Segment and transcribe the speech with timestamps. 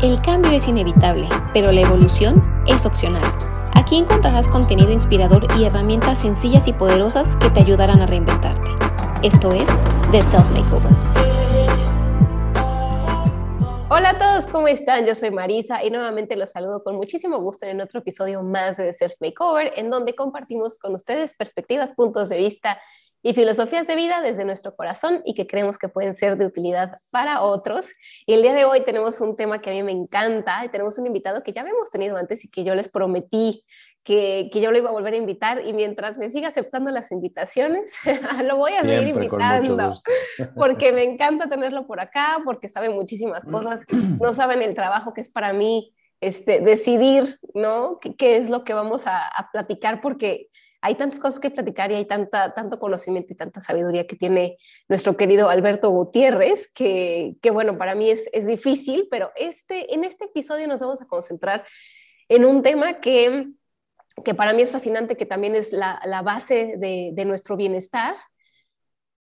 [0.00, 3.24] El cambio es inevitable, pero la evolución es opcional.
[3.74, 8.70] Aquí encontrarás contenido inspirador y herramientas sencillas y poderosas que te ayudarán a reinventarte.
[9.24, 9.76] Esto es
[10.12, 10.92] The Self Makeover.
[13.90, 15.04] Hola a todos, ¿cómo están?
[15.04, 18.84] Yo soy Marisa y nuevamente los saludo con muchísimo gusto en otro episodio más de
[18.84, 22.78] The Self Makeover, en donde compartimos con ustedes perspectivas, puntos de vista
[23.22, 26.98] y filosofías de vida desde nuestro corazón y que creemos que pueden ser de utilidad
[27.10, 27.86] para otros.
[28.26, 30.98] Y el día de hoy tenemos un tema que a mí me encanta y tenemos
[30.98, 33.64] un invitado que ya habíamos tenido antes y que yo les prometí
[34.04, 37.12] que, que yo lo iba a volver a invitar y mientras me siga aceptando las
[37.12, 37.92] invitaciones,
[38.44, 39.92] lo voy a seguir invitando
[40.56, 43.84] porque me encanta tenerlo por acá, porque sabe muchísimas cosas,
[44.20, 47.98] no saben el trabajo que es para mí este, decidir, ¿no?
[48.00, 50.00] ¿Qué, ¿Qué, es lo que vamos a, a platicar?
[50.00, 50.48] Porque
[50.80, 54.58] hay tantas cosas que platicar y hay tanta, tanto conocimiento y tanta sabiduría que tiene
[54.88, 60.04] nuestro querido Alberto Gutiérrez, que, que bueno, para mí es, es, difícil, pero este, en
[60.04, 61.64] este episodio nos vamos a concentrar
[62.28, 63.48] en un tema que,
[64.24, 68.14] que para mí es fascinante, que también es la, la base de, de, nuestro bienestar,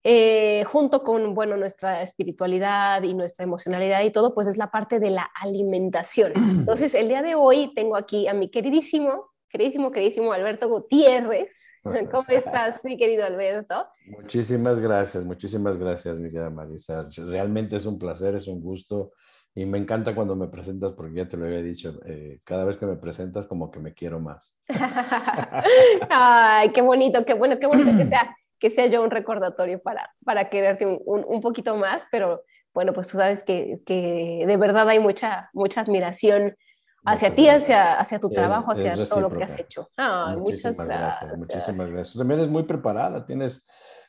[0.02, 4.98] eh, junto con, bueno, nuestra espiritualidad y nuestra emocionalidad y todo, pues es la parte
[4.98, 6.32] de la alimentación.
[6.34, 11.70] Entonces, el día de hoy tengo aquí a mi queridísimo queridísimo, queridísimo Alberto Gutiérrez.
[12.10, 13.86] ¿Cómo estás, mi querido Alberto?
[14.06, 17.06] Muchísimas gracias, muchísimas gracias, mi querida Marisa.
[17.28, 19.12] Realmente es un placer, es un gusto
[19.54, 22.76] y me encanta cuando me presentas porque ya te lo había dicho, eh, cada vez
[22.78, 24.56] que me presentas como que me quiero más.
[26.10, 30.12] Ay, qué bonito, qué bueno, qué bonito que sea, que sea yo un recordatorio para,
[30.24, 32.42] para quererte un, un, un poquito más, pero
[32.74, 36.56] bueno, pues tú sabes que, que de verdad hay mucha, mucha admiración
[37.04, 39.88] hacia ti, hacia, hacia tu trabajo, es, hacia es todo lo que has hecho.
[39.96, 41.36] Ah, muchas gracias.
[41.36, 42.16] Muchísimas gracias.
[42.16, 43.66] También eres muy preparada, tienes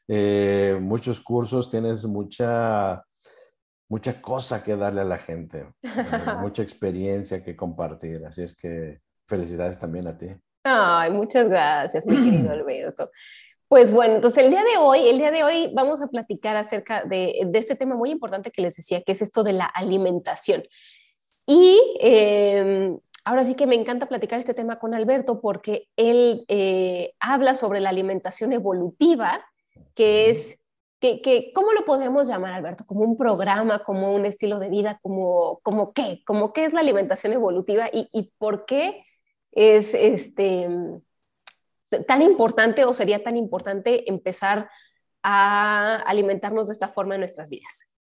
[0.08, 3.04] eh, muchos cursos, tienes mucha,
[3.90, 5.68] mucha cosa que darle a la gente,
[6.42, 8.26] mucha experiencia que compartir.
[8.26, 10.28] Así es que felicidades también a ti.
[10.64, 13.12] Ay, muchas gracias, mi querido Alberto.
[13.68, 17.04] Pues bueno, entonces el día de hoy, el día de hoy vamos a platicar acerca
[17.04, 20.64] de, de este tema muy importante que les decía, que es esto de la alimentación.
[21.46, 27.14] Y eh, ahora sí que me encanta platicar este tema con Alberto porque él eh,
[27.20, 29.46] habla sobre la alimentación evolutiva,
[29.94, 30.60] que es,
[31.00, 32.86] que, que, ¿cómo lo podríamos llamar, Alberto?
[32.86, 36.24] ¿Como un programa, como un estilo de vida, como, como qué?
[36.26, 39.02] ¿Como qué es la alimentación evolutiva y, y por qué
[39.52, 40.70] es este,
[42.08, 44.70] tan importante o sería tan importante empezar
[45.24, 47.95] a alimentarnos de esta forma en nuestras vidas?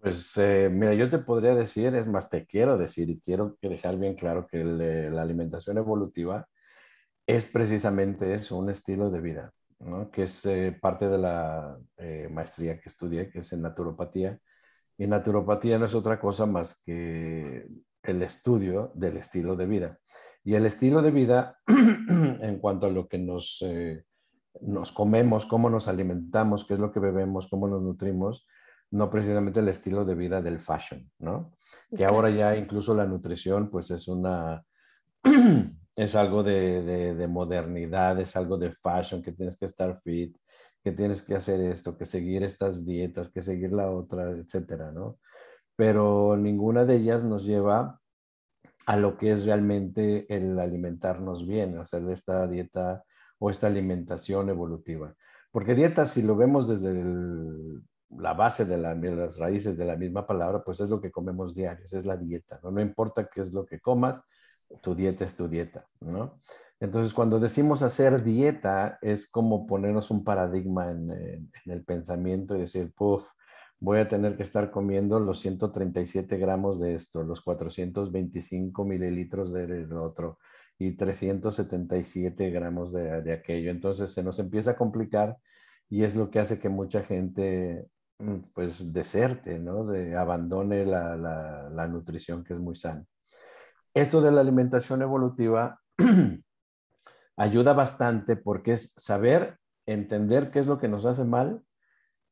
[0.00, 3.98] Pues eh, mira, yo te podría decir, es más, te quiero decir y quiero dejar
[3.98, 6.48] bien claro que la alimentación evolutiva
[7.26, 10.10] es precisamente eso, un estilo de vida, ¿no?
[10.10, 14.38] que es eh, parte de la eh, maestría que estudié, que es en naturopatía.
[14.96, 17.68] Y naturopatía no es otra cosa más que
[18.02, 19.98] el estudio del estilo de vida.
[20.42, 23.62] Y el estilo de vida, en cuanto a lo que nos,
[24.62, 28.46] nos comemos, cómo nos alimentamos, qué es lo que bebemos, cómo nos nutrimos,
[28.90, 31.52] no precisamente el estilo de vida del fashion, ¿no?
[31.96, 34.64] Que ahora ya incluso la nutrición pues es una,
[35.96, 40.36] es algo de, de, de, modernidad, es algo de fashion, que tienes que estar fit,
[40.82, 45.18] que tienes que hacer esto, que seguir estas dietas, que seguir la otra, etcétera, ¿no?
[45.76, 48.00] Pero ninguna de ellas nos lleva
[48.86, 53.04] a lo que es realmente el alimentarnos bien, hacer de esta dieta
[53.38, 55.14] o esta alimentación evolutiva.
[55.52, 57.82] Porque dieta, si lo vemos desde el,
[58.18, 61.10] la base de, la, de, las raíces de la misma palabra, pues es lo que
[61.10, 62.70] comemos diarios, es la dieta, ¿no?
[62.70, 64.20] No importa qué es lo que comas,
[64.82, 66.38] tu dieta es tu dieta, ¿no?
[66.80, 72.60] Entonces, cuando decimos hacer dieta, es como ponernos un paradigma en, en, el pensamiento y
[72.60, 73.30] decir, puff,
[73.78, 79.92] voy a tener que estar comiendo los 137 gramos de esto, los 425 mililitros del
[79.92, 80.38] otro
[80.78, 83.70] y 377 gramos de, de aquello.
[83.70, 85.36] Entonces, se nos empieza a complicar
[85.90, 87.88] y es lo que hace que mucha gente
[88.54, 89.86] pues deserte, ¿no?
[89.86, 93.04] De abandone la, la, la, nutrición que es muy sana.
[93.94, 95.80] Esto de la alimentación evolutiva
[97.36, 101.62] ayuda bastante porque es saber entender qué es lo que nos hace mal,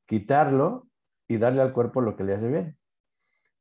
[0.07, 0.89] quitarlo
[1.27, 2.79] y darle al cuerpo lo que le hace bien.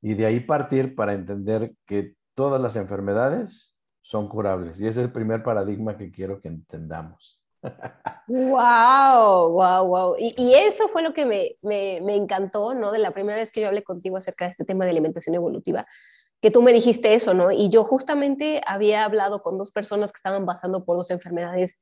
[0.02, 4.80] Y de ahí partir para entender que todas las enfermedades son curables.
[4.80, 7.37] Y ese es el primer paradigma que quiero que entendamos.
[8.28, 10.16] Wow, wow, wow.
[10.20, 12.92] Y, eso fue lo que me, me, me, encantó, ¿no?
[12.92, 15.88] De la primera vez que yo hablé contigo acerca de este tema de alimentación evolutiva,
[16.42, 17.52] que tú me dijiste eso, ¿no?
[17.52, 21.78] Y yo justamente había hablado con dos personas que estaban pasando por dos enfermedades,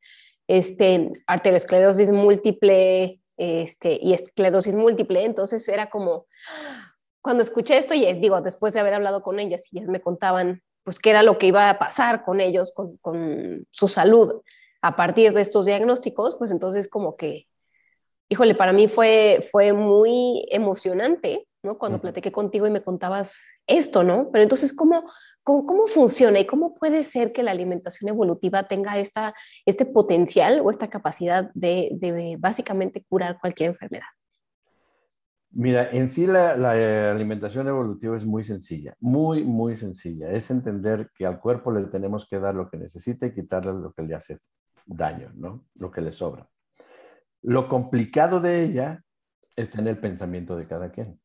[0.47, 5.25] este, arteriosclerosis múltiple este, y esclerosis múltiple.
[5.25, 6.27] Entonces era como,
[7.21, 10.61] cuando escuché esto, y digo, después de haber hablado con ellas y ellas me contaban,
[10.83, 14.43] pues, qué era lo que iba a pasar con ellos, con, con su salud
[14.85, 17.47] a partir de estos diagnósticos, pues entonces como que,
[18.29, 21.79] híjole, para mí fue, fue muy emocionante, ¿no?
[21.79, 24.29] Cuando platiqué contigo y me contabas esto, ¿no?
[24.31, 25.01] Pero entonces, ¿cómo,
[25.43, 29.33] cómo, funciona y cómo puede ser que la alimentación evolutiva tenga esta,
[29.65, 34.05] este potencial o esta capacidad de, de básicamente curar cualquier enfermedad?
[35.49, 40.29] Mira, en sí la, la, alimentación evolutiva es muy sencilla, muy, muy sencilla.
[40.29, 43.93] Es entender que al cuerpo le tenemos que dar lo que necesita y quitarle lo
[43.93, 44.37] que le hace
[44.85, 45.65] daño, ¿no?
[45.75, 46.49] Lo que le sobra.
[47.41, 49.03] Lo complicado de ella
[49.55, 51.19] está en el pensamiento de cada quien.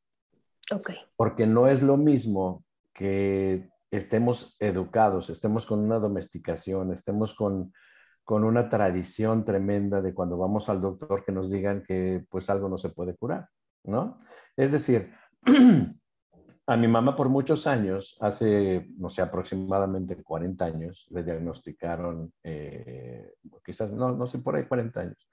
[0.73, 0.93] Ok.
[1.17, 2.65] Porque no es lo mismo
[2.95, 7.73] que estemos educados, estemos con una domesticación, estemos con,
[8.25, 12.69] con una tradición tremenda de cuando vamos al doctor que nos digan que pues algo
[12.69, 13.49] no se puede curar
[13.85, 14.21] ¿no?
[14.57, 15.13] Es decir,
[16.71, 23.33] a mi mamá por muchos años, hace, no sé, aproximadamente 40 años, le diagnosticaron, eh,
[23.65, 25.29] quizás, no, no sé, por ahí 40 años,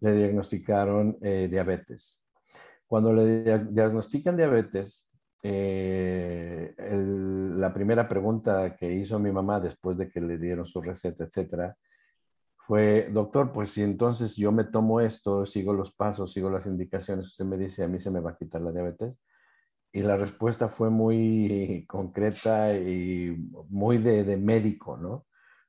[0.00, 2.24] le diagnosticaron eh, diabetes.
[2.88, 5.08] Cuando le diagnostican diabetes,
[5.44, 11.22] eh, la primera pregunta que hizo mi mamá después de que le dieron su receta,
[11.22, 11.76] etcétera,
[12.66, 17.26] fue, doctor, pues si entonces yo me tomo esto, sigo los pasos, sigo las indicaciones,
[17.26, 19.14] usted me dice, a mí se me va a quitar la diabetes.
[19.94, 23.34] Y la respuesta fue muy concreta y
[23.70, 25.24] muy de, médico, ¿no?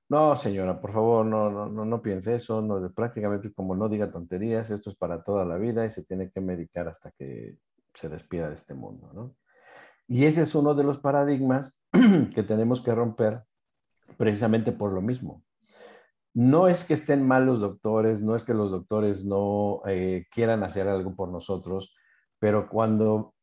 [0.10, 4.12] No, señora, por favor, no, no, no, no piense eso, no, prácticamente como no diga
[4.12, 7.58] tonterías, esto es para toda la vida y se tiene que medicar hasta que
[7.94, 9.36] se despida de este mundo, ¿no?
[10.08, 11.80] Y ese es uno de los paradigmas
[12.36, 13.44] que tenemos que romper
[14.18, 15.46] precisamente por lo mismo
[16.36, 20.64] no es que estén mal los doctores, no es que los doctores no eh, quieran
[20.64, 21.96] hacer algo por nosotros,
[22.40, 23.35] pero cuando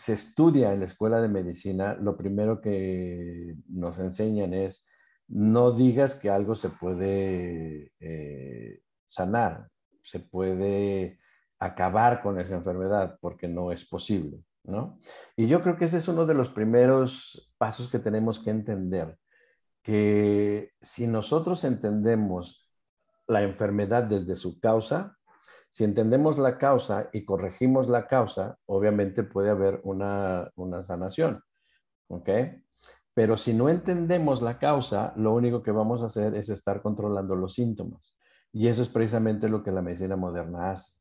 [0.00, 4.86] se estudia en la escuela de medicina, lo primero que nos enseñan es
[5.28, 9.68] no digas que algo se puede eh, sanar,
[10.00, 11.18] se puede
[11.58, 14.98] acabar con esa enfermedad porque no es posible, ¿no?
[15.36, 19.18] Y yo creo que ese es uno de los primeros pasos que tenemos que entender
[19.82, 22.72] que si nosotros entendemos
[23.28, 25.18] la enfermedad desde su causa,
[25.70, 30.50] si entendemos la causa y corregimos la causa, obviamente puede haber una,
[30.82, 31.42] sanación.
[32.08, 32.28] ¿Ok?
[33.14, 37.36] Pero si no entendemos la causa, lo único que vamos a hacer es estar controlando
[37.36, 38.14] los síntomas.
[38.52, 40.94] Y eso es precisamente lo que la medicina moderna hace.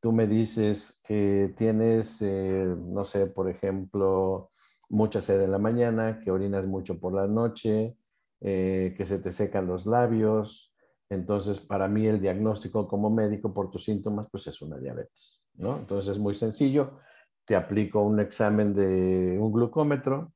[0.00, 4.50] Tú me dices que tienes, eh, no sé, por ejemplo,
[4.88, 7.96] mucha sed en la mañana, que orinas mucho por la noche,
[8.40, 10.72] eh, que se te secan los labios.
[11.08, 15.78] Entonces, para mí el diagnóstico como médico por tus síntomas, pues es una diabetes, ¿no?
[15.78, 16.98] Entonces es muy sencillo.
[17.44, 20.32] Te aplico un examen de un glucómetro,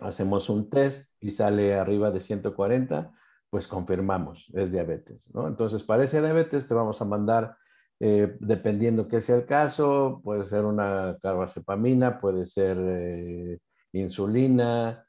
[0.00, 3.12] hacemos un test y sale arriba de 140,
[3.48, 5.48] pues confirmamos, es diabetes, ¿no?
[5.48, 7.56] Entonces, para ese diabetes te vamos a mandar,
[8.00, 13.58] eh, dependiendo qué sea el caso, puede ser una carbazepamina, puede ser eh,
[13.92, 15.06] insulina,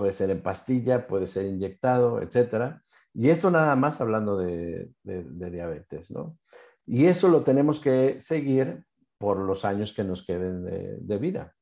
[0.00, 2.80] puede ser en pastilla, puede ser inyectado, etcétera.
[3.12, 6.38] Y esto nada más hablando de, diabetes, ¿no?
[6.86, 8.86] Y eso lo tenemos que seguir
[9.18, 10.64] por los años que nos queden
[11.06, 11.54] de, vida.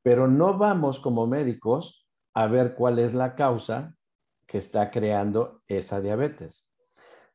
[0.00, 3.96] Pero no vamos como médicos a ver cuál es la causa
[4.46, 6.70] que está creando esa diabetes.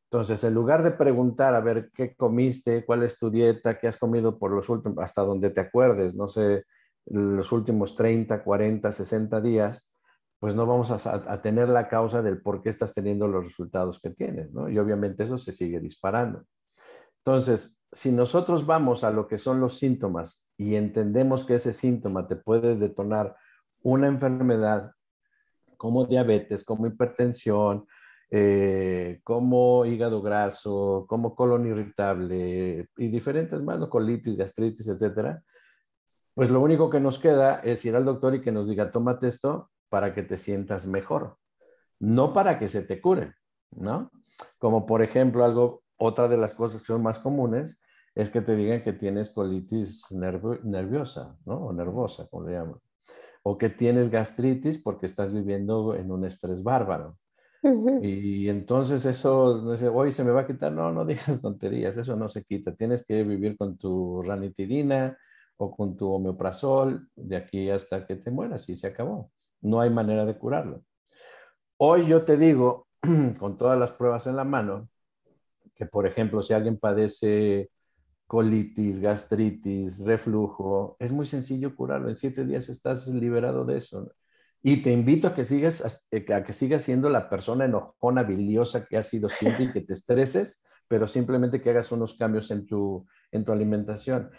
[0.09, 3.97] Entonces, en lugar de preguntar a ver qué comiste, cuál es tu dieta, qué has
[3.97, 6.63] comido por los últimos, hasta donde te acuerdes, no sé,
[7.07, 9.90] los últimos 30, 40, 60 días,
[10.41, 14.09] pues no vamos a, tener la causa del por qué estás teniendo los resultados que
[14.09, 14.69] tienes, ¿no?
[14.69, 16.45] Y obviamente eso se sigue disparando.
[17.17, 22.27] Entonces, si nosotros vamos a lo que son los síntomas y entendemos que ese síntoma
[22.27, 23.35] te puede detonar
[23.83, 24.93] una enfermedad
[25.77, 27.85] como diabetes, como hipertensión,
[28.31, 35.43] eh, como hígado graso, como colon irritable y diferentes más, colitis, gastritis, etcétera,
[36.33, 39.27] pues lo único que nos queda es ir al doctor y que nos diga, tómate
[39.27, 41.35] esto para que te sientas mejor,
[41.99, 43.33] no para que se te cure,
[43.71, 44.09] ¿no?
[44.57, 47.83] Como por ejemplo, algo, otra de las cosas que son más comunes
[48.15, 51.57] es que te digan que tienes colitis nerviosa, ¿no?
[51.57, 52.79] O nervosa, como le llaman.
[53.43, 57.17] O que tienes gastritis porque estás viviendo en un estrés bárbaro.
[58.01, 60.71] Y entonces eso, no sé, hoy se me va a quitar.
[60.71, 62.73] No, no digas tonterías, eso no se quita.
[62.73, 65.17] Tienes que vivir con tu ranitidina
[65.57, 69.31] o con tu homeoprazol de aquí hasta que te mueras y se acabó.
[69.61, 70.83] No hay manera de curarlo.
[71.77, 72.87] Hoy yo te digo,
[73.39, 74.89] con todas las pruebas en la mano,
[75.75, 77.71] que por ejemplo, si alguien padece
[78.27, 82.09] colitis, gastritis, reflujo, es muy sencillo curarlo.
[82.09, 84.11] En siete días estás liberado de eso.
[84.63, 88.85] Y te invito a que sigas, eh, a que sigas siendo la persona enojona, biliosa
[88.85, 92.65] que has sido siempre y que te estreses, pero simplemente que hagas unos cambios en
[92.67, 94.29] tu, en tu alimentación.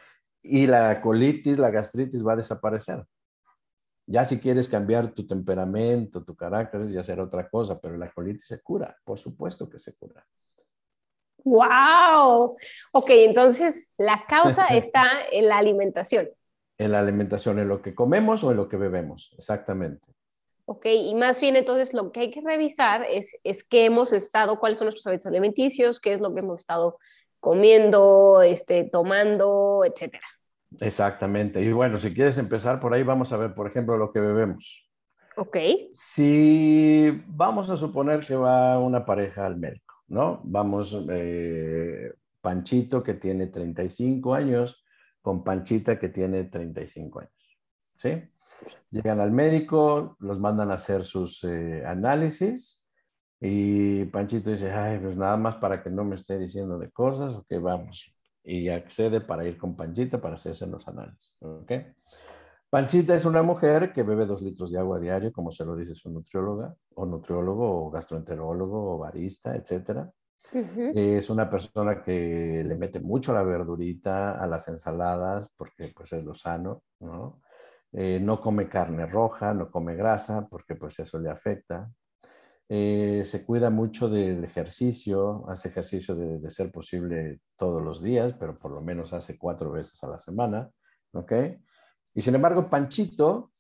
[0.43, 3.05] Y la colitis, la gastritis va a desaparecer.
[4.07, 8.47] Ya si quieres cambiar tu temperamento, tu carácter, ya será otra cosa, pero la colitis
[8.47, 10.27] se cura, por supuesto que se cura.
[11.45, 12.57] ¡Wow!
[12.93, 16.29] Ok, entonces la causa está en la alimentación.
[16.79, 20.09] En la alimentación, en lo que comemos o en lo que bebemos, exactamente.
[20.65, 24.59] Ok, y más bien entonces lo que hay que revisar es, es qué hemos estado,
[24.59, 26.99] cuáles son nuestros hábitos alimenticios, qué es lo que hemos estado
[27.41, 30.27] comiendo, este, tomando, etcétera.
[30.81, 31.61] Exactamente.
[31.61, 34.89] Y bueno, si quieres empezar por ahí, vamos a ver, por ejemplo, lo que bebemos.
[35.37, 35.57] Ok.
[35.93, 40.41] Si vamos a suponer que va una pareja al médico, ¿no?
[40.45, 44.85] Vamos, eh, Panchito que tiene 35 años
[45.23, 48.23] con Panchita que tiene 35 años, ¿sí?
[48.91, 52.85] Llegan al médico, los mandan a hacer sus eh, análisis
[53.41, 57.35] y Panchito dice, ay, pues nada más para que no me esté diciendo de cosas,
[57.35, 58.13] ok, vamos.
[58.45, 61.37] Y accede para ir con Panchita para hacerse los análisis.
[62.69, 65.95] Panchita es una mujer que bebe dos litros de agua diario, como se lo dice
[65.95, 70.11] su nutrióloga, o nutriólogo, o gastroenterólogo, o barista, etcétera.
[70.95, 76.13] Es una persona que le mete mucho a la verdurita, a las ensaladas, porque pues
[76.15, 77.41] es lo sano, ¿no?
[77.93, 81.91] Eh, no come carne roja, no come grasa, porque pues eso le afecta.
[82.69, 88.59] Eh, se cuida mucho del ejercicio, hace ejercicio de, ser posible todos los días, pero
[88.59, 90.71] por lo menos hace cuatro veces a la semana,
[91.13, 91.33] ¿ok?
[92.15, 93.53] Y sin embargo, Panchito,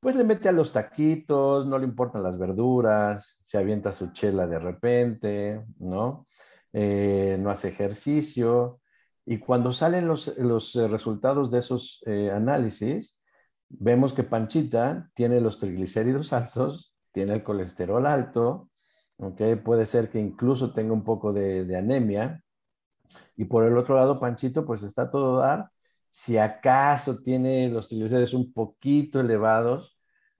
[0.00, 4.46] pues le mete a los taquitos, no le importan las verduras, se avienta su chela
[4.46, 6.24] de repente, ¿no?
[6.72, 8.80] Eh, no hace ejercicio.
[9.24, 13.20] Y cuando salen los, los resultados de esos análisis,
[13.68, 18.70] vemos que Panchita tiene los triglicéridos altos, tiene el colesterol alto,
[19.18, 19.56] ¿okay?
[19.56, 22.42] puede ser que incluso tenga un poco de, anemia.
[23.36, 25.70] Y por el otro lado, Panchito, pues está todo dar.
[26.10, 29.98] Si acaso tiene los triglicéridos un poquito elevados,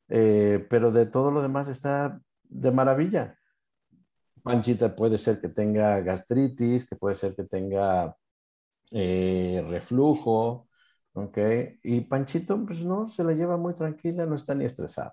[0.09, 3.39] eh, pero de todo lo demás está de maravilla.
[4.43, 8.17] Panchita puede ser que tenga gastritis, que puede ser que tenga
[8.91, 10.69] eh, reflujo,
[11.15, 11.39] ¿ok?
[11.85, 15.13] Y Panchito, pues no, se la lleva muy tranquila, no está ni estresado.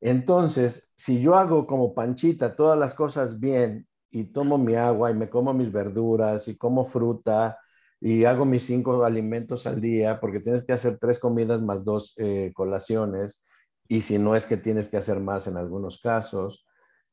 [0.00, 5.14] Entonces, si yo hago como Panchita todas las cosas bien y tomo mi agua y
[5.14, 7.58] me como mis verduras y como fruta
[8.00, 12.14] y hago mis cinco alimentos al día, porque tienes que hacer tres comidas más dos
[12.18, 13.42] eh, colaciones,
[13.88, 16.64] y si no es que tienes que hacer más en algunos casos,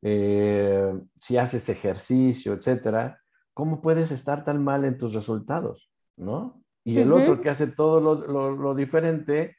[0.04, 3.20] eh, si haces ejercicio, etcétera,
[3.54, 5.90] ¿cómo puedes estar tan mal en tus resultados?
[6.18, 6.62] ¿No?
[6.86, 9.58] y el otro que hace todo lo, diferente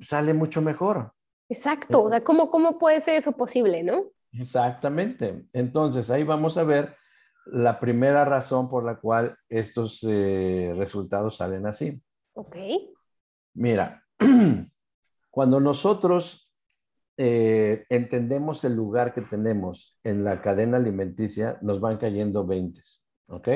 [0.00, 1.12] sale mucho mejor.
[1.48, 4.04] Exacto, ¿Cómo, ¿cómo puede ser eso posible, no?
[4.32, 5.46] Exactamente.
[5.52, 6.96] Entonces, ahí vamos a ver
[7.46, 12.00] la primera razón por la cual estos eh, resultados salen así.
[12.32, 12.56] Ok.
[13.54, 14.02] Mira,
[15.30, 16.50] cuando nosotros
[17.16, 22.80] eh, entendemos el lugar que tenemos en la cadena alimenticia, nos van cayendo 20.
[23.26, 23.48] ¿Ok?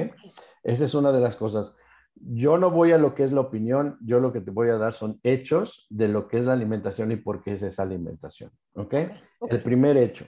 [0.62, 1.76] Esa es una de las cosas
[2.20, 4.76] yo no voy a lo que es la opinión, yo lo que te voy a
[4.76, 8.50] dar son hechos de lo que es la alimentación y por qué es esa alimentación.
[8.74, 8.94] ¿Ok?
[9.48, 10.26] El primer hecho.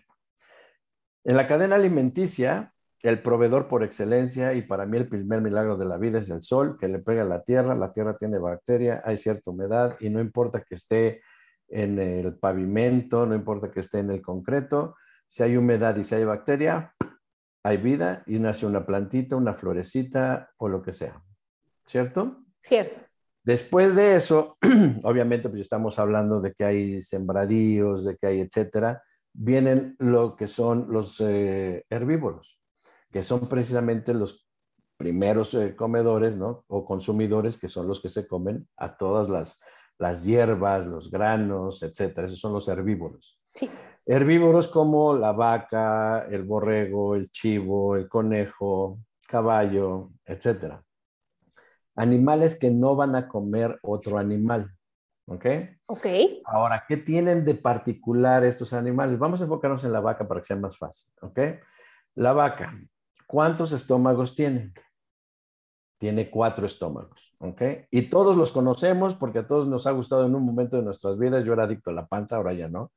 [1.25, 5.87] En la cadena alimenticia, el proveedor por excelencia y para mí el primer milagro de
[5.87, 9.03] la vida es el sol, que le pega a la tierra, la tierra tiene bacteria,
[9.05, 11.23] hay cierta humedad y no importa que esté
[11.69, 16.15] en el pavimento, no importa que esté en el concreto, si hay humedad y si
[16.15, 16.95] hay bacteria,
[17.63, 21.23] hay vida y nace una plantita, una florecita o lo que sea.
[21.91, 22.37] ¿Cierto?
[22.61, 22.97] Cierto.
[23.43, 24.57] Después de eso,
[25.03, 30.47] obviamente, pues estamos hablando de que hay sembradíos, de que hay etcétera, vienen lo que
[30.47, 32.61] son los eh, herbívoros,
[33.11, 34.49] que son precisamente los
[34.97, 36.65] primeros eh, comedores, ¿no?
[36.69, 39.61] O consumidores, que son los que se comen a todas las,
[39.99, 42.27] las hierbas, los granos, etcétera.
[42.27, 43.41] Esos son los herbívoros.
[43.49, 43.69] Sí.
[44.07, 50.85] Herbívoros como la vaca, el borrego, el chivo, el conejo, caballo, etcétera
[51.97, 54.71] animales que no van a comer otro animal.
[55.27, 55.47] ¿Ok?
[55.87, 56.07] Ok.
[56.45, 59.19] Ahora, ¿qué tienen de particular estos animales?
[59.19, 61.13] Vamos a enfocarnos en la vaca para que sea más fácil.
[61.23, 61.39] ¿Ok?
[62.17, 62.75] La vaca,
[63.27, 64.73] ¿cuántos estómagos tiene?
[65.99, 67.33] Tiene cuatro estómagos.
[67.39, 67.63] ¿Ok?
[67.93, 71.17] Y todos los conocemos porque a todos nos ha gustado en un momento de nuestras
[71.17, 71.45] vidas.
[71.45, 72.93] Yo era adicto a la panza, ahora ya no.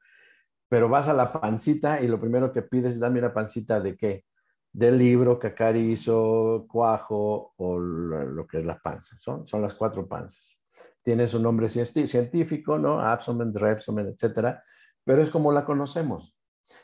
[0.70, 3.96] Pero vas a la pancita y lo primero que pides es, dame una pancita de
[3.96, 4.26] qué?
[4.74, 9.16] Del libro que hizo, cuajo o lo que es la panza.
[9.18, 10.60] Son, son las cuatro panzas.
[11.04, 13.00] Tiene su nombre científico, ¿no?
[13.00, 14.64] Absomen, repsomen, etcétera,
[15.04, 16.36] pero es como la conocemos.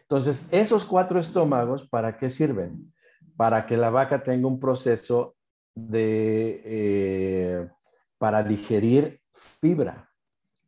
[0.02, 2.94] Entonces, esos cuatro estómagos, ¿para qué sirven?
[3.36, 5.36] Para que la vaca tenga un proceso
[5.74, 7.70] de, eh,
[8.18, 10.12] para digerir fibra.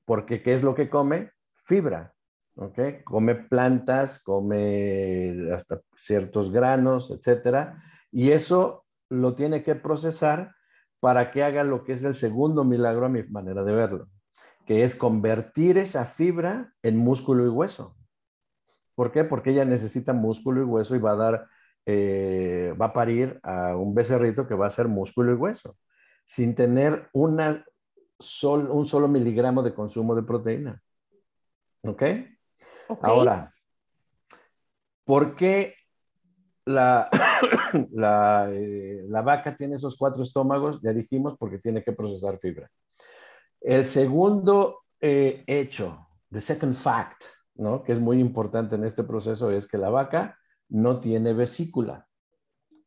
[0.06, 1.32] Porque ¿qué es lo que come?
[1.66, 2.16] Fibra.
[2.56, 3.04] ¿Ok?
[3.04, 7.82] Come plantas, come hasta ciertos granos, etcétera.
[8.12, 10.56] Y eso lo tiene que procesar
[11.00, 14.08] para que haga lo que es el segundo milagro a mi manera de verlo,
[14.66, 17.96] que es convertir esa fibra en músculo y hueso.
[18.96, 19.24] ¿Por qué?
[19.24, 21.48] Porque ella necesita músculo y hueso y va a dar,
[21.86, 25.76] eh, va a parir a un becerrito que va a ser músculo y hueso,
[26.26, 27.66] sin tener una
[28.44, 30.82] un solo miligramo de consumo de proteína.
[31.84, 32.04] ¿Ok?
[33.02, 33.54] Ahora,
[35.04, 35.76] ¿por qué
[36.66, 37.10] la,
[38.52, 40.82] eh, la, vaca tiene esos cuatro estómagos?
[40.82, 42.70] Ya dijimos, porque tiene que procesar fibra.
[43.60, 47.84] El segundo eh, hecho, the second fact, ¿no?
[47.84, 50.38] que es muy importante en este proceso, es que la vaca
[50.70, 52.08] no tiene vesícula.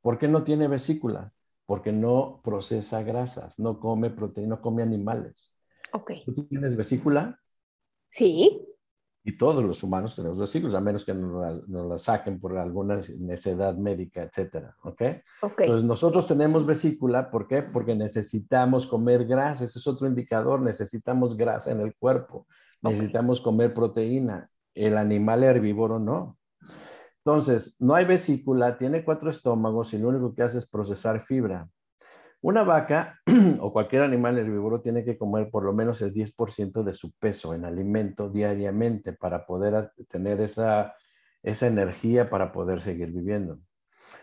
[0.00, 1.32] ¿Por qué no tiene vesícula?
[1.66, 5.52] Porque no procesa grasas, no come proteína, no come animales.
[5.92, 6.24] Okay.
[6.24, 7.40] ¿Tú tienes vesícula?
[8.10, 8.73] Sí
[9.26, 13.74] y todos los humanos tenemos vesículas, a menos que nos las, saquen por alguna necesidad
[13.74, 15.02] médica, etcétera, ¿ok?
[15.58, 17.62] Entonces, nosotros tenemos vesícula, ¿por qué?
[17.62, 22.46] Porque necesitamos comer grasa, ese es otro indicador, necesitamos grasa en el cuerpo,
[22.82, 26.36] necesitamos comer proteína, el animal herbívoro no.
[27.24, 31.66] Entonces, no hay vesícula, tiene cuatro estómagos y lo único que hace es procesar fibra.
[32.42, 33.18] Una vaca
[33.60, 37.54] o cualquier animal herbívoro tiene que comer por lo menos el 10% de su peso
[37.54, 40.94] en alimento diariamente para poder tener esa,
[41.42, 43.58] esa energía para poder seguir viviendo.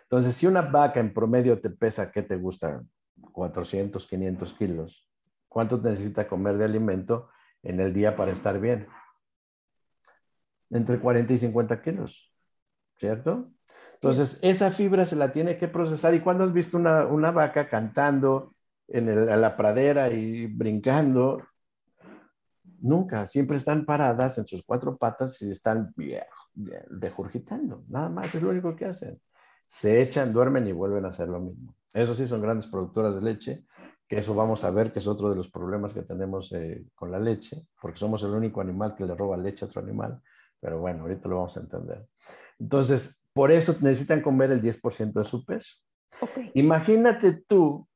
[0.03, 2.83] Entonces, si una vaca en promedio te pesa, ¿qué te gusta?
[3.31, 5.09] 400, 500 kilos.
[5.47, 7.29] ¿Cuánto necesita comer de alimento
[7.63, 8.87] en el día para estar bien?
[10.69, 12.33] Entre 40 y 50 kilos,
[12.95, 13.51] ¿cierto?
[13.95, 16.13] Entonces, esa fibra se la tiene que procesar.
[16.13, 18.55] ¿Y cuando has visto una, vaca cantando
[18.91, 21.41] en, la pradera y brincando?
[22.79, 25.93] Nunca, siempre están paradas en sus cuatro patas y están
[26.89, 27.83] dejurgitando.
[27.87, 29.21] Nada más, es lo único que hacen.
[29.65, 31.75] Se echan, duermen y vuelven a hacer lo mismo.
[31.93, 33.65] Eso sí, son grandes productoras de leche,
[34.07, 37.11] que eso vamos a ver que es otro de los problemas que tenemos eh, con
[37.11, 40.21] la leche, porque somos el único animal que le roba leche a otro animal.
[40.59, 42.05] Pero bueno, ahorita lo vamos a entender.
[42.59, 45.75] Entonces, por eso necesitan comer el 10% de su peso.
[46.53, 47.87] Imagínate tú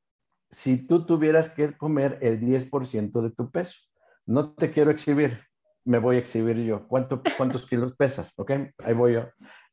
[0.50, 3.80] si tú tuvieras que comer el 10% de tu peso.
[4.26, 5.40] No te quiero exhibir,
[5.84, 6.86] me voy a exhibir yo.
[6.88, 8.32] ¿Cuánto, ¿Cuántos kilos pesas?
[8.36, 8.52] ¿Ok?
[8.78, 9.28] Ahí voy yo.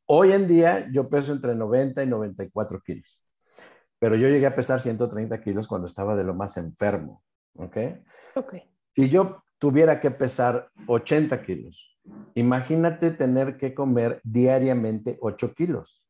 [0.06, 3.22] Hoy en día yo peso entre 90 y 94 kilos,
[3.98, 7.22] pero yo llegué a pesar 130 kilos cuando estaba de lo más enfermo.
[7.54, 7.76] ¿Ok?
[8.34, 8.54] Ok.
[8.94, 11.94] Si yo tuviera que pesar 80 kilos,
[12.34, 16.06] Imagínate tener que comer diariamente 8 kilos.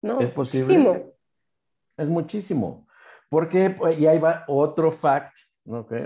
[0.00, 1.14] No, ¿Es posible?
[1.96, 2.86] Es muchísimo.
[3.34, 5.36] Porque, pues, y ahí va otro fact,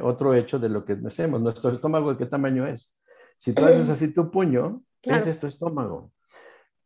[0.03, 1.43] otro hecho de lo que hacemos.
[1.43, 2.97] Nuestro estómago, ¿de qué tamaño es?
[3.37, 6.11] Si tú haces así tu puño, ese es tu estómago.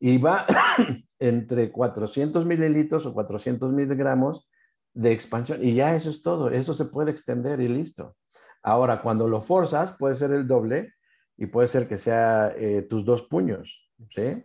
[0.00, 0.44] Y va
[1.20, 4.50] entre 400 mililitros o 400 miligramos
[4.92, 5.62] de expansión.
[5.62, 6.50] Y ya eso es todo.
[6.50, 8.16] Eso se puede extender y listo.
[8.64, 10.94] Ahora, cuando lo forzas, puede ser el doble
[11.36, 14.42] y puede ser que sea eh, tus dos puños, ¿sí?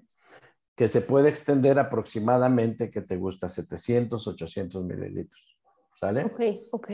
[0.75, 5.56] Que se puede extender aproximadamente, que te gusta, 700, 800 mililitros,
[5.97, 6.25] ¿sale?
[6.25, 6.89] Ok, ok.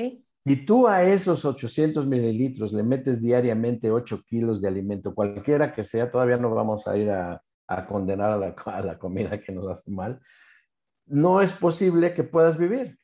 [0.45, 5.83] Y tú a esos 800 mililitros le metes diariamente 8 kilos de alimento, cualquiera que
[5.83, 7.41] sea, todavía no vamos a ir a,
[7.87, 10.19] condenar a la, a la, comida que nos hace mal,
[11.05, 12.97] no es posible que puedas vivir.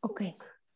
[0.00, 0.22] Ok.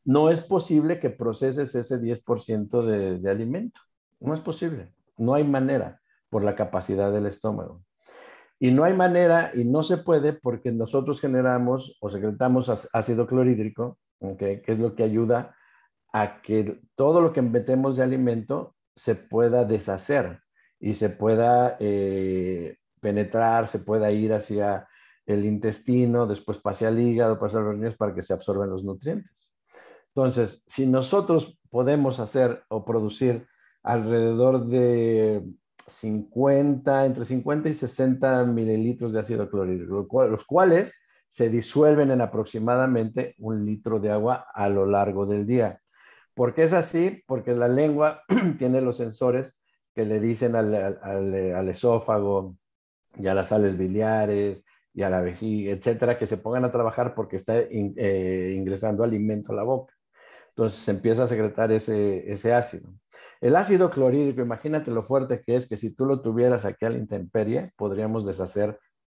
[0.05, 3.81] No es posible que proceses ese 10% de, de alimento.
[4.21, 4.93] No es posible.
[5.19, 7.83] No hay manera por la capacidad del estómago.
[8.59, 13.99] Y no hay manera y no se puede porque nosotros generamos o secretamos ácido clorhídrico,
[14.39, 15.55] que es lo que ayuda
[16.13, 20.41] a que todo lo que metemos de alimento se pueda deshacer
[20.81, 24.89] y se pueda eh, penetrar, se pueda ir hacia
[25.27, 28.85] el intestino, después pase al hígado, pase a los riñones para que se absorben los
[28.85, 29.51] nutrientes.
[30.09, 33.47] Entonces, si nosotros podemos hacer o producir
[33.83, 35.45] alrededor de
[35.87, 40.93] 50, entre 50 y 60 mililitros de ácido clorhídrico, los cuales
[41.29, 45.81] se disuelven en aproximadamente un litro de agua a lo largo del día.
[46.35, 47.23] ¿Por qué es así?
[47.27, 48.23] Porque la lengua
[48.59, 49.61] tiene los sensores
[49.95, 52.57] que le dicen al, esófago
[53.19, 54.63] y a las sales biliares
[54.93, 59.53] y a la vejiga, etcétera, que se pongan a trabajar porque está eh, ingresando alimento
[59.53, 59.95] a la boca.
[60.51, 62.91] Entonces se empieza a secretar ese, ese ácido.
[63.41, 66.91] El ácido clorhídrico, imagínate lo fuerte que es que si tú lo tuvieras aquí a
[66.91, 68.79] la intemperie, podríamos deshacer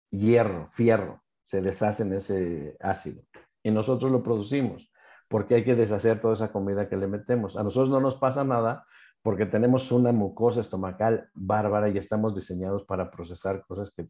[0.09, 3.23] hierro, fierro, se deshace en ese ácido.
[3.63, 4.91] Y nosotros lo producimos
[5.29, 7.57] porque hay que deshacer toda esa comida que le metemos.
[7.57, 8.85] A nosotros no nos pasa nada
[9.21, 14.07] porque tenemos una mucosa estomacal bárbara y estamos diseñados para procesar cosas que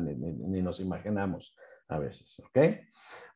[0.00, 1.56] ni, nos imaginamos
[1.88, 2.58] a veces, ¿ok?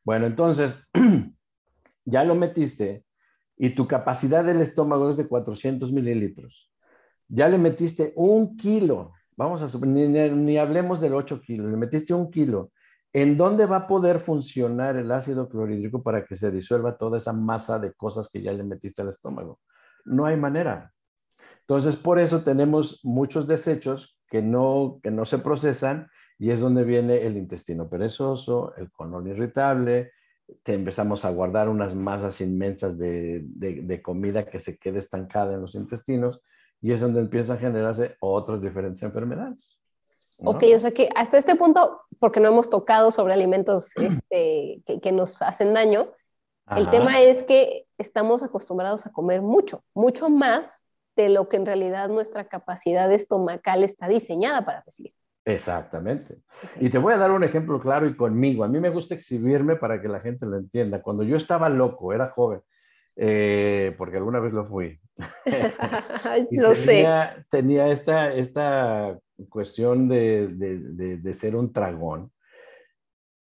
[0.03, 0.79] Bueno, entonces,
[2.05, 3.05] ya lo metiste
[3.57, 6.71] y tu capacidad del estómago es de 400 mililitros.
[7.27, 12.13] Ya le metiste un kilo, vamos a ni, ni hablemos del 8 kilos, le metiste
[12.13, 12.71] un kilo.
[13.17, 17.33] ¿En dónde va a poder funcionar el ácido clorhídrico para que se disuelva toda esa
[17.33, 19.59] masa de cosas que ya le metiste al estómago?
[20.05, 20.93] No hay manera.
[21.61, 26.83] Entonces, por eso tenemos muchos desechos que no, que no se procesan y es donde
[26.83, 30.11] viene el intestino perezoso, el colon irritable,
[30.61, 35.61] te empezamos a guardar unas masas inmensas de, de, comida que se quede estancada en
[35.61, 36.43] los intestinos
[36.81, 39.81] y es donde empiezan a generarse otras diferentes enfermedades.
[40.43, 44.99] Ok, o sea que hasta este punto, porque no hemos tocado sobre alimentos este, que,
[45.01, 46.07] que, nos hacen daño,
[46.75, 50.83] el tema es que estamos acostumbrados a comer mucho, mucho más
[51.15, 55.13] de lo que en realidad nuestra capacidad estomacal está diseñada para recibir.
[55.45, 56.39] Exactamente.
[56.79, 58.65] Y te voy a dar un ejemplo claro y conmigo.
[58.65, 61.01] A mí me gusta exhibirme para que la gente lo entienda.
[61.01, 62.61] Cuando yo estaba loco, era joven,
[63.17, 64.99] eh, porque alguna vez lo fui.
[66.51, 67.05] lo sé.
[67.49, 72.31] Tenía esta, esta cuestión de, de, de, ser un tragón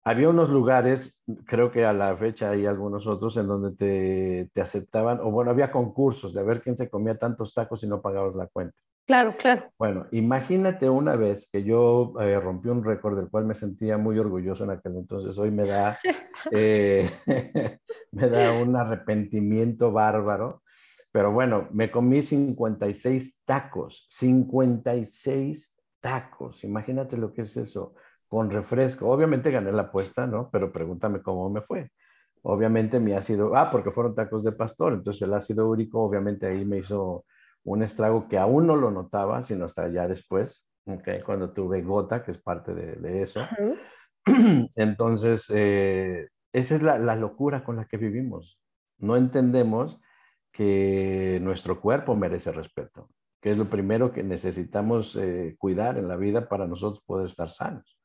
[0.04, 4.60] había unos lugares, creo que a la fecha hay algunos otros, en donde te, te,
[4.60, 8.34] aceptaban, o bueno, había concursos de ver quién se comía tantos tacos y no pagabas
[8.34, 8.80] la cuenta.
[9.10, 9.72] Claro, claro.
[9.76, 14.16] Bueno, imagínate una vez que yo eh, rompí un récord del cual me sentía muy
[14.18, 15.36] orgulloso en aquel entonces.
[15.36, 15.98] Hoy me da,
[16.52, 17.10] eh,
[18.12, 20.62] me da un arrepentimiento bárbaro.
[21.10, 26.62] Pero bueno, me comí 56 tacos, 56 tacos.
[26.62, 27.94] Imagínate lo que es eso,
[28.30, 29.10] con refresco.
[29.10, 30.48] Obviamente gané la apuesta, ¿no?
[30.50, 31.90] Pero pregúntame cómo me fue.
[32.42, 36.64] Obviamente mi ácido, ah, porque fueron tacos de pastor, entonces el ácido úrico obviamente ahí
[36.64, 37.24] me hizo
[37.64, 42.22] un estrago que aún no lo notaba, sino hasta ya después, okay, cuando tuve gota,
[42.22, 43.40] que es parte de, eso.
[44.76, 48.60] Entonces, eh, esa es la, locura con la que vivimos.
[48.96, 50.00] No entendemos
[50.52, 53.10] que nuestro cuerpo merece respeto,
[53.42, 57.50] que es lo primero que necesitamos eh, cuidar en la vida para nosotros poder estar
[57.50, 57.99] sanos.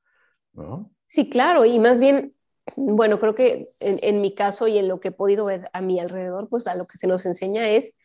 [0.55, 0.91] ¿No?
[1.07, 2.33] Sí, claro, y más bien,
[2.75, 5.81] bueno, creo que en, en mi caso y en lo que he podido ver a
[5.81, 7.95] mi alrededor, pues a lo que se nos enseña es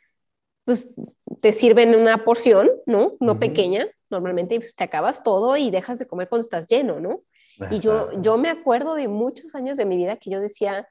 [0.64, 0.94] pues
[1.40, 3.16] te sirven una porción, ¿no?
[3.20, 7.22] No pequeña, normalmente pues, te acabas todo y dejas de comer cuando estás lleno, ¿no?
[7.70, 10.88] Y yo, yo me acuerdo de muchos años de mi vida que yo decía,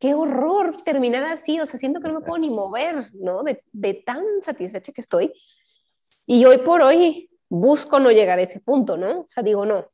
[0.00, 3.44] qué horror terminar así, o sea, siento que no me puedo ni mover, ¿no?
[3.44, 5.32] De, de tan satisfecha que estoy.
[6.26, 9.20] Y hoy por hoy busco no llegar a ese punto, ¿no?
[9.20, 9.86] O sea, digo, no,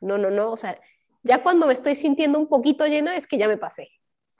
[0.00, 0.78] no, no, no, o sea,
[1.22, 3.88] ya cuando me estoy sintiendo un poquito llena es que ya me pasé.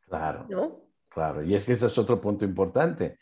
[0.07, 0.47] Claro.
[0.49, 0.81] ¿no?
[1.09, 3.19] Claro, y es que ese es otro punto importante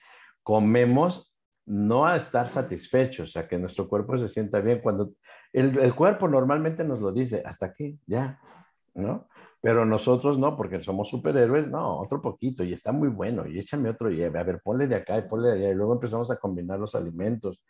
[0.47, 1.35] comemos
[1.67, 4.79] no a estar satisfechos, o sea, que nuestro cuerpo se sienta bien.
[4.81, 5.15] Cuando
[5.53, 8.39] el, cuerpo normalmente nos lo dice, hasta aquí, ya,
[8.95, 9.27] ¿no?
[9.61, 13.89] Pero nosotros no, porque somos superhéroes, no, otro poquito, y está muy bueno, y échame
[13.89, 16.37] otro, y a ver, ponle de acá y ponle de allá, y luego empezamos a
[16.37, 17.65] combinar los alimentos,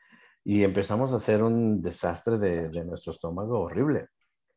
[0.45, 4.09] y empezamos a hacer un desastre de, de nuestro estómago horrible.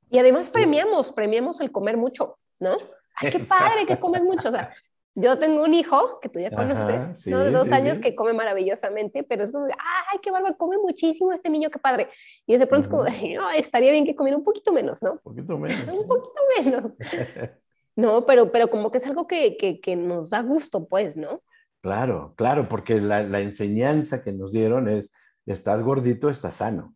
[0.09, 2.75] Y además premiamos, premiamos el comer mucho, ¿no?
[3.15, 4.73] Ay, qué padre que comes mucho, o sea,
[5.15, 9.43] yo tengo un hijo que tú ya conoces, de dos años que come maravillosamente, pero
[9.43, 12.07] es como, ay, qué bárbaro, come muchísimo este niño, qué padre.
[12.45, 13.03] Y de pronto es como,
[13.35, 15.13] no, estaría bien que comiera un poquito menos, ¿no?
[15.13, 15.81] Un poquito menos.
[15.87, 16.97] un poquito menos.
[17.95, 21.41] no, pero, pero como que es algo que, que, que, nos da gusto, pues, ¿no?
[21.81, 25.11] Claro, claro, porque la, la, enseñanza que nos dieron es,
[25.45, 26.95] estás gordito, estás sano.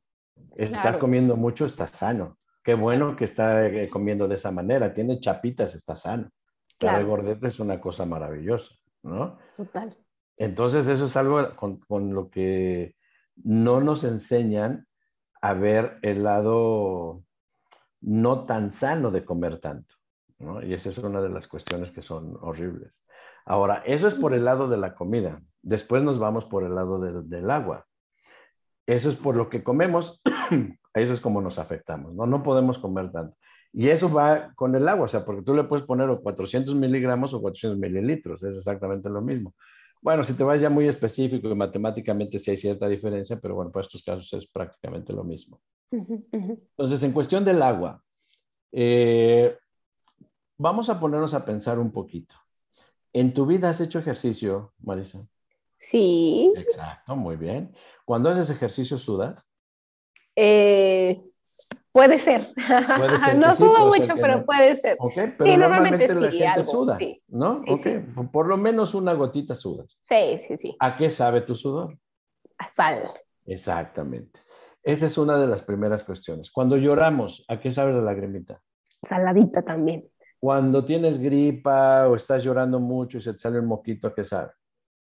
[0.55, 2.37] Estás comiendo mucho, estás sano.
[2.63, 4.93] Qué bueno que está eh, comiendo de esa manera.
[4.93, 6.29] Tiene chapitas, está sano.
[6.77, 6.99] Claro.
[6.99, 9.37] el gordete es una cosa maravillosa, ¿no?
[9.55, 9.95] Total.
[10.37, 12.95] Entonces, eso es algo con, con, lo que
[13.35, 14.87] no nos enseñan
[15.41, 17.23] a ver el lado
[18.01, 19.95] no tan sano de comer tanto,
[20.39, 20.63] ¿no?
[20.63, 23.01] Y esa es una de las cuestiones que son horribles.
[23.45, 25.39] Ahora, eso es por el lado de la comida.
[25.61, 27.85] Después nos vamos por el lado del, del agua.
[28.85, 30.21] Eso es por lo que comemos,
[30.93, 32.25] eso es como nos afectamos, ¿no?
[32.25, 33.35] No podemos comer tanto.
[33.71, 37.33] Y eso va con el agua, o sea, porque tú le puedes poner 400 miligramos
[37.33, 39.55] o 400 mililitros, es exactamente lo mismo.
[40.01, 43.71] Bueno, si te vas ya muy específico y matemáticamente sí hay cierta diferencia, pero bueno,
[43.71, 45.59] para estos casos es prácticamente lo mismo.
[45.89, 48.01] Entonces, en cuestión del agua,
[48.75, 49.55] Eh,
[50.57, 52.35] vamos a ponernos a pensar un poquito.
[53.13, 55.27] ¿En tu vida has hecho ejercicio, Marisa?
[55.77, 56.51] Sí.
[56.55, 57.75] Exacto, muy bien.
[58.05, 59.47] Cuando haces ejercicio, ¿sudas?
[60.35, 61.17] Eh,
[61.91, 62.53] puede ser.
[63.37, 64.97] no sudo mucho, pero puede ser.
[65.37, 67.63] pero normalmente, la gente suda, ¿no?
[68.31, 69.99] Por lo menos una gotita sudas.
[70.09, 70.75] Sí, sí, sí.
[70.79, 71.97] ¿A qué sabe tu sudor?
[72.57, 72.99] A sal.
[73.45, 74.41] Exactamente.
[74.83, 76.51] Esa es una de las primeras cuestiones.
[76.51, 78.61] Cuando lloramos, ¿a qué sabe la lagrimita?
[79.01, 80.09] Saladita también.
[80.39, 84.25] Cuando tienes gripa o estás llorando mucho y se te sale un moquito, ¿a qué
[84.25, 84.51] sabe?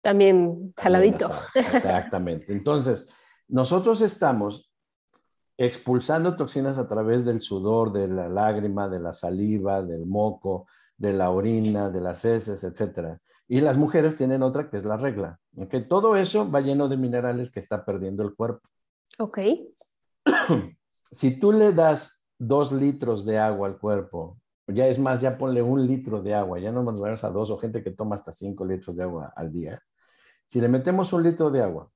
[0.01, 1.31] También saladito.
[1.55, 2.47] Exactamente.
[2.53, 3.09] Entonces,
[3.47, 4.68] nosotros estamos
[5.59, 10.67] expulsando toxinas a través del sudor, de la lágrima, de la saliva, del moco,
[10.97, 13.19] de la orina, de las heces, etc.
[13.47, 15.39] Y las mujeres tienen otra que es la regla.
[15.57, 15.87] ¿okay?
[15.87, 18.67] Todo eso va lleno de minerales que está perdiendo el cuerpo.
[19.19, 19.39] Ok.
[21.13, 25.63] si tú le das dos litros de agua al cuerpo ya es más, ya ponle
[25.63, 28.33] un litro de agua, ya no nos vamos a dos o gente que toma hasta
[28.33, 29.83] cinco litros de agua al día.
[30.47, 31.91] Si le metemos un litro de agua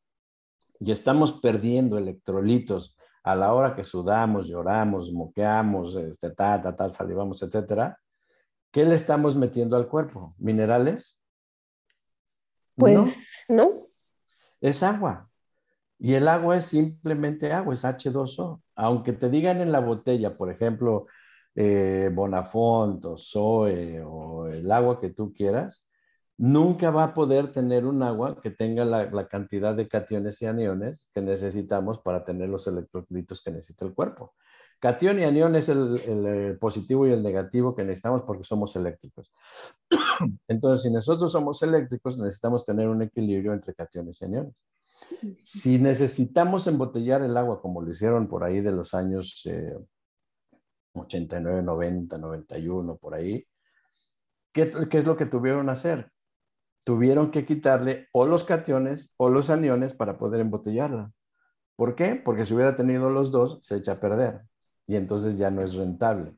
[0.81, 6.91] y estamos perdiendo electrolitos a la hora que sudamos, lloramos, moqueamos, este, ta, ta, ta,
[6.91, 7.99] salivamos, etcétera,
[8.71, 10.35] ¿qué le estamos metiendo al cuerpo?
[10.39, 11.21] ¿Minerales?
[12.75, 13.17] Pues
[13.49, 13.67] no.
[14.61, 15.29] Es agua.
[15.99, 18.61] Y el agua es simplemente agua, es H2O.
[18.75, 21.07] Aunque te digan en la botella, por ejemplo,
[21.55, 25.87] eh, Bonafont o Zoe o el agua que tú quieras,
[26.39, 31.09] nunca va a poder tener un agua que tenga la, cantidad de cationes y aniones
[31.15, 34.35] que necesitamos para tener los electrolitos que necesita el cuerpo.
[34.81, 39.31] Cation y anión es el, positivo y el negativo que necesitamos porque somos eléctricos.
[40.49, 44.65] Entonces, si nosotros somos eléctricos, necesitamos tener un equilibrio entre cationes y aniones.
[45.41, 49.77] Si necesitamos embotellar el agua, como lo hicieron por ahí de los años eh,
[50.95, 53.47] 89, 90, 91, por ahí.
[54.53, 56.13] ¿Qué, ¿Qué, es lo que tuvieron que hacer?
[56.85, 61.13] Tuvieron que quitarle o los cationes o los aniones para poder embotellarla.
[61.77, 62.17] ¿Por qué?
[62.17, 64.43] Porque si hubiera tenido los dos, se echa a perder
[64.87, 66.35] y entonces ya no es rentable.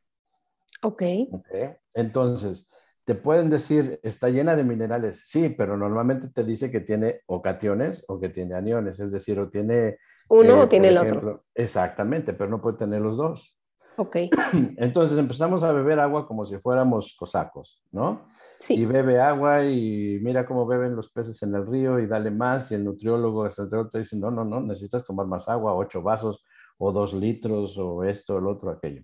[0.83, 1.03] Ok.
[1.33, 1.77] okay.
[1.95, 2.69] Entonces,
[3.05, 7.43] te pueden decir, está llena de minerales, sí, pero normalmente te dice que tiene o
[7.43, 9.99] cationes o que tiene aniones, es decir, o tiene...
[10.29, 11.45] Uno o eh, tiene el otro.
[11.55, 13.59] Exactamente, pero no puede tener los dos.
[13.97, 14.17] Ok.
[14.77, 18.27] Entonces empezamos a beber agua como si fuéramos cosacos, ¿no?
[18.59, 18.75] Sí.
[18.75, 22.71] Y bebe agua y mira cómo beben los peces en el río y dale más.
[22.71, 23.49] Y el nutriólogo
[23.91, 26.45] te dice, no, no, no, necesitas tomar más agua, ocho vasos
[26.79, 29.03] o dos litros o esto, el otro, aquello.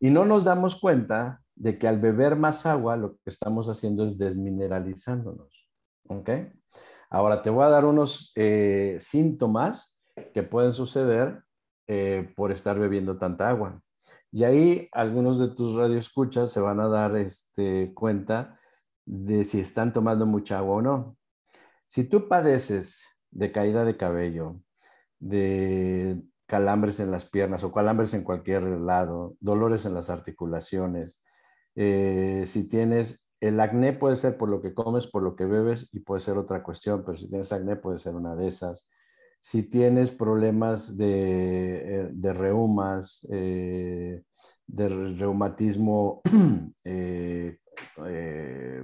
[0.00, 4.04] Y no nos damos cuenta de que al beber más agua lo que estamos haciendo
[4.04, 5.68] es desmineralizándonos,
[6.08, 6.30] ¿ok?
[7.08, 9.96] Ahora te voy a dar unos eh, síntomas
[10.34, 11.45] que pueden suceder
[11.86, 13.82] eh, por estar bebiendo tanta agua.
[14.30, 18.58] Y ahí algunos de tus radioescuchas se van a dar este, cuenta
[19.04, 21.16] de si están tomando mucha agua o no.
[21.86, 24.60] Si tú padeces de caída de cabello,
[25.18, 31.22] de calambres en las piernas o calambres en cualquier lado, dolores en las articulaciones,
[31.74, 35.88] eh, si tienes el acné puede ser por lo que comes, por lo que bebes
[35.92, 38.88] y puede ser otra cuestión, pero si tienes acné puede ser una de esas
[39.46, 44.24] si tienes problemas de, eh, de reumas, eh,
[44.66, 46.20] de reumatismo
[46.84, 47.56] eh,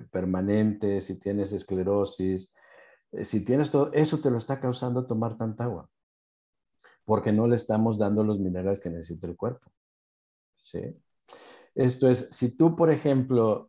[0.08, 2.54] permanente, si tienes esclerosis,
[3.22, 5.90] si tienes todo, eso te lo está causando tomar tanta agua,
[7.04, 9.68] porque no le estamos dando los minerales que necesita el cuerpo.
[10.62, 10.96] ¿sí?
[11.74, 13.68] Esto es, si tú, por ejemplo,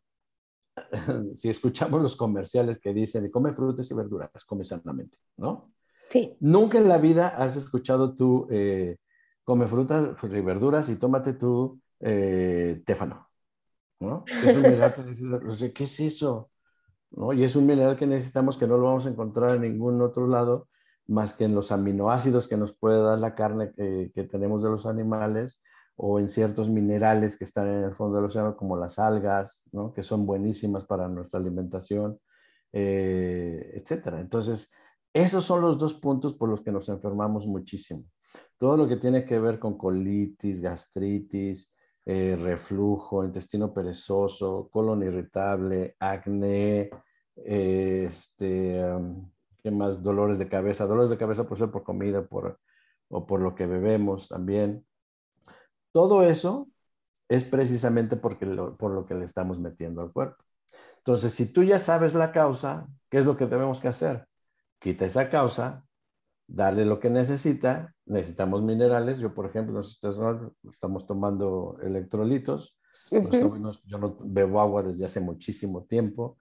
[1.33, 5.73] si escuchamos los comerciales que dicen, come frutas y verduras, come sanamente, ¿no?
[6.39, 8.97] Nunca en la vida has escuchado tú, eh,
[9.43, 13.29] come frutas y verduras y tómate tu eh, téfano.
[13.99, 14.25] ¿no?
[14.27, 16.51] Es un mineral que ¿qué es eso?
[17.11, 17.33] ¿No?
[17.33, 20.27] Y es un mineral que necesitamos que no lo vamos a encontrar en ningún otro
[20.27, 20.67] lado
[21.07, 24.69] más que en los aminoácidos que nos puede dar la carne que, que tenemos de
[24.69, 25.61] los animales
[25.95, 29.93] o en ciertos minerales que están en el fondo del océano, como las algas, ¿no?
[29.93, 32.19] que son buenísimas para nuestra alimentación,
[32.71, 34.19] eh, etcétera.
[34.19, 34.73] Entonces,
[35.13, 38.03] esos son los dos puntos por los que nos enfermamos muchísimo.
[38.57, 41.73] Todo lo que tiene que ver con colitis, gastritis,
[42.05, 46.89] eh, reflujo, intestino perezoso, colon irritable, acné,
[47.35, 48.81] este,
[49.61, 50.01] ¿qué más?
[50.01, 50.87] Dolores de cabeza.
[50.87, 52.59] Dolores de cabeza por ser por comida por,
[53.09, 54.85] o por lo que bebemos también.
[55.91, 56.69] Todo eso
[57.29, 60.43] es precisamente porque por lo que le estamos metiendo al cuerpo.
[60.97, 64.27] Entonces, si tú ya sabes la causa, ¿qué es lo que tenemos que hacer?
[64.83, 65.85] Quita esa causa
[66.45, 67.95] darle lo que necesita.
[68.05, 69.19] Necesitamos minerales.
[69.19, 72.77] Yo, por ejemplo, estamos tomando electrolitos.
[73.11, 76.37] yo no bebo agua desde hace muchísimo tiempo.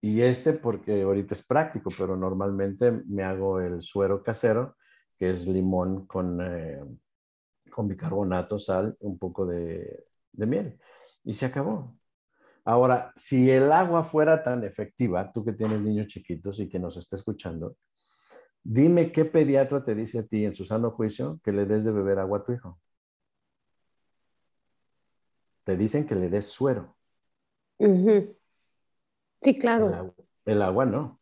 [0.00, 4.76] Y este porque ahorita es práctico, pero normalmente me hago el suero casero,
[5.18, 6.80] que es limón con, eh,
[7.70, 10.78] con bicarbonato, sal, un poco de, de miel.
[11.24, 11.96] Y se acabó.
[12.68, 16.96] Ahora, si el agua fuera tan efectiva, tú que tienes niños chiquitos y que nos
[16.96, 17.76] está escuchando,
[18.64, 21.92] dime qué pediatra te dice a ti en su sano juicio que le des de
[21.92, 22.80] beber agua a tu hijo.
[25.62, 26.96] Te dicen que le des suero.
[29.36, 30.16] Sí, claro.
[30.44, 31.20] El agua, no.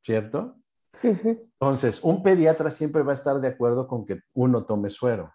[0.00, 0.56] ¿Cierto?
[1.00, 5.32] Entonces, un pediatra siempre va a estar de acuerdo con que uno tome suero.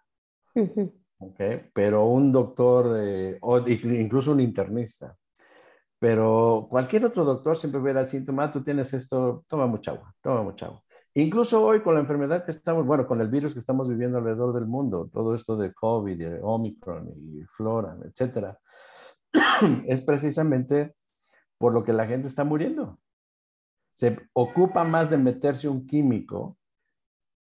[1.19, 5.15] Okay, pero un doctor eh, o incluso un internista.
[5.99, 10.13] Pero cualquier otro doctor siempre ve el síntoma, ah, tú tienes esto, toma mucha agua,
[10.21, 10.83] toma mucha agua.
[11.15, 14.53] Incluso hoy con la enfermedad que estamos, bueno, con el virus que estamos viviendo alrededor
[14.53, 18.59] del mundo, todo esto de COVID, de Omicron y Flora, etcétera,
[19.87, 20.93] es precisamente
[21.57, 22.99] por lo que la gente está muriendo.
[23.93, 26.55] Se ocupa más de meterse un químico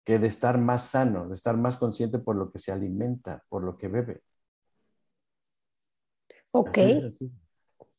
[0.04, 3.64] que de estar más sano, de estar más consciente por lo que se alimenta, por
[3.64, 4.22] lo que bebe.
[6.52, 6.78] Ok.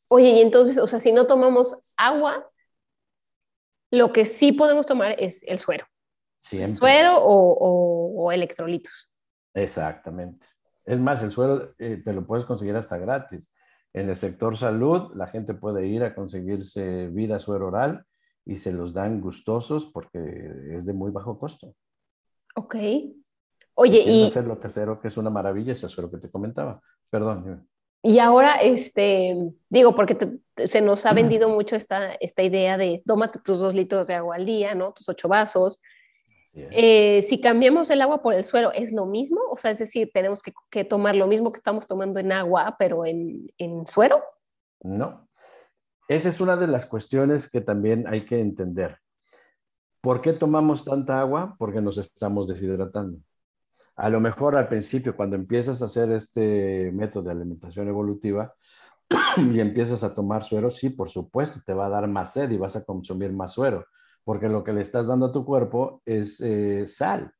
[0.07, 2.49] Oye, y entonces, o sea, si no tomamos agua,
[3.91, 5.85] lo que sí podemos tomar es el suero.
[6.39, 6.75] Siempre.
[6.75, 9.11] Suero o, electrolitos.
[9.53, 10.47] Exactamente.
[10.85, 13.49] Es más, el suero eh, te lo puedes conseguir hasta gratis.
[13.93, 18.05] En el sector salud, la gente puede ir a conseguirse vida suero oral
[18.45, 20.19] y se los dan gustosos porque
[20.69, 21.75] es de muy bajo costo.
[22.55, 22.75] Ok.
[23.75, 24.27] Oye, y...
[24.27, 26.81] hacer lo casero, que es una maravilla, eso es lo que te comentaba.
[27.09, 27.67] Perdón.
[28.01, 29.35] Y ahora, este,
[29.69, 34.07] digo, porque se nos ha vendido mucho esta, esta idea de tómate tus dos litros
[34.07, 34.93] de agua al día, ¿no?
[34.93, 35.81] Tus ocho vasos.
[36.53, 39.41] Eh, si cambiamos el agua por el suelo, ¿es lo mismo?
[39.49, 42.75] O sea, es decir, tenemos que, que tomar lo mismo que estamos tomando en agua,
[42.79, 44.23] pero en, en suero.
[44.81, 45.27] No.
[46.07, 48.99] Esa es una de las cuestiones que también hay que entender.
[50.05, 51.55] ¿Por qué tomamos tanta agua?
[51.57, 53.17] Porque nos estamos deshidratando.
[53.95, 58.53] A lo mejor al principio, cuando empiezas a hacer este método de alimentación evolutiva
[59.37, 62.57] y empiezas a tomar suero, sí, por supuesto, te va a dar más sed y
[62.57, 63.87] vas a consumir más suero,
[64.23, 67.31] porque lo que le estás dando a tu cuerpo es eh, sal.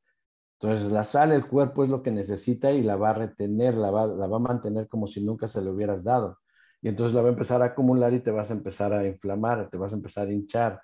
[0.60, 3.92] Entonces, la sal, el cuerpo es lo que necesita y la va a retener, la
[3.92, 6.40] va, la va a mantener como si nunca se le hubieras dado.
[6.82, 9.70] Y entonces la va a empezar a acumular y te vas a empezar a inflamar,
[9.70, 10.82] te vas a empezar a hinchar.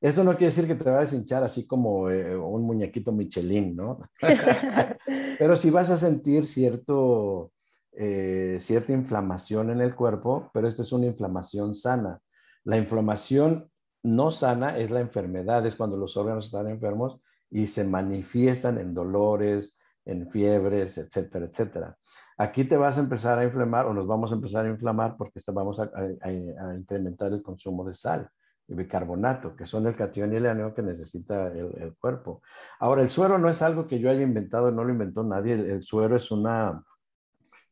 [0.00, 3.76] Eso no quiere decir que te vayas a hinchar así como eh, un muñequito Michelin,
[3.76, 3.98] ¿no?
[5.38, 7.52] Pero sí vas a sentir cierto,
[7.92, 12.18] eh, cierta inflamación en el cuerpo, pero esta es una inflamación sana.
[12.64, 13.70] La inflamación
[14.02, 18.94] no sana es la enfermedad, es cuando los órganos están enfermos y se manifiestan en
[18.94, 21.98] dolores, en fiebres, etcétera, etcétera.
[22.38, 25.40] Aquí te vas a empezar a inflamar o nos vamos a empezar a inflamar porque
[25.52, 28.30] vamos a incrementar el consumo de sal
[28.74, 32.42] bicarbonato, que son el catión y el anión que necesita el, cuerpo.
[32.78, 35.54] Ahora, el suero no es algo que yo haya inventado, no lo inventó nadie.
[35.54, 36.82] El, suero es una,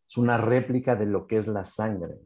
[0.06, 2.20] es una réplica de lo que es la sangre.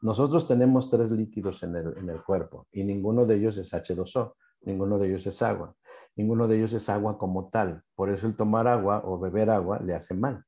[0.00, 4.34] Nosotros tenemos tres líquidos en el, en el cuerpo y ninguno de ellos es H2O,
[4.62, 5.74] ninguno de ellos es agua,
[6.14, 7.82] ninguno de ellos es agua como tal.
[7.96, 10.44] Por eso el tomar agua o beber agua le hace mal.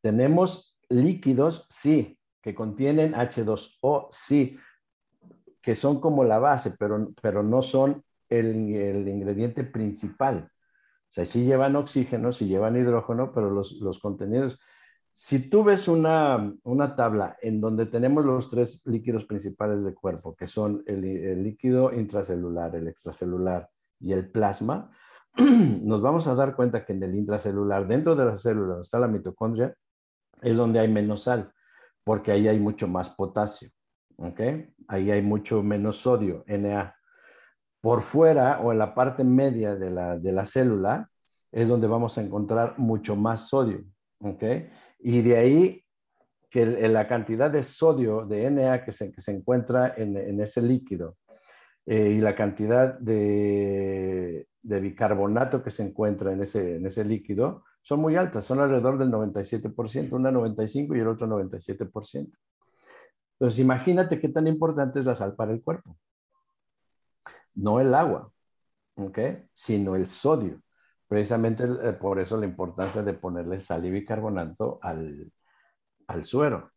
[0.00, 4.56] Tenemos líquidos, sí, que contienen H2O, sí,
[5.60, 10.50] que son como la base, pero, pero no son el, el ingrediente principal.
[11.08, 14.58] O sea, sí llevan oxígeno, sí llevan hidrógeno, pero los, los contenidos...
[15.14, 20.36] Si tú ves una, una, tabla en donde tenemos los tres líquidos principales del cuerpo,
[20.36, 23.68] que son el, líquido intracelular, el extracelular
[23.98, 24.92] y el plasma,
[25.82, 29.00] nos vamos a dar cuenta que en el intracelular, dentro de la célula, donde está
[29.00, 29.74] la mitocondria,
[30.40, 31.52] es donde hay menos sal,
[32.04, 33.70] porque ahí hay mucho más potasio.
[34.18, 34.40] ¿ok?
[34.88, 36.94] Ahí hay mucho menos sodio, Na.
[37.80, 41.08] Por fuera o en la parte media de la, de la célula
[41.52, 43.84] es donde vamos a encontrar mucho más sodio,
[44.20, 44.42] ¿ok?
[44.98, 45.84] Y de ahí
[46.50, 50.62] que la cantidad de sodio, de Na que se, que se encuentra en, en ese
[50.62, 51.16] líquido
[51.86, 57.64] eh, y la cantidad de, de, bicarbonato que se encuentra en ese, en ese líquido
[57.80, 62.30] son muy altas, son alrededor del 97%, una 95 y el otro 97%.
[63.38, 65.96] Entonces, imagínate qué tan importante es la sal para el cuerpo.
[67.54, 68.32] No el agua,
[68.96, 69.18] ¿ok?
[69.52, 70.60] Sino el sodio.
[71.06, 75.32] Precisamente eh, por eso la importancia de ponerle sal y bicarbonato al,
[76.08, 76.70] al suero.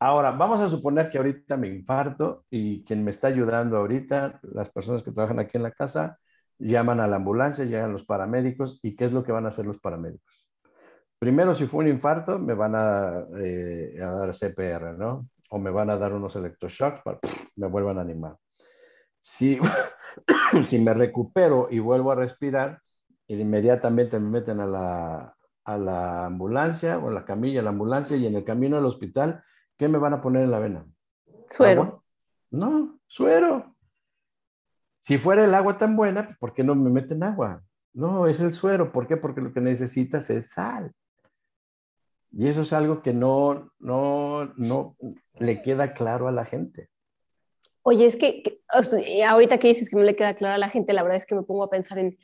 [0.00, 4.70] Ahora, vamos a suponer que ahorita me infarto y quien me está ayudando ahorita, las
[4.70, 6.18] personas que trabajan aquí en la casa,
[6.58, 9.66] llaman a la ambulancia, llegan los paramédicos y ¿qué es lo que van a hacer
[9.66, 10.48] los paramédicos?
[11.18, 15.28] Primero, si fue un infarto, me van a, eh, a dar CPR, ¿no?
[15.50, 18.36] O me van a dar unos electroshocks para que me vuelvan a animar.
[19.20, 19.58] Si,
[20.64, 22.80] si me recupero y vuelvo a respirar,
[23.28, 28.16] inmediatamente me meten a la, a la ambulancia o a la camilla, a la ambulancia
[28.16, 29.42] y en el camino al hospital,
[29.76, 30.86] ¿qué me van a poner en la vena?
[31.48, 32.04] Suero.
[32.50, 33.76] No, suero.
[35.00, 37.62] Si fuera el agua tan buena, ¿por qué no me meten agua?
[37.92, 38.92] No, es el suero.
[38.92, 39.16] ¿Por qué?
[39.16, 40.92] Porque lo que necesitas es sal.
[42.32, 44.96] Y eso es algo que no, no, no
[45.40, 46.90] le queda claro a la gente.
[47.82, 48.60] Oye, es que,
[49.26, 51.36] ahorita que dices que no le queda claro a la gente, la verdad es que
[51.36, 52.16] me pongo a pensar en,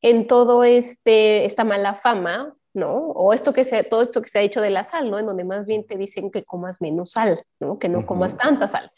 [0.00, 2.94] en todo este, esta mala fama, ¿no?
[3.10, 5.18] O esto que se, todo esto que se ha dicho de la sal, ¿no?
[5.18, 7.78] En donde más bien te dicen que comas menos sal, ¿no?
[7.78, 8.90] Que no comas tanta sal.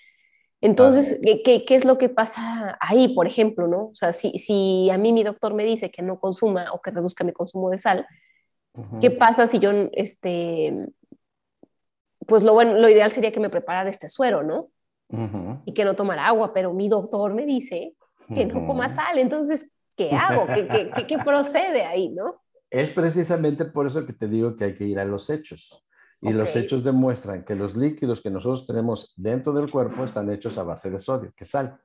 [0.61, 3.87] Entonces, ¿qué, ¿qué, es lo que pasa ahí, por ejemplo, no?
[3.87, 6.91] O sea, si, si a mí mi doctor me dice que no consuma o que
[6.91, 8.07] reduzca mi consumo de sal,
[9.01, 10.87] ¿qué pasa si yo, este,
[12.27, 14.69] pues lo bueno, lo ideal sería que me preparara este suero, ¿no?
[15.65, 17.95] Y que no tomara agua, pero mi doctor me dice
[18.29, 20.47] que no coma sal, entonces, ¿qué hago?
[20.47, 22.43] ¿Qué, qué, qué procede ahí, no?
[22.71, 25.85] Es precisamente por eso que te digo que hay que ir a los hechos.
[26.21, 30.59] Y los hechos demuestran que los líquidos que nosotros tenemos dentro del cuerpo están hechos
[30.59, 31.81] a base de sodio, que es sal,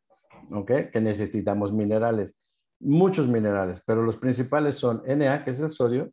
[0.51, 0.71] ¿ok?
[0.91, 2.35] Que necesitamos minerales,
[2.79, 6.11] muchos minerales, pero los principales son Na, que es el sodio,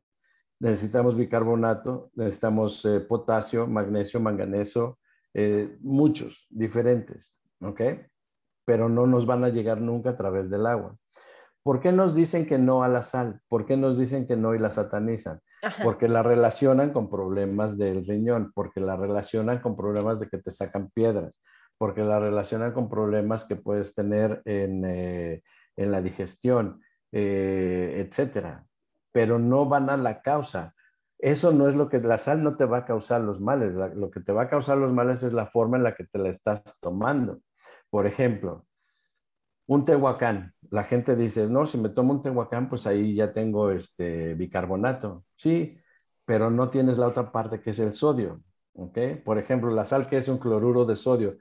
[0.61, 4.99] necesitamos bicarbonato, necesitamos eh, potasio, magnesio, manganeso,
[5.35, 7.81] eh, muchos diferentes, ¿ok?
[8.67, 10.97] Pero no nos van a llegar nunca a través del agua.
[11.63, 13.41] ¿Por qué nos dicen que no a la sal?
[13.49, 15.41] ¿Por qué nos dicen que no y la satanizan?
[15.83, 20.51] Porque la relacionan con problemas del riñón, porque la relacionan con problemas de que te
[20.51, 21.43] sacan piedras,
[21.77, 25.43] porque la relacionan con problemas que puedes tener en, eh,
[25.77, 26.81] la digestión,
[27.13, 28.65] etcétera.
[29.13, 30.75] Pero no van a la causa.
[31.19, 33.75] Eso no es lo que la sal no te va a causar los males.
[33.75, 36.19] lo que te va a causar los males es la forma en la que te
[36.19, 37.41] la estás tomando.
[37.91, 38.67] Por ejemplo,
[39.67, 40.55] un tehuacán.
[40.71, 45.25] La gente dice, no, si me tomo un tehuacán, pues ahí ya tengo este bicarbonato.
[45.37, 45.79] Sí,
[46.27, 48.43] pero no tienes la otra parte que es el sodio.
[48.75, 48.99] ¿ok?
[49.25, 51.37] Por ejemplo, la sal que es un cloruro de sodio,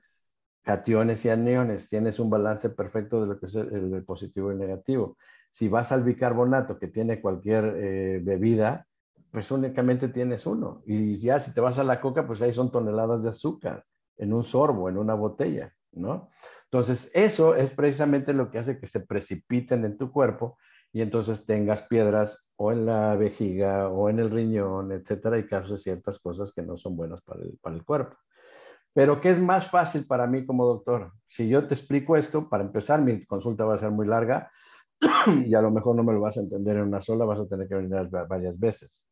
[0.63, 5.17] cationes y aniones, tienes un balance perfecto de lo que es el, positivo y negativo.
[5.49, 8.87] Si vas al bicarbonato que tiene cualquier eh, bebida,
[9.31, 10.81] pues únicamente tienes uno.
[10.85, 13.85] Y ya si te vas a la coca, pues ahí son toneladas de azúcar
[14.17, 16.29] en un sorbo, en una botella, ¿no?
[16.65, 20.57] Entonces, eso es precisamente lo que hace que se precipiten en tu cuerpo
[20.91, 25.81] y entonces tengas piedras o en la vejiga o en el riñón, etcétera, y causes
[25.81, 28.17] ciertas cosas que no son buenas para el, para el cuerpo.
[28.93, 31.13] Pero, ¿qué es más fácil para mí como doctor?
[31.27, 34.51] Si yo te explico esto, para empezar, mi consulta va a ser muy larga
[35.45, 37.47] y a lo mejor no me lo vas a entender en una sola, vas a
[37.47, 39.05] tener que venir varias veces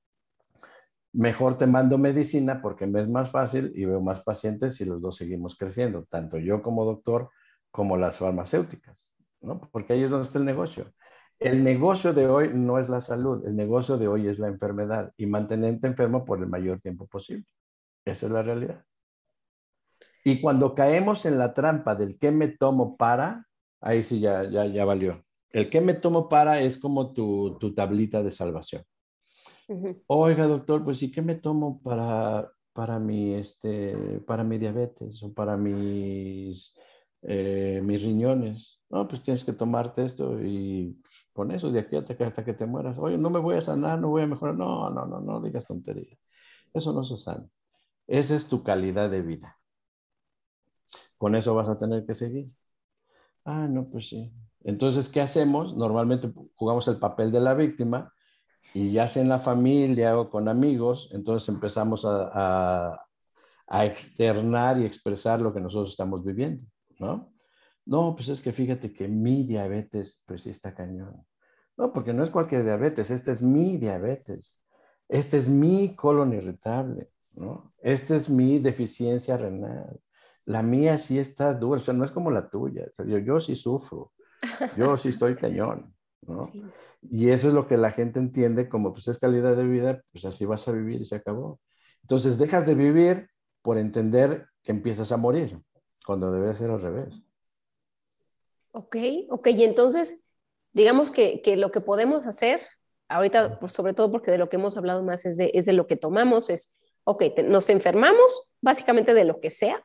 [1.17, 5.01] mejor te mando medicina porque me es más fácil y veo más pacientes y los
[5.01, 7.29] dos seguimos creciendo, tanto yo como doctor
[7.71, 9.11] como las farmacéuticas,
[9.41, 9.59] ¿no?
[9.71, 10.93] Porque ahí es donde está el negocio.
[11.39, 15.11] El negocio de hoy no es la salud, el negocio de hoy es la enfermedad
[15.17, 17.45] y mantenerte enfermo por el mayor tiempo posible.
[18.05, 18.83] Esa es la realidad.
[20.23, 23.45] Y cuando caemos en la trampa del qué me tomo para,
[23.81, 25.23] ahí sí ya, ya, ya valió.
[25.51, 28.83] El qué me tomo para es como tu, tu tablita de salvación.
[30.07, 35.33] Oiga, doctor, pues ¿y qué me tomo para, para, mi, este, para mi diabetes o
[35.33, 36.73] para mis
[37.23, 38.81] eh, mis riñones.
[38.89, 41.01] No, pues tienes que tomarte esto y
[41.33, 42.97] con eso de aquí hasta que, hasta que te mueras.
[42.97, 44.55] Oye, no me voy a sanar, no voy a mejorar.
[44.55, 46.19] No, no, no, no digas tonterías.
[46.73, 47.47] Eso no se sana.
[48.07, 49.59] Esa es tu calidad de vida.
[51.17, 52.49] Con eso vas a tener que seguir.
[53.45, 54.31] Ah, no, pues sí.
[54.67, 55.77] Entonces, ¿qué hacemos?
[55.77, 58.13] Normalmente jugamos el papel de la víctima
[58.73, 62.99] y ya sea en la familia o con amigos, entonces empezamos a,
[63.65, 66.65] a externar y expresar lo que nosotros estamos viviendo.
[66.99, 67.33] ¿no?
[67.85, 71.25] No, pues es que fíjate que mi diabetes, pues sí está cañón.
[71.77, 74.61] No, porque no es cualquier diabetes, este es mi diabetes.
[75.07, 77.73] Este es mi colon irritable, ¿no?
[77.81, 79.97] Este es mi deficiencia renal.
[80.45, 82.85] La mía sí está dura, o sea, no es como la tuya.
[83.05, 84.11] yo, yo sí sufro,
[84.77, 86.51] yo sí estoy cañón, ¿no?
[87.01, 90.25] Y eso es lo que la gente entiende como, pues es calidad de vida, pues
[90.25, 91.59] así vas a vivir y se acabó.
[92.01, 93.29] Entonces dejas de vivir
[93.61, 95.59] por entender que empiezas a morir
[96.05, 97.21] cuando debe ser al revés.
[98.71, 98.95] Ok,
[99.29, 100.25] ok, y entonces,
[100.71, 102.61] digamos que, que lo que podemos hacer,
[103.07, 105.73] ahorita, pues, sobre todo porque de lo que hemos hablado más es de, es de
[105.73, 109.83] lo que tomamos, es, ok, nos enfermamos básicamente de lo que sea,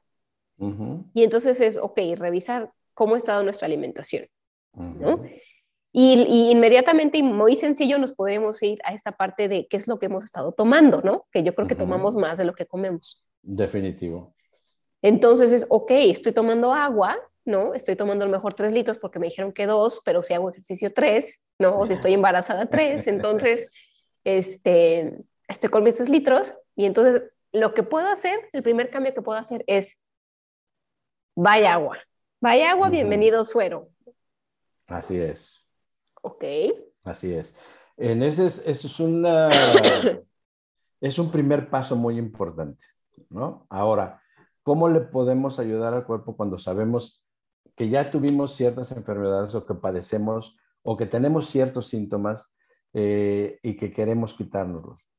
[1.15, 4.29] y entonces es, ok, revisar cómo ha estado nuestra alimentación,
[4.75, 5.23] ¿no?
[5.95, 9.99] Y, inmediatamente y muy sencillo nos podremos ir a esta parte de qué es lo
[9.99, 11.27] que hemos estado tomando, ¿no?
[11.31, 13.27] Que yo creo que tomamos más de lo que comemos.
[13.43, 14.35] Definitivo.
[15.03, 17.75] Entonces es, ok, estoy tomando agua, ¿no?
[17.75, 20.49] Estoy tomando a lo mejor tres litros porque me dijeron que dos, pero si hago
[20.51, 21.79] ejercicio tres, ¿no?
[21.79, 23.75] O si estoy embarazada tres, entonces,
[24.25, 29.13] este, estoy con mis tres litros y entonces lo que puedo hacer, el primer cambio
[29.13, 30.01] que puedo hacer es,
[31.37, 31.99] vaya agua,
[32.41, 33.92] vaya agua, bienvenido suero.
[34.89, 35.67] Así es.
[36.23, 36.45] Ok.
[37.05, 37.57] Así es.
[37.97, 39.51] En ese es, es, una,
[41.01, 42.87] es un primer paso muy importante,
[43.31, 43.67] ¿no?
[43.69, 44.23] Ahora,
[44.63, 47.25] ¿cómo le podemos ayudar al cuerpo cuando sabemos
[47.75, 52.55] que ya tuvimos ciertas enfermedades o que padecemos o que tenemos ciertos síntomas
[52.93, 55.12] eh, y que queremos quitárnoslos?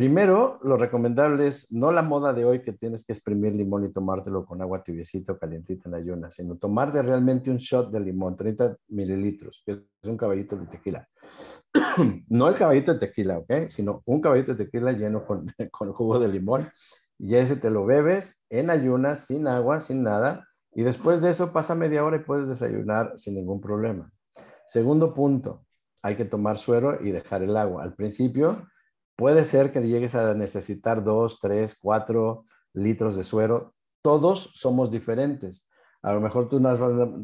[0.00, 3.92] Primero, lo recomendable es no la moda de hoy que tienes que exprimir limón y
[3.92, 8.78] tomártelo con agua tibiecito, calientita en ayunas, sino tomarte realmente un shot de limón, 30
[8.88, 11.06] mililitros, que es un caballito de tequila.
[12.30, 13.68] no el caballito de tequila, ¿ok?
[13.68, 16.66] Sino un caballito de tequila lleno con, con jugo de limón.
[17.18, 20.48] Y ese te lo bebes en ayunas, sin agua, sin nada.
[20.72, 24.10] Y después de eso pasa media hora y puedes desayunar sin ningún problema.
[24.66, 25.66] Segundo punto,
[26.02, 27.82] hay que tomar suero y dejar el agua.
[27.82, 28.66] Al principio
[29.20, 33.74] Puede ser que llegues a necesitar dos, tres, cuatro litros de suero.
[34.00, 35.68] Todos somos diferentes.
[36.00, 36.58] A lo mejor tú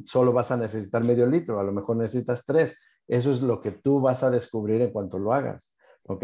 [0.04, 2.76] solo vas a necesitar medio litro, a lo mejor necesitas tres.
[3.08, 5.72] Eso es lo que tú vas a descubrir en cuanto lo hagas.
[6.02, 6.22] ¿Ok?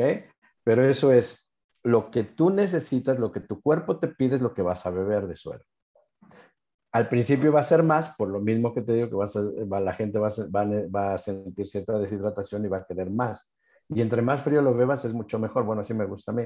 [0.62, 1.48] Pero eso es
[1.82, 4.90] lo que tú necesitas, lo que tu cuerpo te pide es lo que vas a
[4.90, 5.64] beber de suero.
[6.92, 9.94] Al principio va a ser más, por lo mismo que te digo que vas la
[9.94, 10.28] gente va
[10.94, 13.50] va a sentir cierta deshidratación y va a querer más.
[13.94, 15.64] Y entre más frío lo bebas es mucho mejor.
[15.64, 16.44] Bueno, así me gusta a mí.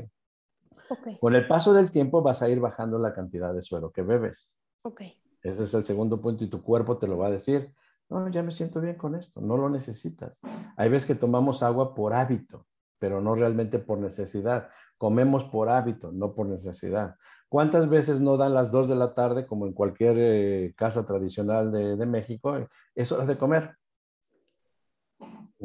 [1.20, 4.52] Con el paso del tiempo vas a ir bajando la cantidad de suero que bebes.
[4.82, 5.20] Okay.
[5.42, 7.72] Ese es el segundo punto y tu cuerpo te lo va a decir.
[8.08, 10.40] No, ya me siento bien con esto, no lo necesitas.
[10.76, 12.64] Hay veces que tomamos agua por hábito,
[13.00, 14.68] pero no realmente por necesidad.
[14.96, 17.16] Comemos por hábito, no por necesidad.
[17.48, 21.72] ¿Cuántas veces no dan las dos de la tarde, como en cualquier eh, casa tradicional
[21.72, 22.56] de, de México?
[22.94, 23.76] Es hora de comer.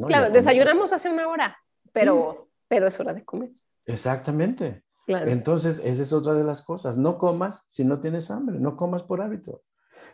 [0.06, 1.56] Claro, desayunamos hace una hora
[1.92, 3.50] pero, pero es hora de comer.
[3.86, 4.84] Exactamente.
[5.06, 6.96] Entonces, esa es otra de las cosas.
[6.96, 9.62] No comas si no tienes hambre, no comas por hábito.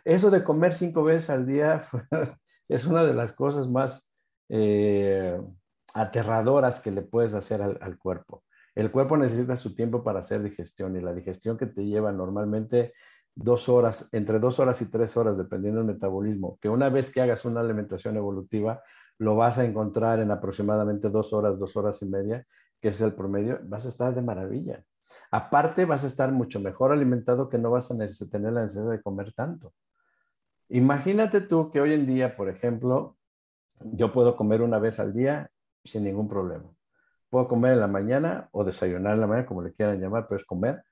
[0.03, 1.83] Eso de comer cinco veces al día
[2.67, 4.11] es una de las cosas más
[4.49, 5.39] eh,
[5.93, 8.43] aterradoras que le puedes hacer al, al, cuerpo.
[8.75, 12.93] El cuerpo necesita su tiempo para hacer digestión y la digestión que te lleva normalmente
[13.35, 17.21] dos horas, entre dos horas y tres horas, dependiendo del metabolismo, que una vez que
[17.21, 18.81] hagas una alimentación evolutiva,
[19.19, 22.47] lo vas a encontrar en aproximadamente dos horas, dos horas y media,
[22.81, 24.83] que es el promedio, vas a estar de maravilla.
[25.29, 27.97] Aparte, vas a estar mucho mejor alimentado que no vas a
[28.29, 29.73] tener la necesidad de comer tanto.
[30.69, 33.17] Imagínate tú que hoy en día, por ejemplo,
[33.81, 35.51] yo puedo comer una vez al día
[35.83, 36.69] sin ningún problema.
[37.29, 40.37] Puedo comer en la mañana o desayunar en la mañana, como le quieran llamar, pero
[40.37, 40.83] es comer,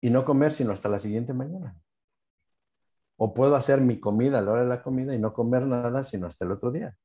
[0.00, 1.74] y no comer sino hasta la siguiente mañana.
[3.16, 6.04] O puedo hacer mi comida a la hora de la comida y no comer nada
[6.04, 6.96] sino hasta el otro día.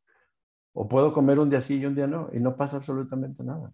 [0.74, 3.74] O puedo comer un día sí y un día no, y no pasa absolutamente nada.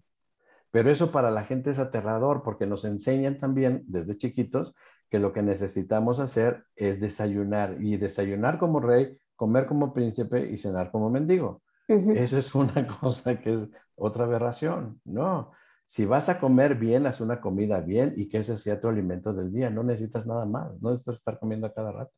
[0.71, 4.75] Pero eso para la gente es aterrador porque nos enseñan también desde chiquitos
[5.09, 10.57] que lo que necesitamos hacer es desayunar y desayunar como rey, comer como príncipe y
[10.57, 11.61] cenar como mendigo.
[11.87, 14.99] Eso es una cosa que es otra aberración.
[15.05, 15.51] No,
[15.85, 19.33] si vas a comer bien, haz una comida bien y que ese sea tu alimento
[19.33, 19.69] del día.
[19.69, 22.11] No necesitas nada más, no necesitas estar comiendo a cada rato.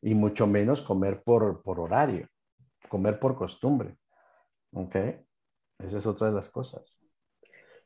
[0.00, 2.26] Y mucho menos comer por, por horario,
[2.88, 3.96] comer por costumbre.
[4.72, 4.96] ¿Ok?
[5.78, 6.98] Esa es otra de las cosas.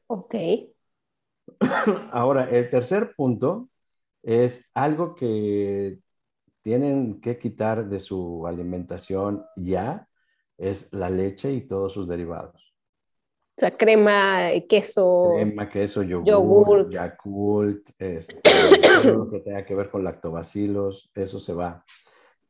[0.06, 0.34] Ok.
[2.12, 3.68] Ahora, el tercer punto
[4.22, 5.98] es algo que
[6.62, 10.08] tienen que quitar de su alimentación ya,
[10.58, 12.74] es la leche y todos sus derivados.
[13.56, 15.32] O sea, crema, queso.
[15.36, 18.40] Crema, queso, yogur, Yakult, este,
[19.02, 21.84] todo lo que tenga que ver con lactobacilos, eso se va.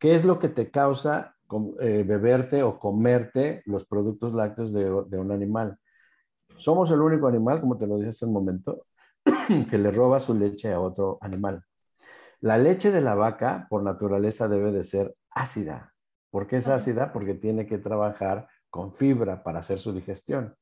[0.00, 5.78] ¿Qué es lo que te causa beberte o comerte los productos lácteos de, un animal.
[6.56, 8.86] Somos el único animal, como te lo dije hace un momento,
[9.70, 11.62] que le roba su leche a otro animal.
[12.40, 15.94] La leche de la vaca, por naturaleza, debe de ser ácida.
[16.30, 17.12] ¿Por qué es ácida?
[17.12, 20.54] Porque tiene que trabajar con fibra para hacer su digestión.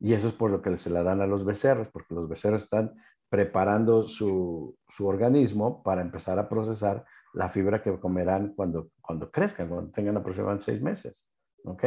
[0.00, 2.64] Y eso es por lo que se la dan a los becerros, porque los becerros
[2.64, 2.94] están
[3.34, 9.68] preparando su, su organismo para empezar a procesar la fibra que comerán cuando, cuando crezcan,
[9.68, 11.28] cuando tengan aproximadamente seis meses.
[11.64, 11.84] ¿Ok?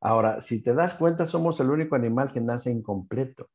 [0.00, 3.48] Ahora, si te das cuenta, somos el único animal que nace incompleto.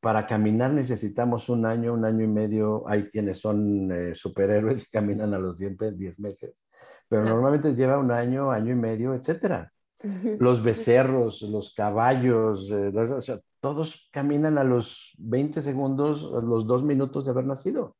[0.00, 2.88] para caminar necesitamos un año, un año y medio.
[2.88, 6.64] Hay quienes son eh, superhéroes y caminan a los 10, 10 meses,
[7.10, 9.70] pero normalmente lleva un año, año y medio, etcétera.
[10.40, 12.90] Los becerros, los caballos, eh,
[13.62, 17.96] todos caminan a los 20 segundos, a los dos minutos de haber nacido,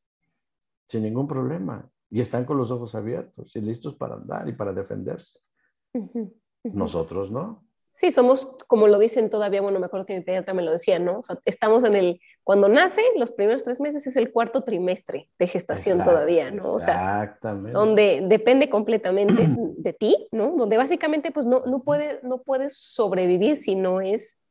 [0.89, 1.89] sin ningún problema.
[2.11, 5.39] Y están con los ojos abiertos y listos para andar y para defenderse.
[6.65, 7.65] Nosotros no.
[7.95, 10.99] Sí, somos, como lo dicen todavía, bueno, me acuerdo que mi pediatra me lo decía,
[10.99, 11.21] ¿no?
[11.21, 15.31] O sea, estamos en el, cuando nace, los primeros tres meses es el cuarto trimestre
[15.39, 16.73] de gestación todavía, ¿no?
[16.73, 17.71] O sea, exactamente.
[17.71, 19.47] donde depende completamente
[19.77, 20.57] de ti, ¿no?
[20.57, 24.42] Donde básicamente, pues, no, no, puede, no puedes sobrevivir si no es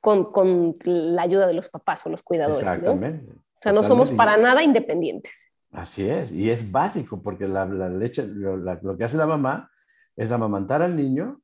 [0.00, 2.60] con, con, la ayuda de los papás o los cuidadores.
[2.60, 3.32] Exactamente.
[3.32, 5.50] O sea, no somos para nada independientes.
[5.72, 9.70] Así es, y es básico, porque la, la leche, lo, lo que hace la mamá
[10.16, 11.40] es amamantar al niño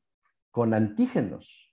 [0.50, 1.72] con antígenos.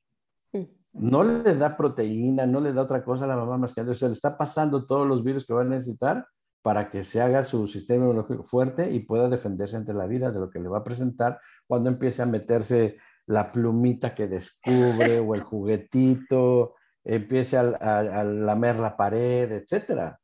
[0.94, 3.96] No le da proteína, no le da otra cosa a la mamá más que o
[3.96, 6.28] sea, le está pasando todos los virus que va a necesitar
[6.64, 10.40] para que se haga su sistema inmunológico fuerte y pueda defenderse ante la vida de
[10.40, 12.98] lo que le va a presentar cuando empiece a meterse
[13.28, 20.16] la plumita que descubre o el juguetito, empiece a, lamer la pared, etc.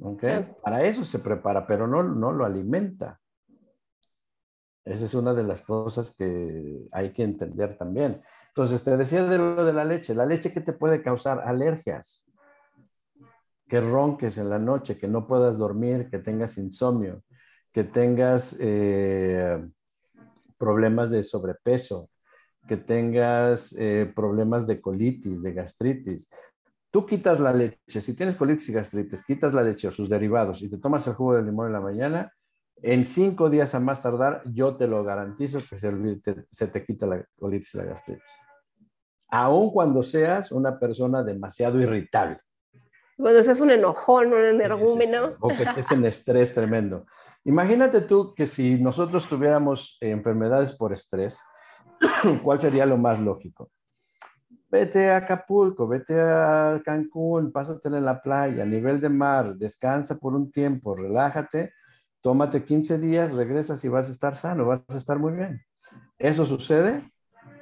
[0.00, 0.52] ¿Okay?
[0.62, 3.20] Para eso se prepara, pero no, no lo alimenta.
[4.84, 8.22] Esa es una de las cosas que hay que entender también.
[8.48, 10.14] Entonces, te decía de lo de la leche.
[10.14, 12.27] La leche que te puede causar alergias,
[13.68, 17.22] que ronques en la noche, que no puedas dormir, que tengas insomnio,
[17.72, 19.62] que tengas eh,
[20.56, 22.10] problemas de sobrepeso,
[22.66, 26.30] que tengas eh, problemas de colitis, de gastritis.
[26.90, 30.62] Tú quitas la leche, si tienes colitis y gastritis, quitas la leche o sus derivados
[30.62, 32.32] y te tomas el jugo de limón en la mañana,
[32.80, 37.24] en cinco días a más tardar, yo te lo garantizo que se, te, quita la
[37.38, 38.30] colitis y la gastritis.
[39.30, 42.40] Aun cuando seas una persona demasiado irritable.
[43.18, 45.36] Cuando seas un enojón, un energúmeno.
[45.40, 47.04] O que estés en estrés tremendo.
[47.44, 51.40] Imagínate tú que si nosotros tuviéramos enfermedades por estrés,
[52.42, 53.70] ¿cuál sería lo más lógico?
[54.70, 60.18] Vete a Acapulco, vete a Cancún, pásatela en la playa, a nivel de mar, descansa
[60.18, 61.72] por un tiempo, relájate
[62.20, 65.62] tómate 15 días, regresas y vas a estar sano, vas a estar muy bien.
[66.18, 67.10] ¿Eso sucede?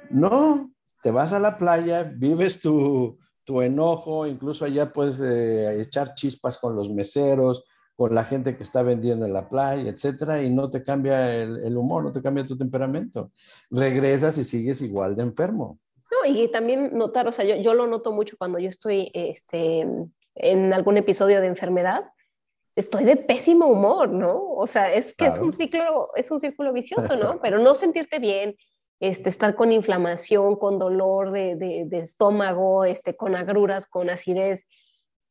[0.09, 3.17] No, te vas a la playa, vives tu,
[3.61, 7.63] enojo, incluso allá puedes eh, echar chispas con los meseros,
[7.95, 11.75] con la gente que está vendiendo en la playa, etcétera, y no te cambia el,
[11.75, 13.31] humor, no te cambia tu temperamento.
[13.71, 15.79] Regresas y sigues igual de enfermo.
[16.11, 19.87] No, y también notar, o sea, yo, yo lo noto mucho cuando yo estoy este,
[20.35, 22.03] en algún episodio de enfermedad,
[22.75, 24.39] estoy de pésimo humor, ¿no?
[24.51, 27.39] O sea, es que es un ciclo, es un círculo vicioso, ¿no?
[27.41, 28.55] Pero no sentirte bien,
[28.99, 34.67] este, estar con inflamación, con dolor de, de, estómago, este, con agruras, con acidez,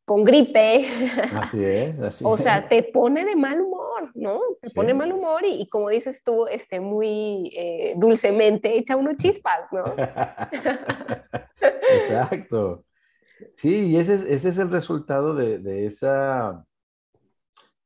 [0.05, 0.87] con gripe.
[1.35, 4.41] Así es, así O sea, te pone de mal humor, ¿no?
[4.61, 9.61] Te pone mal humor y, como dices tú, este, muy eh, dulcemente echa unos chispas,
[9.73, 9.85] ¿no?
[12.01, 12.85] Exacto.
[13.57, 16.65] Sí, y ese es, ese es el resultado de, de esa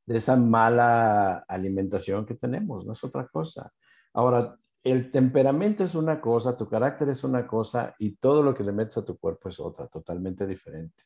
[0.05, 3.71] de esa mala alimentación que tenemos, no es otra cosa.
[4.13, 8.63] Ahora, el temperamento es una cosa, tu carácter es una cosa y todo lo que
[8.63, 11.03] le metes a tu cuerpo es otra, totalmente diferente.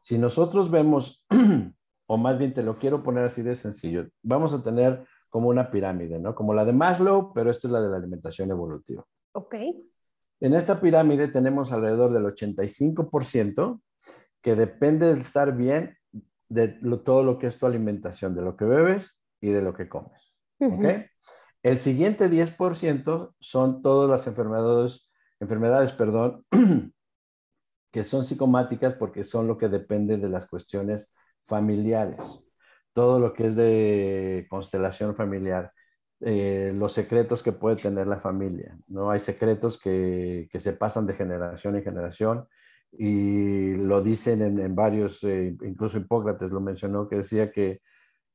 [0.00, 1.26] Si nosotros vemos,
[2.06, 5.70] o más bien te lo quiero poner así de sencillo, vamos a tener como una
[5.70, 6.34] pirámide, ¿no?
[6.34, 9.04] Como la de Maslow, pero esta es la de la alimentación evolutiva.
[9.32, 9.54] Ok.
[10.40, 13.80] En esta pirámide tenemos alrededor del 85%
[14.40, 15.98] que depende de estar bien
[16.48, 16.68] de
[17.04, 20.34] todo lo que es tu alimentación, de lo que bebes y de lo que comes.
[21.62, 26.44] El siguiente 10% son todas las enfermedades, enfermedades perdón,
[27.92, 32.46] que son psicomáticas porque son lo que depende de las cuestiones familiares.
[32.92, 35.72] Todo lo que es de constelación familiar,
[36.20, 38.78] eh, los secretos que puede tener la familia.
[38.88, 39.10] ¿no?
[39.10, 42.48] Hay secretos que, se pasan de generación en generación
[42.92, 47.80] y lo dicen en, varios, eh, incluso Hipócrates lo mencionó, que decía que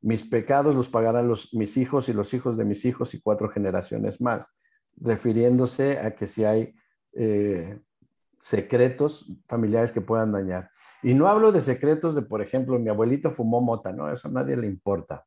[0.05, 3.49] mis pecados los pagarán los, mis hijos y los hijos de mis hijos y cuatro
[3.49, 4.55] generaciones más,
[4.97, 6.75] refiriéndose a que si hay
[7.13, 7.79] eh,
[8.39, 10.69] secretos familiares que puedan dañar.
[11.01, 14.31] Y no hablo de secretos de, por ejemplo, mi abuelito fumó mota, no, eso a
[14.31, 15.25] nadie le importa,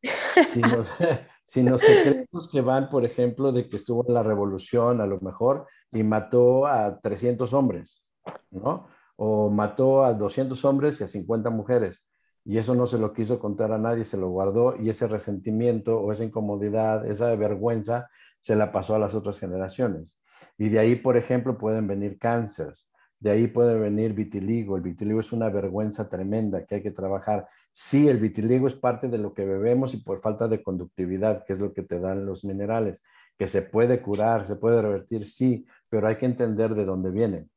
[0.49, 0.85] sino,
[1.45, 5.67] sino secretos que van, por ejemplo, de que estuvo en la revolución a lo mejor
[5.91, 8.07] y mató a 300 hombres,
[8.53, 8.87] ¿no?
[9.17, 12.05] o mató a 200 hombres y a 50 mujeres.
[12.49, 16.01] Y eso no se lo quiso contar a nadie, se lo guardó y ese resentimiento
[16.01, 18.09] o esa incomodidad, esa vergüenza,
[18.41, 20.17] se la pasó a las otras generaciones.
[20.57, 22.89] Y de ahí, por ejemplo, pueden venir cánceres,
[23.21, 24.77] De ahí puede venir vitiligo.
[24.77, 27.47] El vitiligo es una vergüenza tremenda que hay que trabajar.
[27.71, 31.53] Sí, el vitiligo es parte de lo que bebemos y por falta de conductividad, que
[31.53, 33.03] es lo que te dan los minerales,
[33.37, 37.49] que se puede curar, se puede revertir, sí, pero hay que entender de dónde viene.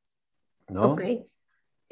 [0.67, 0.97] ¿no?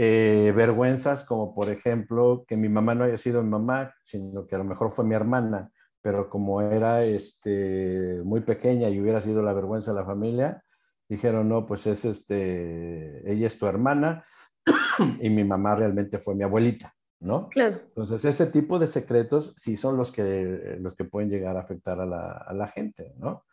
[0.02, 4.56] Eh, vergüenzas como por ejemplo que mi mamá no haya sido mi mamá, sino que
[4.56, 9.42] a lo mejor fue mi hermana, pero como era este, muy pequeña y hubiera sido
[9.42, 10.64] la vergüenza de la familia,
[11.10, 14.24] dijeron, no, pues es este, ella es tu hermana
[15.20, 17.50] y mi mamá realmente fue mi abuelita, ¿no?
[17.50, 17.76] Claro.
[17.88, 22.00] Entonces, ese tipo de secretos sí son los que, los que pueden llegar a afectar
[22.00, 23.44] a la, a la gente, ¿no?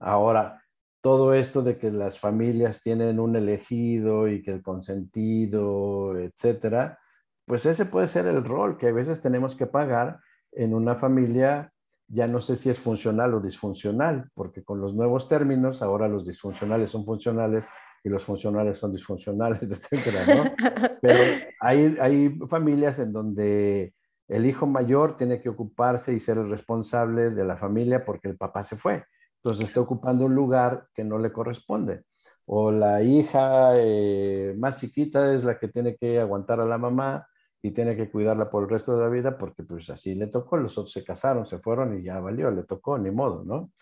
[0.00, 0.61] Ahora,
[1.02, 6.98] todo esto de que las familias tienen un elegido y que el consentido, etcétera,
[7.44, 10.20] pues ese puede ser el rol que a veces tenemos que pagar
[10.52, 11.72] en una familia,
[12.06, 16.24] ya no sé si es funcional o disfuncional, porque con los nuevos términos, ahora los
[16.24, 17.66] disfuncionales son funcionales
[18.04, 20.44] y los funcionales son disfuncionales, etcétera, ¿no?
[21.02, 21.18] Pero
[21.60, 23.92] hay, hay familias en donde
[24.28, 28.36] el hijo mayor tiene que ocuparse y ser el responsable de la familia porque el
[28.36, 29.04] papá se fue
[29.44, 32.04] entonces está ocupando un lugar que no le corresponde.
[32.46, 37.26] O la hija eh, más chiquita es la que tiene que aguantar a la mamá
[37.60, 40.56] y tiene que cuidarla por el resto de la vida porque pues así le tocó,
[40.58, 43.72] los otros se casaron, se fueron y ya valió, le tocó, ni modo, ¿no?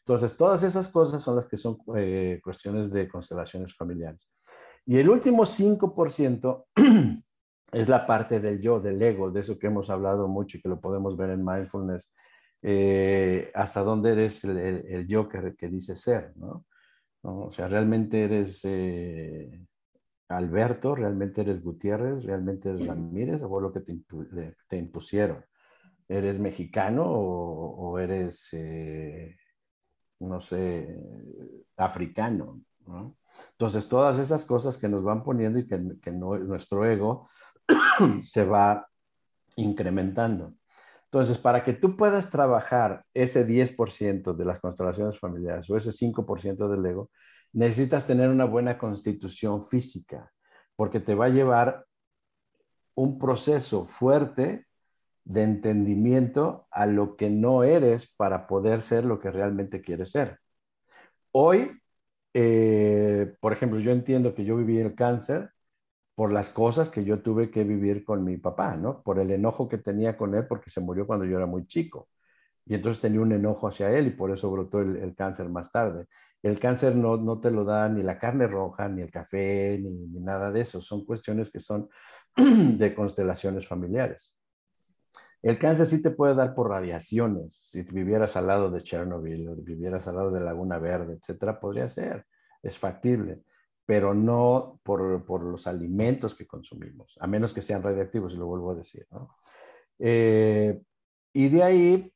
[0.00, 4.28] Entonces, todas esas cosas son las que son eh, cuestiones de constelaciones familiares.
[4.84, 6.64] Y el último 5%
[7.72, 10.68] es la parte del yo, del ego, de eso que hemos hablado mucho y que
[10.68, 12.10] lo podemos ver en mindfulness
[12.62, 16.66] eh, hasta dónde eres el, yo que, que dice ser, ¿no?
[17.22, 19.66] O sea, realmente eres eh,
[20.28, 25.44] Alberto, realmente eres Gutiérrez, realmente eres Ramírez, o lo que te, impusieron.
[26.06, 29.36] ¿Eres mexicano o, eres, eh,
[30.20, 30.96] no sé,
[31.76, 32.62] africano?
[32.86, 33.16] ¿no?
[33.52, 37.28] Entonces, todas esas cosas que nos van poniendo y que, que nuestro ego
[38.22, 38.86] se va
[39.56, 40.54] incrementando.
[41.10, 46.68] Entonces, para que tú puedas trabajar ese 10% de las constelaciones familiares o ese 5%
[46.68, 47.10] del ego,
[47.52, 50.30] necesitas tener una buena constitución física,
[50.76, 51.86] porque te va a llevar
[52.94, 54.66] un proceso fuerte
[55.24, 60.38] de entendimiento a lo que no eres para poder ser lo que realmente quieres ser.
[61.32, 61.72] Hoy,
[62.34, 65.50] eh, por ejemplo, yo entiendo que yo viví el cáncer
[66.18, 69.04] por las cosas que yo tuve que vivir con mi papá, ¿no?
[69.04, 72.08] Por el enojo que tenía con él porque se murió cuando yo era muy chico.
[72.66, 76.06] Y entonces tenía un enojo hacia él y por eso brotó el, cáncer más tarde.
[76.42, 80.18] El cáncer no, no, te lo da ni la carne roja, ni el café, ni,
[80.18, 80.80] nada de eso.
[80.80, 81.88] Son cuestiones que son
[82.36, 84.36] de constelaciones familiares.
[85.40, 87.54] El cáncer sí te puede dar por radiaciones.
[87.54, 91.88] Si vivieras al lado de Chernobyl o vivieras al lado de Laguna Verde, etcétera, podría
[91.88, 92.26] ser.
[92.60, 93.44] Es factible
[93.88, 98.72] pero no por, los alimentos que consumimos, a menos que sean radiactivos, y lo vuelvo
[98.72, 99.06] a decir.
[99.98, 100.82] Eh,
[101.32, 102.12] y de ahí,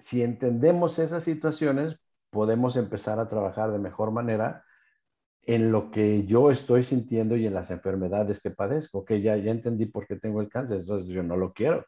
[0.00, 4.64] si entendemos esas situaciones, podemos empezar a trabajar de mejor manera
[5.42, 8.98] en lo que yo estoy sintiendo y en las enfermedades que padezco.
[8.98, 11.86] Ok, ya, ya entendí por qué tengo el cáncer, entonces yo no lo quiero.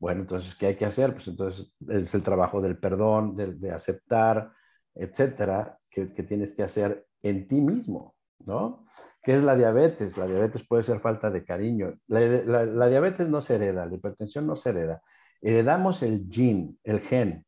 [0.00, 1.12] Bueno, entonces, ¿qué hay que hacer?
[1.12, 4.50] Pues entonces es el trabajo del perdón, de, aceptar,
[4.96, 8.16] etcétera, que, que, tienes que hacer en ti mismo.
[8.46, 8.84] ¿No?
[9.22, 10.16] ¿Qué es la diabetes?
[10.16, 11.94] La diabetes puede ser falta de cariño.
[12.08, 15.02] La, diabetes no se hereda, la hipertensión no se hereda.
[15.40, 17.46] Heredamos el gen, el gen,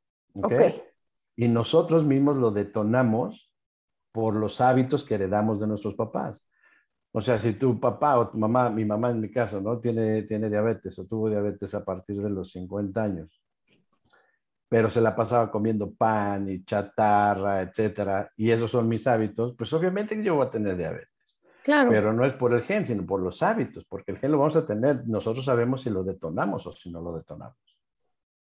[1.37, 3.53] Y nosotros mismos lo detonamos
[4.13, 6.47] por los hábitos que heredamos de nuestros papás.
[7.11, 9.79] O sea, si tu papá o tu mamá, mi mamá en mi caso, ¿no?
[9.79, 13.44] Tiene, tiene diabetes o tuvo diabetes a partir de los 50 años,
[14.69, 19.73] pero se la pasaba comiendo pan y chatarra, etcétera, y esos son mis hábitos, pues
[19.73, 21.09] obviamente yo voy a tener diabetes.
[21.63, 21.91] Claro.
[21.91, 24.57] Pero no es por el gen, sino por los hábitos, porque el gen lo vamos
[24.57, 27.57] a tener, nosotros sabemos si lo detonamos o si no lo detonamos.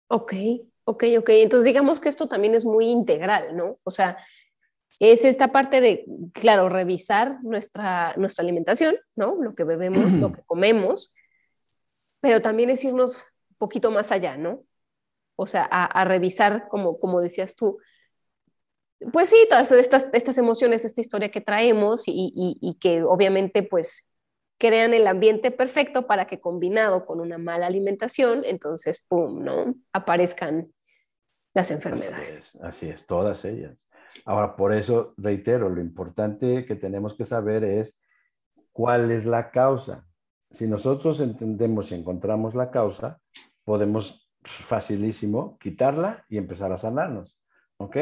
[0.09, 0.33] Ok,
[0.85, 1.29] ok, ok.
[1.31, 3.77] Entonces digamos que esto también es muy integral, ¿no?
[3.85, 4.17] O sea,
[4.99, 9.33] es esta parte de, claro, revisar nuestra, nuestra alimentación, ¿no?
[9.41, 11.15] Lo que bebemos, lo que comemos,
[12.21, 13.15] pero también es irnos
[13.51, 14.65] un poquito más allá, ¿no?
[15.41, 17.79] O sea, a, revisar, como, como decías tú,
[19.11, 24.13] pues sí, todas estas, estas emociones, esta historia que traemos y, que obviamente pues
[24.59, 29.75] crean el ambiente perfecto para que combinado con una mala alimentación, entonces, ¡pum!, ¿no?
[29.95, 30.71] Aparezcan
[31.55, 32.55] las enfermedades.
[32.61, 33.87] Así es, todas ellas.
[34.27, 38.03] Ahora, por eso, reitero, lo importante que tenemos que saber es
[38.73, 40.07] cuál es la causa.
[40.51, 43.19] Si nosotros entendemos y encontramos la causa,
[43.65, 47.39] podemos facilísimo quitarla y empezar a sanarnos.
[47.77, 47.97] ¿Ok?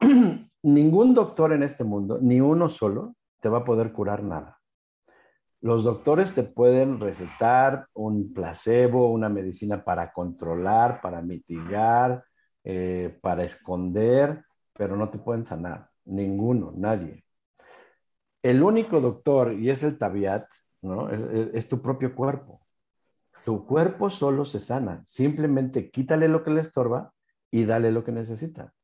[0.62, 4.58] Ningún doctor en este mundo, ni uno solo, te va a poder curar nada.
[5.60, 12.24] Los doctores te pueden recetar un placebo, una medicina para controlar, para mitigar,
[12.62, 15.90] eh, para esconder, pero no te pueden sanar.
[16.04, 17.24] Ninguno, nadie.
[18.42, 20.46] El único doctor, y es el tabiat,
[20.82, 21.10] ¿no?
[21.10, 22.60] es tu propio cuerpo.
[23.48, 25.00] Tu cuerpo solo se sana.
[25.06, 27.14] Simplemente quítale lo que le estorba
[27.50, 28.74] y dale lo que necesita.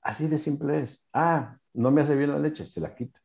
[0.00, 1.06] Así de simple es.
[1.12, 3.20] Ah, no me hace bien la leche, se la quita.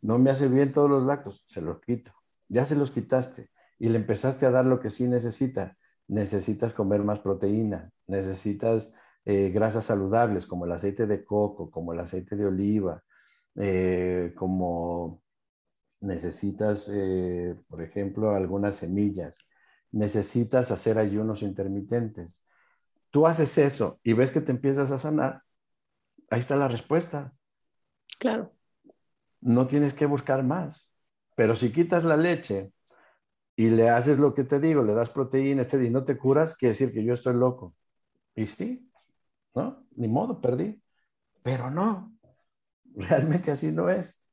[0.00, 2.10] No me hace bien todos los lactos, se los quito.
[2.48, 5.76] Ya se los quitaste y le empezaste a dar lo que sí necesita.
[6.06, 8.94] Necesitas comer más proteína, necesitas
[9.26, 13.04] eh, grasas saludables como el aceite de coco, como el aceite de oliva,
[13.56, 15.22] eh, como
[16.00, 19.44] necesitas, eh, por ejemplo, algunas semillas.
[19.90, 22.40] Necesitas hacer ayunos intermitentes.
[23.10, 25.42] Tú haces eso y ves que te empiezas a sanar,
[26.30, 27.32] ahí está la respuesta.
[28.18, 28.52] Claro.
[29.40, 30.88] No tienes que buscar más.
[31.36, 32.72] Pero si quitas la leche
[33.56, 36.54] y le haces lo que te digo, le das proteína, etc., y no te curas,
[36.56, 37.74] quiere decir que yo estoy loco.
[38.34, 38.90] Y sí,
[39.54, 39.86] ¿no?
[39.96, 40.82] Ni modo, perdí.
[41.42, 42.12] Pero no,
[42.94, 44.24] realmente así no es.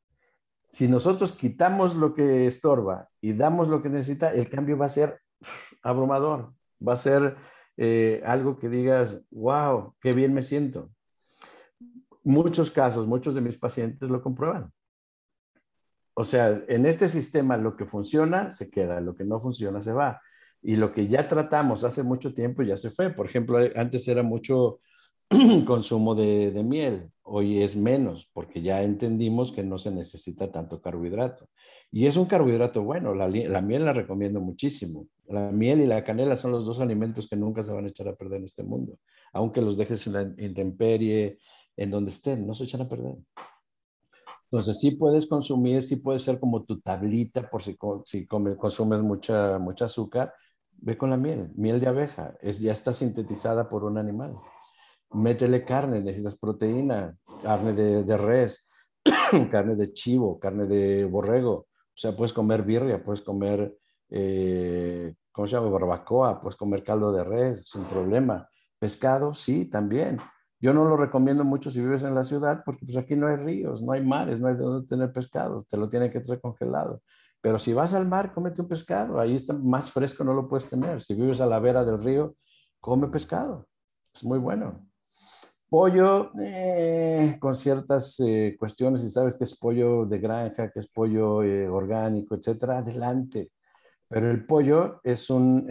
[0.70, 4.89] Si nosotros quitamos lo que estorba y damos lo que necesita, el cambio va a
[4.89, 5.22] ser
[5.81, 6.53] abrumador,
[6.86, 7.36] va a ser
[7.77, 10.89] eh, algo que digas, wow, qué bien me siento
[12.25, 14.71] muchos casos, muchos de mis pacientes lo comprueban.
[16.15, 19.93] O sea, en este sistema lo que funciona se queda, lo que no funciona se
[19.93, 20.21] va.
[20.61, 23.11] Y lo que ya tratamos hace mucho tiempo ya se fue.
[23.11, 24.79] Por ejemplo, antes era mucho
[25.65, 31.49] consumo de, miel, hoy es menos, porque ya entendimos que no se necesita tanto carbohidrato.
[31.91, 35.07] Y es un carbohidrato bueno, la, la, miel la recomiendo muchísimo.
[35.28, 38.07] La miel y la canela son los dos alimentos que nunca se van a echar
[38.07, 38.99] a perder en este mundo,
[39.34, 41.39] aunque los dejes en la intemperie,
[41.78, 43.15] en donde estén, no se echan a perder.
[44.51, 49.57] Entonces, sí puedes consumir, sí puede ser como tu tablita por si, si consumes mucha,
[49.57, 50.34] mucha azúcar,
[50.78, 54.36] ve con la miel, miel de abeja, es, ya está sintetizada por un animal.
[55.12, 58.66] Métele carne, necesitas proteína, carne de, res,
[59.51, 61.53] carne de chivo, carne de borrego.
[61.53, 63.78] O sea, puedes comer birria, puedes comer,
[64.10, 65.70] eh, ¿cómo se llama?
[65.70, 68.47] Barbacoa, puedes comer caldo de res sin problema.
[68.80, 70.20] Pescado, sí, también.
[70.60, 73.36] Yo no lo recomiendo mucho si vives en la ciudad porque pues aquí no hay
[73.36, 76.41] ríos, no hay mares, no hay de dónde tener pescado, te lo tienen que traer
[76.41, 77.01] congelado.
[77.41, 80.68] Pero si vas al mar, cómete un pescado, ahí está más fresco, no lo puedes
[80.68, 81.01] tener.
[81.01, 82.36] Si vives a la vera del río,
[82.80, 83.68] come pescado,
[84.14, 84.89] es muy bueno.
[85.76, 90.88] Pollo, eh, con ciertas eh, cuestiones, si sabes que es pollo de granja, que es
[90.88, 93.51] pollo eh, orgánico, etcétera, adelante.
[94.07, 95.67] Pero el pollo es un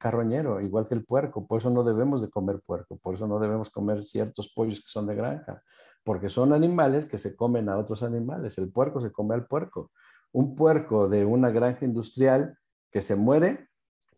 [0.00, 3.38] carroñero, igual que el puerco, por eso no debemos de comer puerco, por eso no
[3.38, 5.62] debemos comer ciertos pollos que son de granja,
[6.02, 8.56] porque son animales que se comen a otros animales.
[8.56, 9.90] El puerco se come al puerco.
[10.32, 12.56] Un puerco de una granja industrial
[12.90, 13.68] que se muere,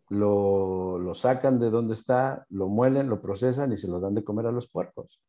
[0.09, 4.25] lo, lo sacan de donde está, lo muelen, lo procesan y se lo dan de
[4.25, 5.21] comer a los puercos.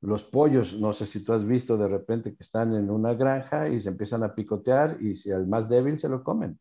[0.00, 3.68] Los pollos, no sé si tú has visto de repente que están en una granja
[3.68, 6.58] y se empiezan a picotear y si al más débil se lo comen.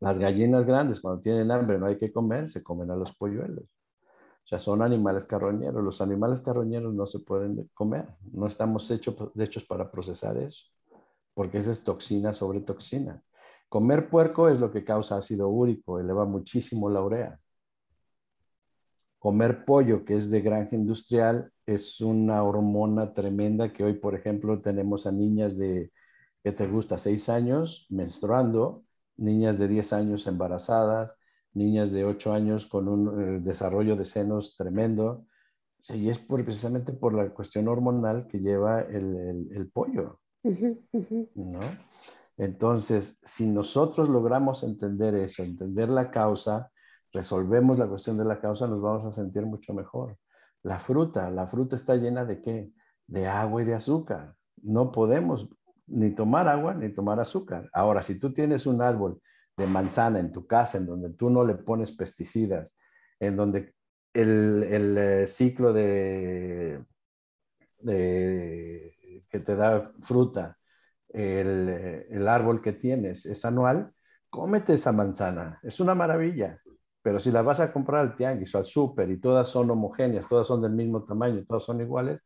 [0.00, 3.64] Las gallinas grandes, cuando tienen hambre, no hay que comer, se comen a los polluelos.
[3.64, 5.82] O sea, son animales carroñeros.
[5.82, 8.14] Los animales carroñeros no se pueden comer.
[8.32, 10.66] No estamos hechos, hechos para procesar eso,
[11.34, 13.22] porque esa es toxina sobre toxina.
[13.68, 17.38] Comer puerco es lo que causa ácido úrico, eleva muchísimo la urea.
[19.18, 24.60] Comer pollo, que es de granja industrial, es una hormona tremenda que hoy, por ejemplo,
[24.60, 25.92] tenemos a niñas de,
[26.42, 28.84] que te gusta, seis años menstruando
[29.18, 31.14] niñas de 10 años embarazadas,
[31.52, 35.26] niñas de 8 años con un eh, desarrollo de senos tremendo.
[35.90, 40.20] y es precisamente por la cuestión hormonal que lleva el, pollo.
[41.34, 41.60] ¿no?
[42.38, 46.70] Entonces, si nosotros logramos entender eso, entender la causa,
[47.12, 50.16] resolvemos la cuestión de la causa, nos vamos a sentir mucho mejor.
[50.62, 52.70] La fruta, la fruta está llena de qué?
[53.06, 54.34] De agua y de azúcar.
[54.62, 55.48] No podemos
[55.88, 57.68] ni tomar agua ni tomar azúcar.
[57.72, 59.20] Ahora, si tú tienes un árbol
[59.56, 62.76] de manzana en tu casa en donde tú no le pones pesticidas,
[63.18, 63.74] en donde
[64.12, 66.84] el, eh, ciclo de,
[67.84, 70.57] que te da fruta,
[71.10, 73.92] el, árbol que tienes es anual,
[74.30, 76.60] cómete esa manzana, es una maravilla.
[77.02, 80.28] Pero si la vas a comprar al tianguis o al súper y todas son homogéneas,
[80.28, 82.22] todas son del mismo tamaño, todas son iguales,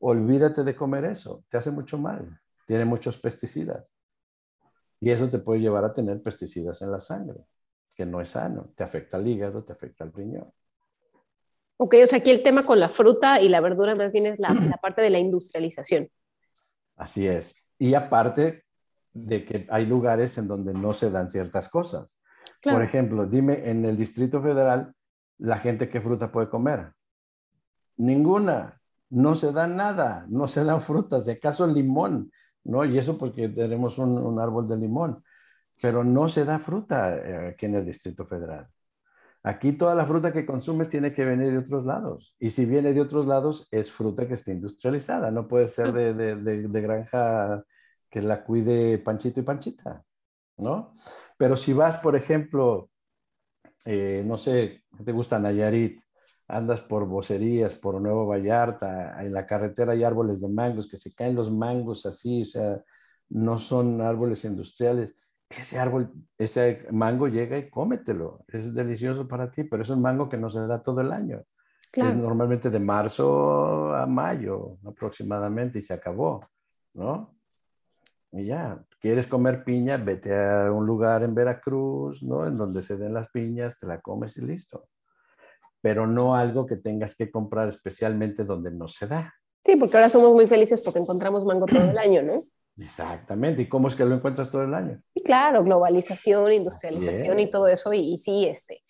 [0.00, 3.90] olvídate de comer eso, te hace mucho mal tiene muchos pesticidas.
[5.00, 7.40] Y eso te puede llevar a tener pesticidas en la sangre,
[7.94, 8.74] que no es sano.
[8.76, 10.52] Te afecta al hígado, te afecta al riñón.
[11.78, 14.38] Ok, o sea, aquí el tema con la fruta y la verdura más bien es
[14.38, 14.48] la,
[14.82, 16.10] parte de la industrialización.
[16.94, 17.56] Así es.
[17.78, 18.64] Y aparte,
[19.14, 22.20] de que hay lugares en donde no se dan ciertas cosas.
[22.62, 24.92] Por ejemplo, dime, en el Distrito Federal,
[25.38, 26.92] la gente qué fruta puede comer.
[27.96, 28.80] Ninguna.
[29.10, 30.26] No se da nada.
[30.28, 31.24] No se dan frutas.
[31.24, 32.30] Si acaso el limón,
[32.64, 32.84] ¿no?
[32.84, 35.22] Y eso porque tenemos un, árbol de limón.
[35.80, 38.68] Pero no se da fruta eh, aquí en el Distrito Federal.
[39.48, 42.34] Aquí toda la fruta que consumes tiene que venir de otros lados.
[42.38, 45.30] Y si viene de otros lados, es fruta que está industrializada.
[45.30, 47.64] No puede ser de, de granja
[48.10, 50.04] que la cuide Panchito y Panchita,
[50.58, 50.92] ¿no?
[51.38, 52.90] Pero si vas, por ejemplo,
[53.86, 55.98] eh, no sé, te gusta Nayarit?
[56.46, 61.14] Andas por Vocerías, por Nuevo Vallarta, en la carretera hay árboles de mangos, que se
[61.14, 62.82] caen los mangos así, o sea,
[63.30, 65.14] no son árboles industriales.
[65.50, 70.28] Ese árbol, ese mango llega y cómetelo, es delicioso para ti, pero es un mango
[70.28, 71.42] que no se da todo el año.
[71.92, 76.46] Es normalmente de marzo a mayo aproximadamente y se acabó,
[76.92, 77.34] ¿no?
[78.32, 79.96] Y ya, ¿quieres comer piña?
[79.96, 82.46] Vete a un lugar en Veracruz, ¿no?
[82.46, 84.88] En donde se den las piñas, te la comes y listo.
[85.80, 89.34] Pero no algo que tengas que comprar especialmente donde no se da.
[89.64, 92.42] Sí, porque ahora somos muy felices porque encontramos mango todo el año, ¿no?
[92.80, 93.62] Exactamente.
[93.62, 95.00] ¿Y cómo es que lo encuentras todo el año?
[95.24, 97.92] Claro, globalización, industrialización y todo eso.
[97.92, 98.80] Y, y sí, este,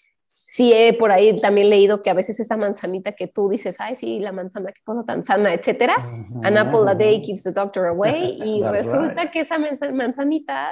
[0.48, 3.96] sí he por ahí también leído que a veces esta manzanita que tú dices, ay,
[3.96, 5.96] sí, la manzana, qué cosa tan sana, etcétera,
[6.42, 10.70] an apple a day keeps the doctor away, y resulta que esa manzanita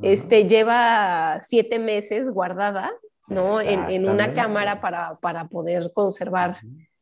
[0.00, 2.92] este, lleva siete meses guardada,
[3.28, 3.60] ¿no?
[3.60, 6.56] En, en, una cámara para, para poder conservar,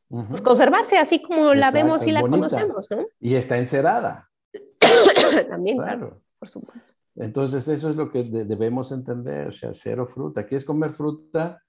[0.08, 3.04] pues, conservarse así como la vemos y la conocemos, ¿no?
[3.20, 4.30] Y está encerada.
[5.48, 6.20] también, claro.
[6.38, 6.94] por supuesto.
[7.14, 10.46] Entonces, eso es lo que debemos entender, o sea, cero fruta.
[10.46, 11.62] ¿Quieres comer fruta?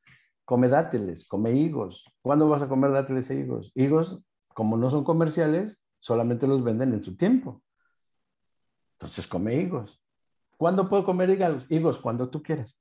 [0.46, 2.06] come dátiles, come higos.
[2.22, 3.72] ¿Cuándo vas a comer dátiles e higos?
[3.76, 7.62] Higos, como no son comerciales, solamente los venden en su tiempo.
[8.94, 10.02] Entonces come higos.
[10.58, 11.66] ¿Cuándo puedo comer higos?
[11.70, 12.78] Higos, cuando tú quieras.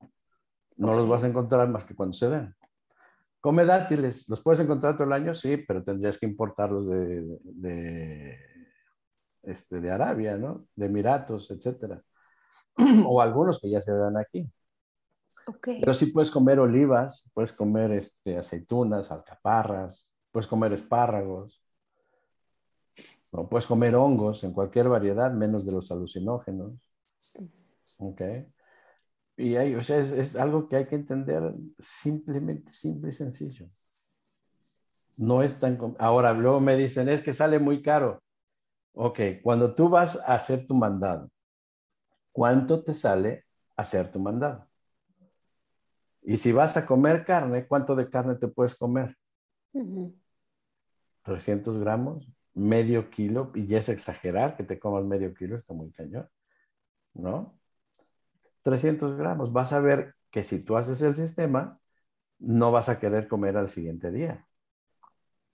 [0.76, 2.54] No los vas a encontrar más que cuando se den.
[3.40, 5.34] Come dátiles, ¿los puedes encontrar todo el año?
[5.34, 8.38] Sí, pero tendrías que importarlos de, de,
[9.42, 10.66] este, de Arabia, ¿no?
[10.74, 12.02] De Emiratos, etcétera.
[13.06, 14.50] o algunos que ya se dan aquí.
[15.62, 21.62] Pero sí puedes comer olivas, puedes comer este, aceitunas, alcaparras, puedes comer espárragos,
[23.32, 26.74] no, puedes comer hongos en cualquier variedad, menos de los alucinógenos.
[27.98, 28.46] Okay.
[29.36, 33.66] Y ahí, o sea, es, es, algo que hay que entender simplemente, simple y sencillo.
[35.18, 35.78] No es tan...
[35.98, 38.22] Ahora, luego me dicen, es que sale muy caro.
[38.94, 41.30] Ok, cuando tú vas a hacer tu mandado,
[42.32, 44.68] ¿cuánto te sale hacer tu mandado?
[46.22, 49.16] Y si vas a comer carne, ¿cuánto de carne te puedes comer?
[51.22, 55.90] 300 gramos, medio kilo, y ya es exagerar que te comas medio kilo, está muy
[55.92, 56.28] cañón,
[57.14, 57.58] ¿no?
[58.62, 59.52] 300 gramos.
[59.52, 61.80] Vas a ver que si tú haces el sistema,
[62.38, 64.46] no vas a querer comer al siguiente día.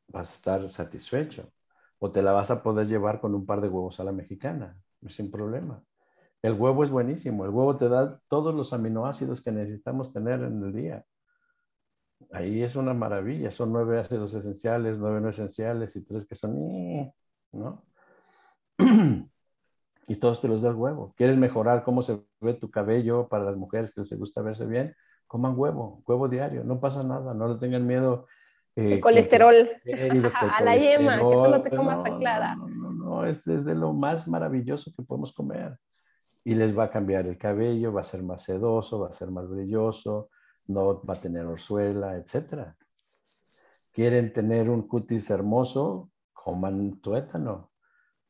[0.08, 1.52] Vas a estar satisfecho.
[1.98, 4.76] O te la vas a poder llevar con un par de huevos a la mexicana,
[5.08, 5.82] sin problema.
[6.42, 7.44] El huevo es buenísimo.
[7.44, 11.04] El huevo te da todos los aminoácidos que necesitamos tener en el día.
[12.32, 13.50] Ahí es una maravilla.
[13.50, 17.12] Son nueve ácidos esenciales, nueve no esenciales y tres que son,
[17.52, 17.84] ¿no?
[20.08, 21.14] y todos te los da el huevo.
[21.16, 24.94] ¿Quieres mejorar cómo se ve tu cabello para las mujeres que les gusta verse bien?
[25.26, 26.64] Coman huevo, huevo diario.
[26.64, 27.34] No pasa nada.
[27.34, 28.26] No le tengan miedo.
[28.78, 29.68] Eh, el colesterol.
[30.32, 32.54] a la yema, que solo te comas no, clara.
[32.54, 35.78] No, no, no, es de lo más maravilloso que podemos comer
[36.44, 39.30] y les va a cambiar el cabello, va a ser más sedoso, va a ser
[39.30, 40.30] más brilloso,
[40.68, 42.74] no va a tener orzuela, etc.
[43.92, 47.72] Quieren tener un cutis hermoso, coman tuétano,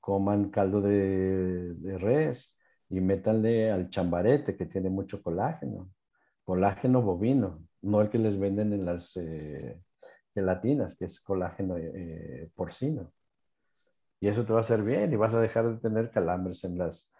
[0.01, 2.57] coman caldo de, res
[2.88, 5.90] y métanle al chambarete que tiene mucho colágeno,
[6.42, 9.78] colágeno bovino, no el que les venden en las eh,
[10.39, 13.12] gelatinas, que es colágeno eh, porcino.
[14.20, 16.78] Y eso te va a hacer bien y vas a dejar de tener calambres en
[16.78, 17.12] las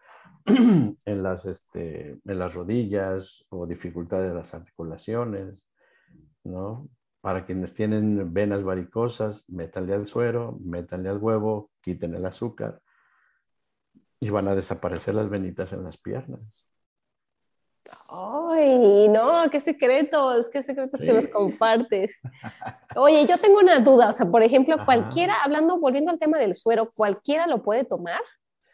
[0.47, 5.67] en las, este, en las rodillas o dificultades de las articulaciones,
[6.45, 6.89] ¿no?
[7.21, 12.81] Para quienes tienen venas varicosas, métanle al suero, métanle al huevo, quiten el azúcar
[14.21, 16.68] y van a desaparecer las venitas en las piernas.
[18.11, 22.21] Ay, no, qué secretos, qué secretos que nos compartes.
[22.97, 26.55] Oye, yo tengo una duda, o sea, por ejemplo, cualquiera, hablando, volviendo al tema del
[26.55, 28.21] suero, ¿cualquiera lo puede tomar?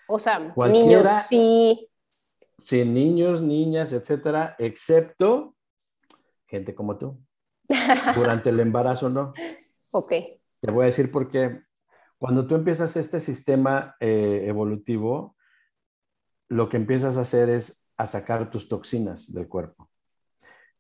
[0.09, 1.87] O sea, niños sí.
[2.59, 5.55] Sí, niños, niñas, etcétera, excepto
[6.47, 7.19] gente como tú.
[8.15, 9.33] Durante el embarazo no.
[9.93, 10.13] Ok.
[10.61, 11.63] Te voy a decir por qué.
[12.19, 15.37] Cuando tú empiezas este sistema eh, evolutivo,
[16.49, 19.89] lo que empiezas a hacer es a sacar tus toxinas del cuerpo.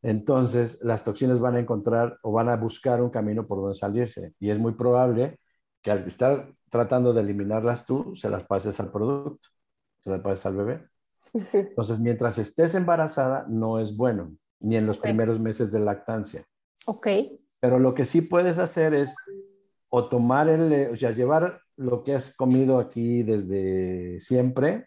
[0.02, 4.34] Entonces, las toxinas van a encontrar o van a buscar un camino por donde salirse.
[4.38, 5.38] Y es muy probable
[5.82, 9.48] que al estar tratando de eliminarlas tú, se las pases al producto,
[10.00, 10.88] se las pases al bebé.
[11.52, 16.44] Entonces, mientras estés embarazada, no es bueno, ni en los primeros meses de lactancia.
[16.86, 17.08] Ok.
[17.60, 19.14] Pero lo que sí puedes hacer es
[19.88, 24.86] o tomar el, o sea, llevar lo que has comido aquí desde siempre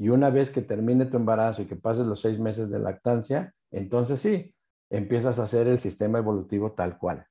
[0.00, 3.52] y una vez que termine tu embarazo y que pases los seis meses de lactancia,
[3.70, 4.54] entonces sí,
[4.88, 7.26] empiezas a hacer el sistema evolutivo tal cual.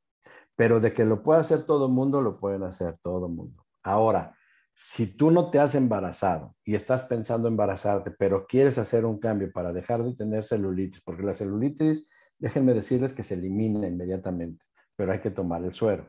[0.56, 3.66] Pero de que lo puede hacer todo el mundo, lo pueden hacer todo el mundo.
[3.82, 4.38] Ahora,
[4.72, 9.52] si tú no te has embarazado y estás pensando embarazarte, pero quieres hacer un cambio
[9.52, 12.08] para dejar de tener celulitis, porque la celulitis,
[12.38, 14.64] déjenme decirles que se elimina inmediatamente,
[14.96, 16.08] pero hay que tomar el suero.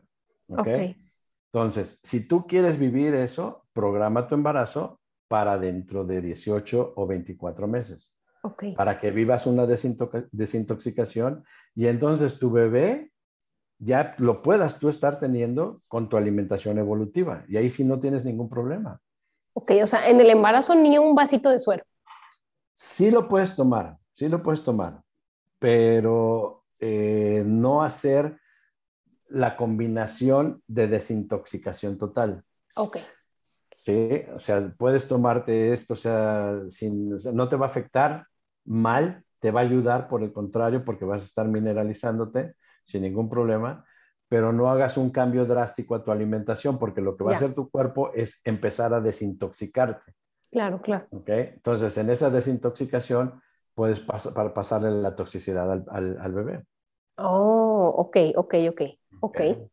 [1.51, 5.00] Entonces, si tú quieres vivir eso, programa tu embarazo
[5.31, 8.13] para dentro de 18 o 24 meses.
[8.43, 8.75] Okay.
[8.75, 13.13] Para que vivas una desintoxicación y entonces tu bebé
[13.77, 17.45] ya lo puedas tú estar teniendo con tu alimentación evolutiva.
[17.47, 18.99] Y ahí sí no tienes ningún problema.
[19.53, 21.85] Ok, o sea, en el embarazo ni un vasito de suero.
[22.73, 25.01] Sí lo puedes tomar, sí lo puedes tomar,
[25.59, 28.37] pero eh, no hacer
[29.29, 32.43] la combinación de desintoxicación total.
[32.75, 32.97] Ok.
[33.83, 38.27] Sí, o sea, puedes tomarte esto, o sea, sin, no te va a afectar
[38.63, 42.53] mal, te va a ayudar por el contrario, porque vas a estar mineralizándote
[42.85, 43.83] sin ningún problema,
[44.29, 47.55] pero no hagas un cambio drástico a tu alimentación, porque lo que va a hacer
[47.55, 50.13] tu cuerpo es empezar a desintoxicarte.
[50.51, 51.05] Claro, claro.
[51.09, 51.53] ¿Okay?
[51.55, 53.41] Entonces, en esa desintoxicación
[53.73, 56.63] puedes para pasarle la toxicidad al, al, al, bebé.
[57.17, 58.81] Oh, ok, ok, ok,
[59.21, 59.21] ok.
[59.21, 59.70] okay.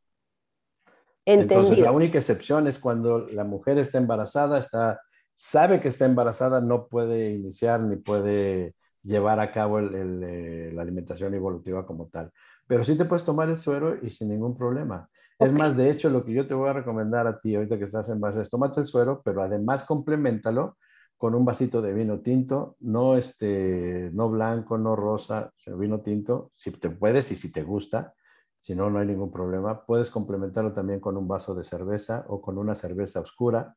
[1.31, 4.99] Entonces, la única excepción es cuando la mujer está embarazada, está,
[5.35, 10.73] sabe que está embarazada, no puede iniciar ni puede llevar a cabo el, el, eh,
[10.73, 12.31] la alimentación evolutiva como tal.
[12.67, 15.07] Pero sí te puedes tomar el suero y sin ningún problema.
[15.37, 15.49] Okay.
[15.49, 17.85] Es más, de hecho, lo que yo te voy a recomendar a ti ahorita que
[17.85, 20.79] estás en base es tómate el suero, pero además complementalo
[21.19, 26.53] con un vasito de vino tinto, no, este, no blanco, no rosa, sino vino tinto,
[26.57, 28.15] si te puedes y si te gusta
[28.59, 29.85] si no, no hay ningún problema.
[29.85, 33.77] Puedes complementarlo también con un vaso de cerveza o con una cerveza oscura.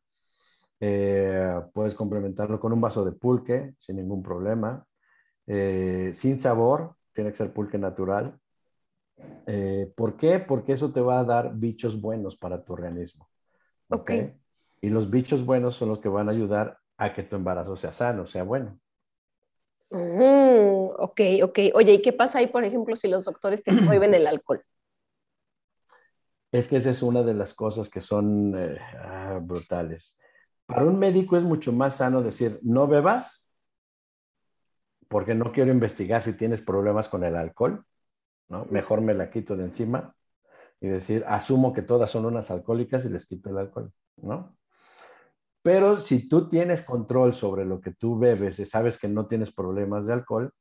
[0.79, 4.85] Eh, puedes complementarlo con un vaso de pulque sin ningún problema.
[5.45, 8.39] Eh, sin sabor, tiene que ser pulque natural.
[9.45, 10.39] Eh, ¿Por qué?
[10.39, 13.29] Porque eso te va a dar bichos buenos para tu organismo.
[13.89, 14.01] Ok.
[14.01, 14.33] okay.
[14.81, 17.93] Y los bichos buenos son los que van a ayudar a que tu embarazo sea
[17.93, 18.79] sano, sea bueno.
[19.91, 21.59] Mm, ok, ok.
[21.73, 24.63] Oye, ¿y qué pasa ahí, por ejemplo, si los doctores te prohíben el alcohol?
[26.51, 30.19] Es que esa es una de las cosas que son eh, ah, brutales.
[30.65, 33.45] Para un médico es mucho más sano decir, no bebas,
[35.07, 37.85] porque no quiero investigar si tienes problemas con el alcohol,
[38.49, 38.65] ¿no?
[38.69, 40.15] Mejor me la quito de encima
[40.79, 44.57] y decir, asumo que todas son unas alcohólicas y les quito el alcohol, ¿no?
[45.61, 49.51] Pero si tú tienes control sobre lo que tú bebes y sabes que no tienes
[49.51, 50.53] problemas de alcohol,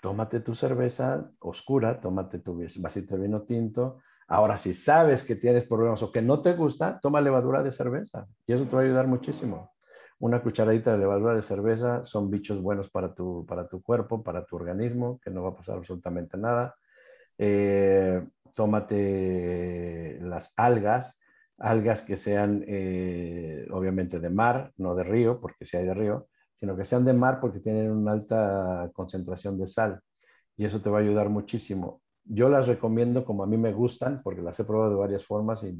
[0.00, 3.98] tómate tu cerveza oscura, tómate tu vasito de vino tinto.
[4.32, 8.26] Ahora, si sabes que tienes problemas o que no te gusta, toma levadura de cerveza
[8.46, 9.74] y eso te va a ayudar muchísimo.
[10.20, 14.46] Una cucharadita de levadura de cerveza son bichos buenos para tu, para tu cuerpo, para
[14.46, 16.74] tu organismo, que no va a pasar absolutamente nada.
[17.36, 18.26] Eh,
[18.56, 21.20] tómate las algas,
[21.58, 26.28] algas que sean eh, obviamente de mar, no de río, porque si hay de río,
[26.54, 30.00] sino que sean de mar porque tienen una alta concentración de sal
[30.56, 32.01] y eso te va a ayudar muchísimo.
[32.24, 35.64] Yo las recomiendo como a mí me gustan porque las he probado de varias formas
[35.64, 35.76] y,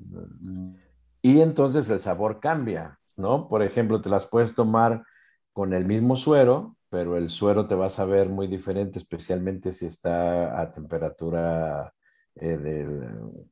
[1.23, 3.49] y entonces el sabor cambia, ¿no?
[3.49, 5.05] Por ejemplo, te las puedes tomar
[5.53, 9.87] con el mismo suero, pero el suero te va a saber muy diferente, especialmente si
[9.87, 11.93] está a temperatura
[12.35, 13.51] eh, del,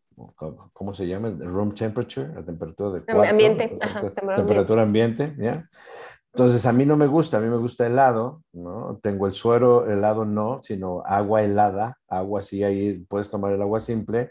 [0.73, 1.31] ¿cómo se llama?
[1.31, 3.75] Room temperature, la temperatura de cuarto, ambiente.
[3.81, 4.03] Ajá,
[4.35, 5.69] temperatura ambiente, ¿ya?
[6.33, 8.99] Entonces, a mí no me gusta, a mí me gusta helado, ¿no?
[9.03, 13.81] Tengo el suero, helado no, sino agua helada, agua sí, ahí puedes tomar el agua
[13.81, 14.31] simple,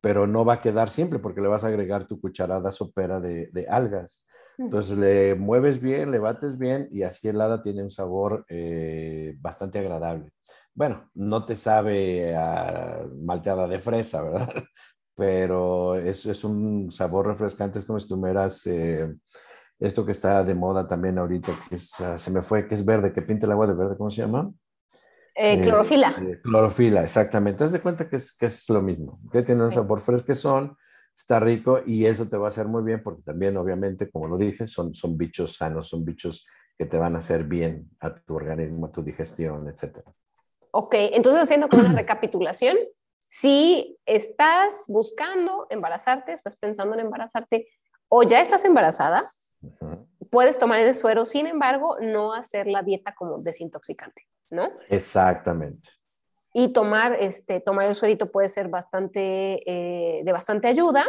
[0.00, 3.50] pero no va a quedar simple porque le vas a agregar tu cucharada sopera de,
[3.52, 4.26] de algas.
[4.58, 9.78] Entonces, le mueves bien, le bates bien y así helada tiene un sabor eh, bastante
[9.78, 10.32] agradable.
[10.74, 14.48] Bueno, no te sabe a malteada de fresa, ¿verdad?
[15.18, 19.16] Pero es, es un sabor refrescante, es como si tuvieras eh,
[19.80, 22.84] esto que está de moda también ahorita, que es, uh, se me fue, que es
[22.84, 24.52] verde, que pinta el agua de verde, ¿cómo se llama?
[25.34, 26.10] Eh, clorofila.
[26.22, 27.64] Es, eh, clorofila, exactamente.
[27.64, 30.76] Haz de cuenta que es, que es lo mismo, que tiene un sabor fresquezón,
[31.12, 34.38] está rico y eso te va a hacer muy bien porque también, obviamente, como lo
[34.38, 36.46] dije, son, son bichos sanos, son bichos
[36.78, 39.98] que te van a hacer bien a tu organismo, a tu digestión, etc.
[40.70, 42.76] Ok, entonces haciendo como una recapitulación,
[43.28, 47.68] si estás buscando embarazarte, estás pensando en embarazarte
[48.08, 49.22] o ya estás embarazada,
[50.30, 54.70] puedes tomar el suero, sin embargo, no hacer la dieta como desintoxicante, ¿no?
[54.88, 55.90] Exactamente.
[56.54, 61.04] Y tomar, este, tomar el suerito puede ser bastante, eh, de bastante ayuda.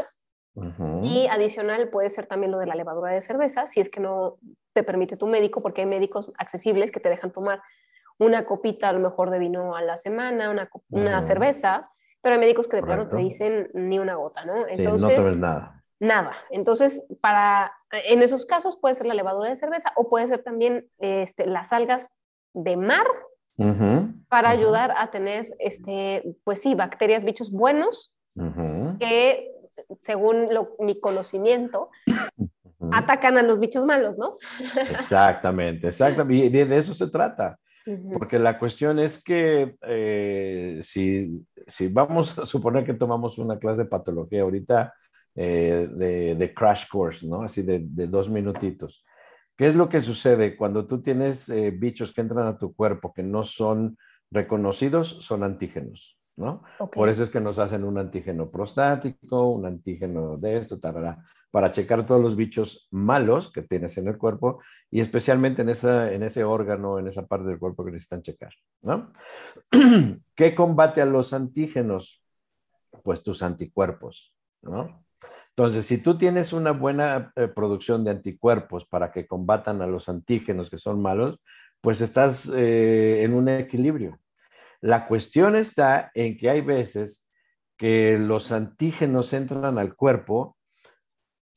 [1.03, 4.39] Y adicional puede ser también lo de la levadura de cerveza, si es que no
[4.73, 7.61] te permite tu médico, porque hay médicos accesibles que te dejan tomar
[8.17, 11.89] una copita a lo mejor de vino a la semana, una, una cerveza,
[12.21, 14.67] pero hay médicos que de plano te dicen ni una gota, ¿no?
[14.67, 15.83] Entonces, no tomes nada.
[15.99, 16.33] Nada.
[16.49, 20.87] Entonces, para, en esos casos puede ser la levadura de cerveza o puede ser también
[20.97, 22.09] este, las algas
[22.53, 23.05] de mar
[24.29, 28.15] para ayudar a tener, este, pues sí, bacterias, bichos buenos
[28.99, 29.51] que,
[30.01, 30.47] según
[30.79, 31.89] mi conocimiento,
[32.93, 34.31] atacan a los bichos malos, ¿no?
[34.91, 36.45] Exactamente, exactamente.
[36.45, 37.59] Y de eso se trata.
[38.13, 43.83] Porque la cuestión es que eh, si, si, vamos a suponer que tomamos una clase
[43.83, 44.93] de patología ahorita
[45.35, 47.43] eh, de, de, crash course, ¿no?
[47.43, 49.05] Así de, de, dos minutitos.
[49.55, 53.13] ¿Qué es lo que sucede cuando tú tienes eh, bichos que entran a tu cuerpo
[53.13, 53.97] que no son
[54.31, 55.07] reconocidos?
[55.21, 56.18] Son antígenos.
[56.91, 60.79] Por eso es que nos hacen un antígeno prostático, un antígeno de esto,
[61.51, 66.11] para checar todos los bichos malos que tienes en el cuerpo y especialmente en, esa,
[66.11, 69.11] en ese órgano, en esa parte del cuerpo que necesitan checar, ¿no?
[70.35, 72.23] ¿Qué combate a los antígenos?
[73.03, 75.03] Pues tus anticuerpos, ¿no?
[75.49, 80.07] Entonces, si tú tienes una buena eh, producción de anticuerpos para que combatan a los
[80.07, 81.41] antígenos que son malos,
[81.81, 84.17] pues estás eh, en un equilibrio.
[84.81, 87.27] La cuestión está en que hay veces
[87.77, 90.57] que los antígenos entran al cuerpo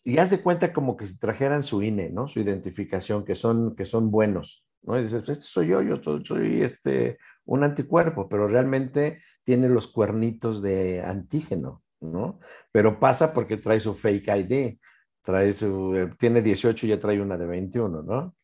[0.05, 2.27] y haz de cuenta como que si trajeran su INE, ¿no?
[2.27, 4.99] Su identificación, que son, que son buenos, ¿no?
[4.99, 10.61] Y dices, este soy yo, yo soy este, un anticuerpo, pero realmente tiene los cuernitos
[10.63, 12.41] de antígeno, ¿no?
[12.73, 14.79] Pero pasa porque trae su fake ID,
[15.23, 18.35] trae su, eh, tiene 18 y ya trae una de 21, ¿no?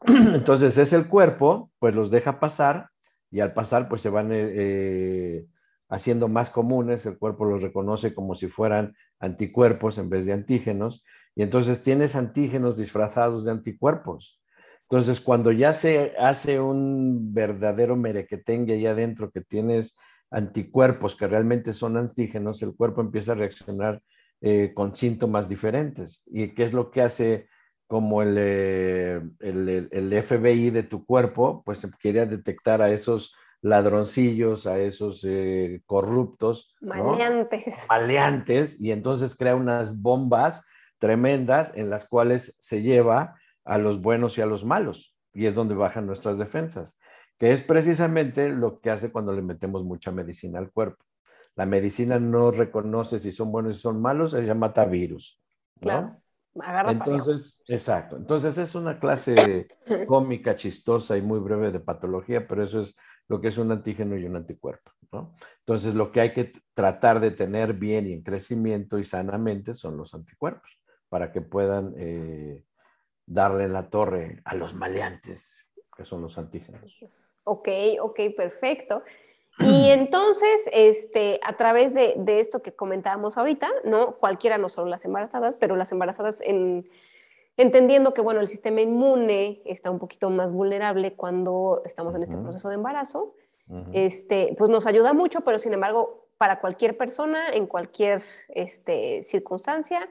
[0.34, 2.90] Entonces es el cuerpo, pues los deja pasar
[3.30, 5.46] y al pasar pues se van eh,
[5.88, 11.04] haciendo más comunes, el cuerpo los reconoce como si fueran anticuerpos en vez de antígenos
[11.34, 14.42] y entonces tienes antígenos disfrazados de anticuerpos.
[14.82, 19.98] Entonces cuando ya se hace un verdadero merequetengue ahí adentro que tienes
[20.30, 24.02] anticuerpos que realmente son antígenos, el cuerpo empieza a reaccionar
[24.40, 26.22] eh, con síntomas diferentes.
[26.26, 27.48] ¿Y qué es lo que hace
[27.88, 34.78] como eh, el, el, FBI de tu cuerpo, pues quería detectar a esos ladroncillos, a
[34.78, 36.76] esos eh, corruptos.
[36.82, 37.74] Maleantes.
[37.88, 40.64] Maleantes, y entonces crea unas bombas
[40.98, 45.54] tremendas en las cuales se lleva a los buenos y a los malos, y es
[45.54, 46.98] donde bajan nuestras defensas,
[47.38, 51.04] que es precisamente lo que hace cuando le metemos mucha medicina al cuerpo.
[51.56, 55.40] La medicina no reconoce si son buenos y son malos, ella mata virus.
[55.80, 56.20] Claro.
[56.86, 58.16] Entonces, exacto.
[58.16, 59.68] Entonces es una clase
[60.06, 62.96] cómica, chistosa y muy breve de patología, pero eso es
[63.28, 65.34] lo que es un antígeno y un anticuerpo, ¿no?
[65.60, 69.96] Entonces lo que hay que tratar de tener bien y en crecimiento y sanamente son
[69.96, 72.64] los anticuerpos para que puedan eh,
[73.26, 76.82] darle la torre a los maleantes, que son los antígenos.
[77.44, 77.68] Ok,
[78.00, 79.02] ok, perfecto.
[79.60, 84.16] Y entonces, este, a través de, esto que comentábamos ahorita, ¿no?
[84.16, 86.42] Cualquiera, no solo las embarazadas, pero las embarazadas
[87.56, 92.36] entendiendo que, bueno, el sistema inmune está un poquito más vulnerable cuando estamos en este
[92.36, 93.34] proceso de embarazo,
[93.92, 100.08] este, pues nos ayuda mucho, pero sin embargo, para cualquier persona, en cualquier este, circunstancia,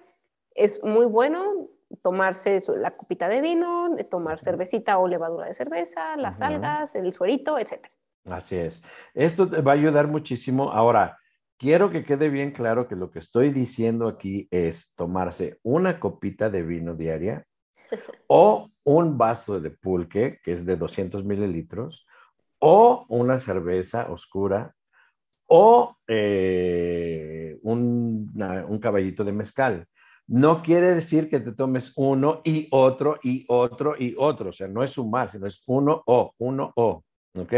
[0.53, 1.69] es muy bueno
[2.02, 7.57] tomarse la copita de vino, tomar cervecita o levadura de cerveza, las algas, el suerito,
[7.57, 7.94] etcétera.
[8.30, 8.84] Así es.
[9.14, 10.72] Esto te va a ayudar muchísimo.
[10.72, 11.18] Ahora,
[11.58, 16.49] quiero que quede bien claro que lo que estoy diciendo aquí es tomarse una copita
[16.49, 17.45] de vino diaria
[18.28, 22.06] o un vaso de pulque, que es de 200 mililitros,
[22.60, 24.74] o una cerveza oscura,
[25.45, 28.34] o eh, un,
[28.68, 29.88] un caballito de mezcal.
[30.28, 34.49] No quiere decir que te tomes uno y otro y otro y otro.
[34.49, 37.04] O sea, no es sumar, sino es uno o, uno o.
[37.38, 37.54] ¿Ok?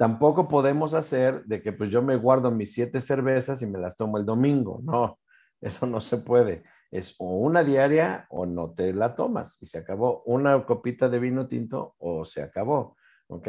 [0.00, 3.98] Tampoco podemos hacer de que pues yo me guardo mis siete cervezas y me las
[3.98, 4.80] tomo el domingo.
[4.82, 5.18] No,
[5.60, 6.62] eso no se puede.
[6.90, 10.22] Es o una diaria o no te la tomas y se acabó.
[10.24, 12.96] Una copita de vino tinto o se acabó.
[13.26, 13.46] ¿Ok?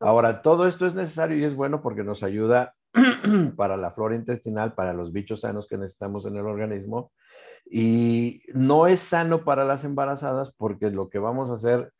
[0.00, 2.74] Ahora, todo esto es necesario y es bueno porque nos ayuda
[3.56, 7.12] para la flora intestinal, para los bichos sanos que necesitamos en el organismo.
[7.64, 11.92] Y no es sano para las embarazadas porque lo que vamos a hacer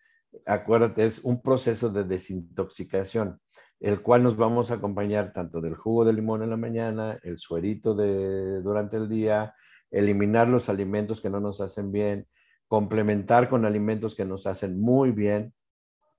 [0.44, 3.40] acuérdate, es un proceso de desintoxicación,
[3.80, 7.38] el cual nos vamos a acompañar tanto del jugo de limón en la mañana, el
[7.38, 9.54] suerito de, durante el día,
[9.90, 12.26] eliminar los alimentos que no nos hacen bien,
[12.68, 15.54] complementar con alimentos que nos hacen muy bien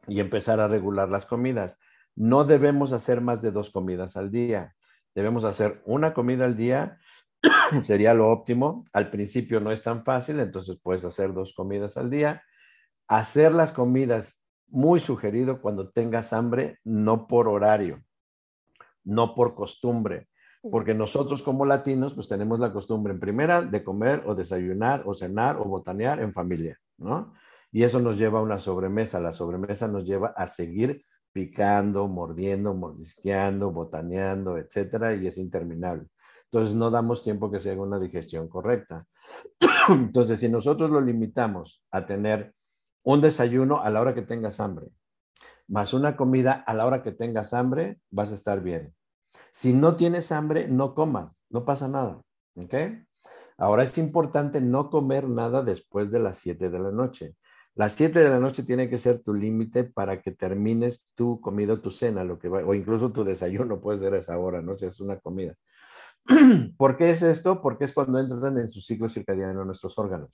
[0.08, 1.78] y empezar a regular las comidas.
[2.16, 4.76] No debemos hacer más de dos comidas al día.
[5.14, 7.00] Debemos hacer una comida al día,
[7.84, 8.86] sería lo óptimo.
[8.94, 12.44] Al principio no es tan fácil, entonces puedes hacer dos comidas al día.
[13.08, 18.04] Hacer las comidas muy sugerido cuando tengas hambre, no por horario,
[19.04, 20.28] no por costumbre,
[20.70, 25.14] porque nosotros como latinos pues tenemos la costumbre en primera de comer o desayunar o
[25.14, 27.34] cenar o botanear en familia, ¿no?
[27.72, 32.74] Y eso nos lleva a una sobremesa, la sobremesa nos lleva a seguir picando, mordiendo,
[32.74, 36.08] mordisqueando, botaneando, etcétera, y es interminable.
[36.46, 39.06] Entonces no damos tiempo que se haga una digestión correcta.
[39.90, 42.54] Entonces, si nosotros lo limitamos a tener
[43.08, 44.88] un desayuno a la hora que tengas hambre,
[45.70, 48.94] más una comida a la hora que tengas hambre, vas a estar bien.
[49.50, 52.22] Si no tienes hambre, no comas, no pasa nada.
[52.56, 52.74] ¿Ok?
[53.58, 57.38] Ahora es importante no comer nada después de las 7 de la noche.
[57.76, 61.78] Las 7 de la noche tiene que ser tu límite para que termines tu comida,
[61.78, 64.78] tu cena, lo que o incluso tu desayuno puede ser a esa hora, ¿no?
[64.78, 65.56] Si es una comida.
[66.78, 67.62] ¿Por qué es esto?
[67.62, 70.30] Porque es cuando entran en su ciclo circadiano nuestros órganos.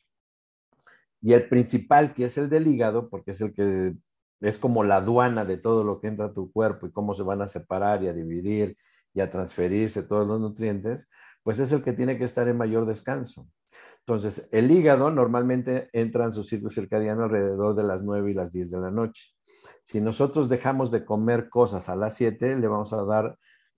[1.24, 3.94] Y el principal, que es el del hígado, porque es el que
[4.42, 7.24] es como la aduana de todo lo que entra a tu cuerpo y cómo se
[7.24, 8.76] van a separar y a dividir
[9.14, 11.10] y a transferirse todos los nutrientes,
[11.42, 13.48] pues es el que tiene que estar en mayor descanso.
[14.00, 18.52] Entonces, el hígado normalmente entra en su ciclo circadiano alrededor de las 9 y las
[18.52, 19.30] 10 de la noche.
[19.86, 23.38] Si nosotros dejamos de comer cosas a las 7, le vamos a dar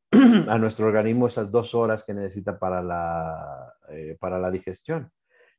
[0.50, 5.12] a nuestro organismo esas dos horas que necesita para la, eh, para la digestión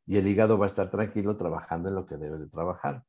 [0.07, 3.03] y el hígado va a estar tranquilo trabajando en lo que debe de trabajar.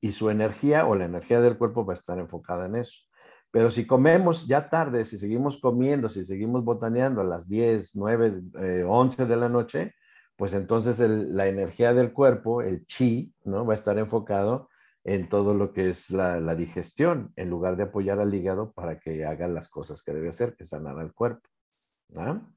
[0.00, 3.02] Y su energía o la energía del cuerpo va a estar enfocada en eso.
[3.50, 8.84] Pero si comemos ya tarde, si seguimos comiendo, si seguimos botaneando a las 10, 9,
[8.86, 9.94] 11 de la noche,
[10.36, 13.66] pues entonces la energía del cuerpo, el chi, ¿no?
[13.66, 14.70] va a estar enfocado
[15.04, 18.98] en todo lo que es la, la, digestión, en lugar de apoyar al hígado para
[18.98, 21.48] que haga las cosas que debe hacer, que sanar al cuerpo.
[22.10, 22.54] ¿no?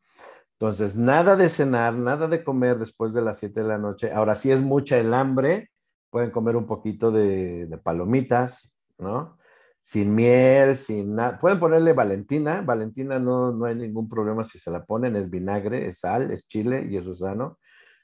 [0.60, 4.12] Entonces, nada de cenar, nada de comer después de las 7 de la noche.
[4.12, 5.70] Ahora, si es mucha el hambre,
[6.10, 9.38] pueden comer un poquito de, palomitas, ¿no?
[9.82, 11.38] Sin miel, sin nada.
[11.40, 12.62] Pueden ponerle Valentina.
[12.62, 15.16] Valentina no, no hay ningún problema si se la ponen.
[15.16, 17.58] Es vinagre, es sal, es chile y eso es sano.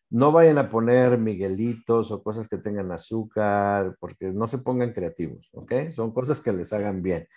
[0.09, 5.49] No vayan a poner miguelitos o cosas que tengan azúcar, porque no se pongan creativos,
[5.53, 5.91] ¿ok?
[5.91, 7.27] Son cosas que les hagan bien,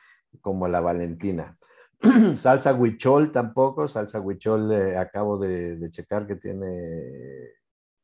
[0.40, 1.58] como la Valentina.
[2.34, 7.52] salsa huichol tampoco, salsa huichol eh, acabo de, checar que tiene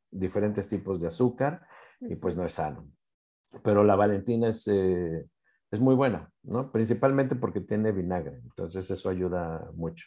[0.09, 1.61] diferentes tipos de azúcar
[1.99, 2.89] y pues no es sano.
[3.63, 5.25] Pero la Valentina es, eh,
[5.71, 6.71] es muy buena, ¿no?
[6.71, 10.05] Principalmente porque tiene vinagre, entonces eso ayuda mucho.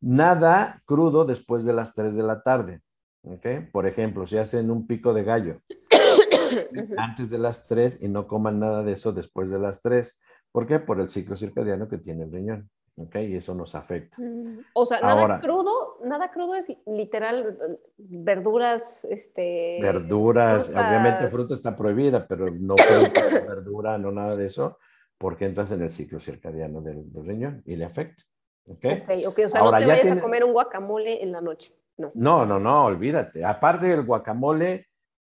[0.00, 2.80] Nada crudo después de las 3 de la tarde,
[3.22, 3.70] ¿ok?
[3.72, 5.60] Por ejemplo, si hacen un pico de gallo
[6.96, 10.18] antes de las 3 y no coman nada de eso después de las 3.
[10.52, 10.78] ¿Por qué?
[10.78, 12.70] Por el ciclo circadiano que tiene el riñón.
[12.98, 13.16] ¿Ok?
[13.16, 14.20] Y eso nos afecta.
[14.20, 17.58] Mm, o sea, nada crudo, nada crudo es literal
[17.96, 19.78] verduras, este...
[19.80, 24.78] Verduras, obviamente fruta está prohibida, pero no fruta, verdura, no nada de eso,
[25.16, 28.24] porque entras en el ciclo circadiano del, riñón y le afecta.
[28.66, 28.84] ¿Ok?
[29.26, 31.74] Ok, o sea, no te vayas a comer un guacamole en la noche.
[31.96, 32.12] No.
[32.14, 33.44] no, no, no, olvídate.
[33.44, 34.86] Aparte del guacamole,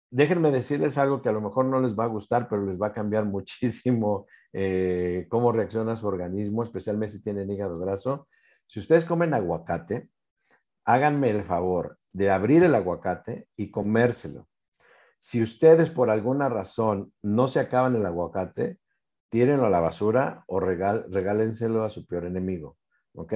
[0.10, 2.88] déjenme decirles algo que a lo mejor no les va a gustar, pero les va
[2.88, 8.28] a cambiar muchísimo eh, cómo reacciona su organismo, especialmente si tienen hígado graso.
[8.68, 10.10] Si ustedes comen aguacate,
[10.86, 14.48] háganme el favor de abrir el aguacate y comérselo.
[15.18, 18.80] Si ustedes por alguna razón no se acaban el aguacate,
[19.30, 22.78] tírenlo a la basura o regálenselo a su peor enemigo.
[23.14, 23.34] ¿Ok?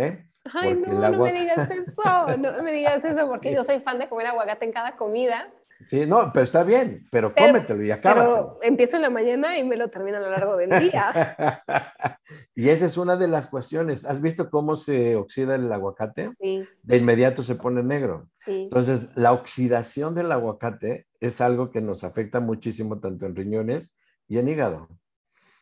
[0.53, 4.09] Ay, no, no me digas eso, no me digas eso, porque yo soy fan de
[4.09, 5.51] comer aguacate en cada comida.
[5.83, 8.57] Sí, no, pero está bien, pero, cómetelo y acábatelo.
[8.59, 11.35] Pero empiezo en la mañana y me lo termino a lo largo del día.
[12.55, 14.05] y esa es una de las cuestiones.
[14.05, 16.29] ¿Has visto cómo se oxida el aguacate?
[16.29, 16.63] Sí.
[16.81, 18.29] De inmediato se pone negro.
[18.39, 18.63] Sí.
[18.63, 23.95] Entonces, la oxidación del aguacate es algo que nos afecta muchísimo tanto en riñones
[24.27, 24.87] y en hígado.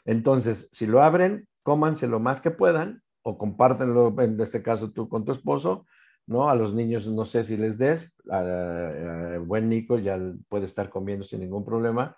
[0.06, 5.08] Entonces, si lo abren, cómanse lo más que puedan o compártenlo, en este caso tú
[5.08, 5.86] con tu esposo,
[6.28, 6.50] ¿no?
[6.50, 10.20] A los niños no sé si les des, a, buen Nico ya
[10.50, 12.18] puede estar comiendo sin ningún problema.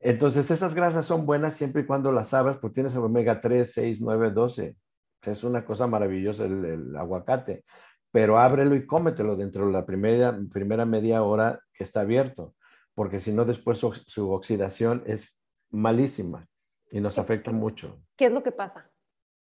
[0.00, 4.00] Entonces, esas grasas son buenas siempre y cuando las abras, porque tienes omega 3, 6,
[4.00, 4.76] 9, 12.
[5.22, 7.64] Es una cosa maravillosa el, aguacate,
[8.10, 12.54] pero ábrelo y cómetelo dentro de la primera, primera media hora que está abierto,
[12.94, 15.36] porque si no, después su, su oxidación es
[15.70, 16.48] malísima.
[16.90, 18.02] y nos afecta mucho.
[18.16, 18.90] ¿Qué es lo que pasa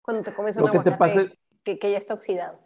[0.02, 1.26] cuando te comes un lo que te pasa...
[1.64, 2.65] que, que, ya está oxidado?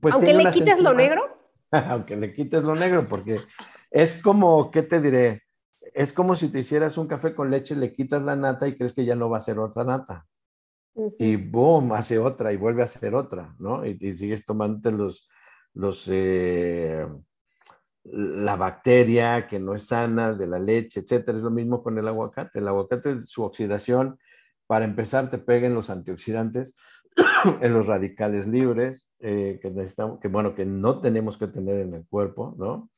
[0.00, 1.22] Pues Aunque le quites lo negro.
[1.70, 3.40] Aunque le quites lo negro, porque
[3.90, 5.42] es como, ¿qué te diré?
[5.94, 8.92] Es como si te hicieras un café con leche, le quitas la nata y crees
[8.92, 10.26] que ya no va a ser otra nata.
[11.18, 13.84] Y boom, hace otra y vuelve a hacer otra, ¿no?
[13.84, 15.28] Y, sigues tomando los,
[15.74, 17.06] los, eh,
[18.04, 21.36] la bacteria que no es sana de la leche, etcétera.
[21.36, 22.60] Es lo mismo con el aguacate.
[22.60, 24.18] El aguacate, su oxidación,
[24.66, 26.74] para empezar, te pega en los antioxidantes,
[27.60, 31.94] en los radicales libres, eh, que necesitamos, que bueno, que no tenemos que tener en
[31.94, 32.90] el cuerpo, ¿no?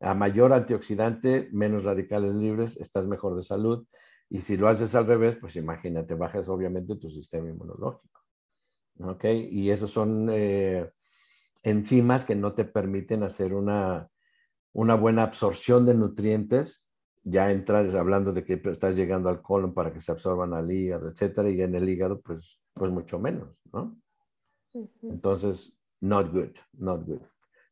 [0.00, 3.86] A mayor antioxidante, menos radicales libres, estás mejor de salud.
[4.28, 8.20] Y si lo haces al revés, pues imagínate, bajas obviamente tu sistema inmunológico.
[9.00, 9.24] ¿Ok?
[9.24, 10.90] Y esos son eh,
[11.62, 14.08] enzimas que no te permiten hacer una,
[14.72, 16.85] una buena absorción de nutrientes.
[17.28, 21.08] Ya entras hablando de que estás llegando al colon para que se absorban al hígado,
[21.08, 23.96] etcétera, y en el hígado, pues, pues mucho menos, ¿no?
[25.02, 27.22] Entonces, not good, not good.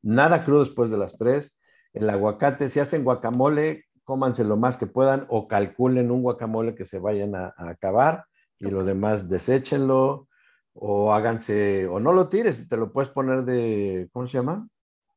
[0.03, 1.57] Nada crudo después de las tres.
[1.93, 6.85] El aguacate, si hacen guacamole, cómanse lo más que puedan o calculen un guacamole que
[6.85, 8.25] se vayan a, acabar
[8.59, 10.27] y lo demás deséchenlo
[10.73, 14.69] o háganse, o no lo tires, te lo puedes poner de, ¿cómo se llama?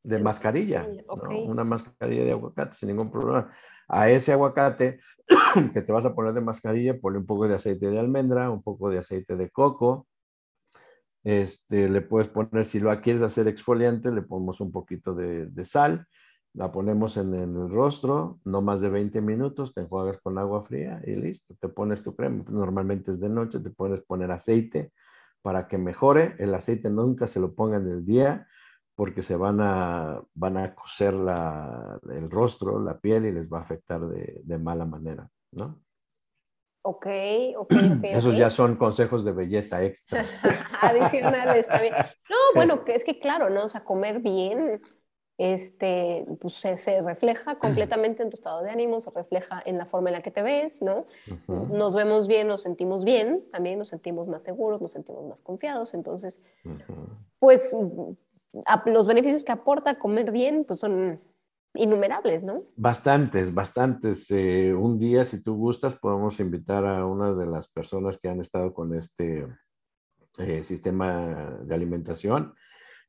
[0.08, 0.88] De mascarilla,
[1.46, 3.50] una mascarilla de aguacate sin ningún problema.
[3.88, 5.00] A ese aguacate
[5.74, 8.64] que te vas a poner de mascarilla, ponle un poco de aceite de almendra, un
[8.64, 10.08] poco de aceite de coco.
[11.24, 15.66] Este, le puedes poner, si lo quieres hacer exfoliante, le ponemos un poquito de, de
[15.66, 16.08] sal
[16.58, 21.00] la ponemos en, el rostro, no más de 20 minutos, te enjuagas con agua fría
[21.06, 22.44] y listo, te pones tu crema.
[22.50, 24.92] Normalmente es de noche, te puedes poner aceite
[25.44, 26.36] para que mejore.
[26.40, 28.48] El aceite nunca se lo pongan en el día
[28.98, 33.61] porque se van a, van a coser el rostro, la piel y les va a
[33.61, 35.80] afectar de, mala manera, ¿no?
[36.82, 37.06] Ok,
[37.57, 38.03] ok, ok.
[38.06, 40.26] Esos ya son consejos de belleza extra.
[40.82, 41.94] Adicionales también.
[41.94, 43.65] No, bueno, que es que claro, ¿no?
[43.65, 44.82] O sea, comer bien
[45.38, 50.10] este, pues se, refleja completamente en tu estado de ánimo, se refleja en la forma
[50.10, 51.06] en la que te ves, ¿no?
[51.48, 55.94] Nos vemos bien, nos sentimos bien, también nos sentimos más seguros, nos sentimos más confiados,
[55.94, 56.44] entonces,
[57.38, 57.76] pues
[58.86, 61.20] los beneficios que aporta comer bien, pues son
[61.74, 62.64] innumerables, ¿no?
[62.76, 64.30] Bastantes, bastantes.
[64.32, 68.40] Eh, un día, si tú gustas, podemos invitar a una de las personas que han
[68.40, 69.48] estado con este
[70.40, 72.54] eh, sistema de alimentación.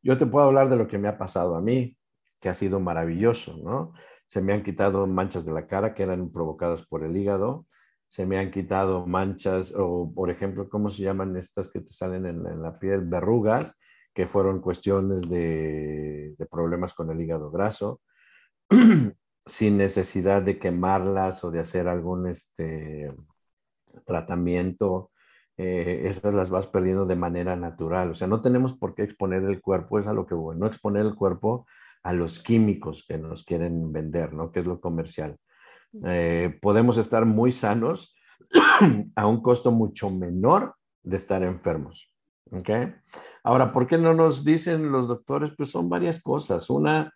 [0.02, 1.96] Yo te puedo hablar de lo que me ha pasado a mí
[2.40, 3.92] que ha sido maravilloso, ¿no?
[4.26, 7.66] Se me han quitado manchas de la cara que eran provocadas por el hígado,
[8.06, 12.26] se me han quitado manchas o, por ejemplo, ¿cómo se llaman estas que te salen
[12.26, 13.02] en, la piel?
[13.02, 13.78] Verrugas,
[14.18, 18.00] que fueron cuestiones de, problemas con el hígado graso,
[19.46, 23.14] sin necesidad de quemarlas o de hacer algún este,
[24.04, 25.12] tratamiento.
[25.56, 28.10] Eh, esas las vas perdiendo de manera natural.
[28.10, 30.66] O sea, no tenemos por qué exponer el cuerpo, es a lo que bueno, no
[30.66, 31.68] exponer el cuerpo
[32.02, 34.50] a los químicos que nos quieren vender, ¿no?
[34.50, 35.36] Que es lo comercial.
[36.06, 38.16] Eh, podemos estar muy sanos
[39.14, 40.74] a un costo mucho menor
[41.04, 42.12] de estar enfermos.
[42.52, 42.70] ¿Ok?
[43.42, 45.52] Ahora, ¿por qué no nos dicen los doctores?
[45.56, 46.68] Pues son varias cosas.
[46.70, 47.12] Una,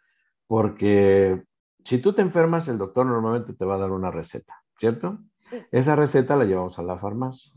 [0.47, 1.43] porque
[1.85, 5.19] si tú te enfermas, el doctor normalmente te va a dar una receta, ¿cierto?
[5.71, 7.53] Esa receta la llevamos a la farmacia.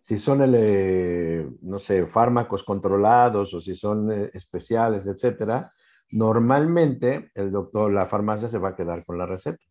[0.00, 5.72] Si son, el, eh, no sé, fármacos controlados o si son eh, especiales, etcétera,
[6.10, 9.64] normalmente el doctor, la farmacia se va a quedar con la receta.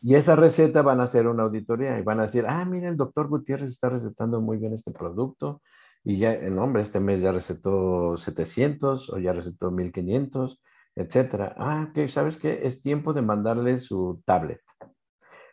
[0.00, 2.96] Y esa receta van a hacer una auditoría y van a decir, ah, mira, el
[2.96, 5.60] doctor Gutiérrez está recetando muy bien este producto
[6.04, 10.60] y ya, el hombre, este mes ya recetó 700 o ya recetó 1500,
[10.96, 11.54] etcétera.
[11.56, 12.60] Ah, ok, ¿sabes qué?
[12.64, 14.60] Es tiempo de mandarle su tablet.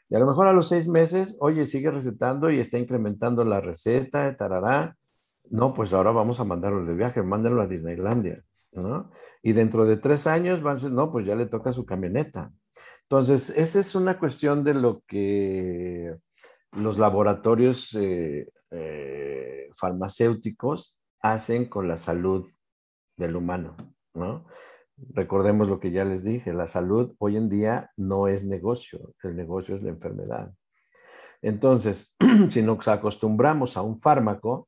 [0.09, 3.61] Y a lo mejor a los seis meses, oye, sigue recetando y está incrementando la
[3.61, 4.97] receta, tarará.
[5.51, 8.43] No, pues ahora vamos a mandarlo de viaje, mándenlo a Disneylandia.
[8.73, 9.11] ¿no?
[9.43, 12.51] Y dentro de tres años van a no, pues ya le toca su camioneta.
[13.03, 16.15] Entonces, esa es una cuestión de lo que
[16.73, 22.47] los laboratorios eh, eh, farmacéuticos hacen con la salud
[23.17, 23.75] del humano,
[24.13, 24.45] ¿no?
[25.11, 29.35] Recordemos lo que ya les dije, la salud hoy en día no es negocio, el
[29.35, 30.51] negocio es la enfermedad.
[31.41, 32.15] Entonces,
[32.49, 34.67] si nos acostumbramos a un fármaco,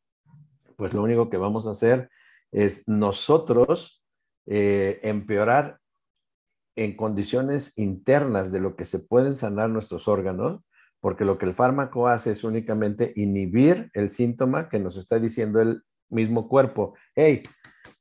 [0.78, 2.10] pues lo único que vamos a hacer
[2.52, 4.04] es nosotros
[4.48, 5.80] eh, empeorar
[6.76, 10.62] en condiciones internas de lo que se pueden sanar nuestros órganos,
[11.02, 15.60] porque lo que el fármaco hace es únicamente inhibir el síntoma que nos está diciendo
[15.60, 16.94] el mismo cuerpo.
[17.16, 17.42] Hey,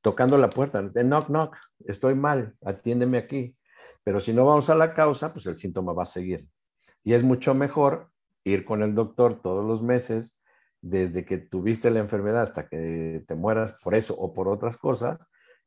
[0.02, 1.56] tocando la puerta, knock, knock,
[1.86, 3.56] estoy mal, atiéndeme aquí.
[4.04, 6.46] Pero si no vamos a la causa, pues el síntoma va a seguir.
[7.02, 8.10] Y es mucho mejor
[8.44, 10.40] ir con el doctor todos los meses,
[10.82, 15.18] desde que tuviste la enfermedad hasta que te mueras por eso o por otras cosas,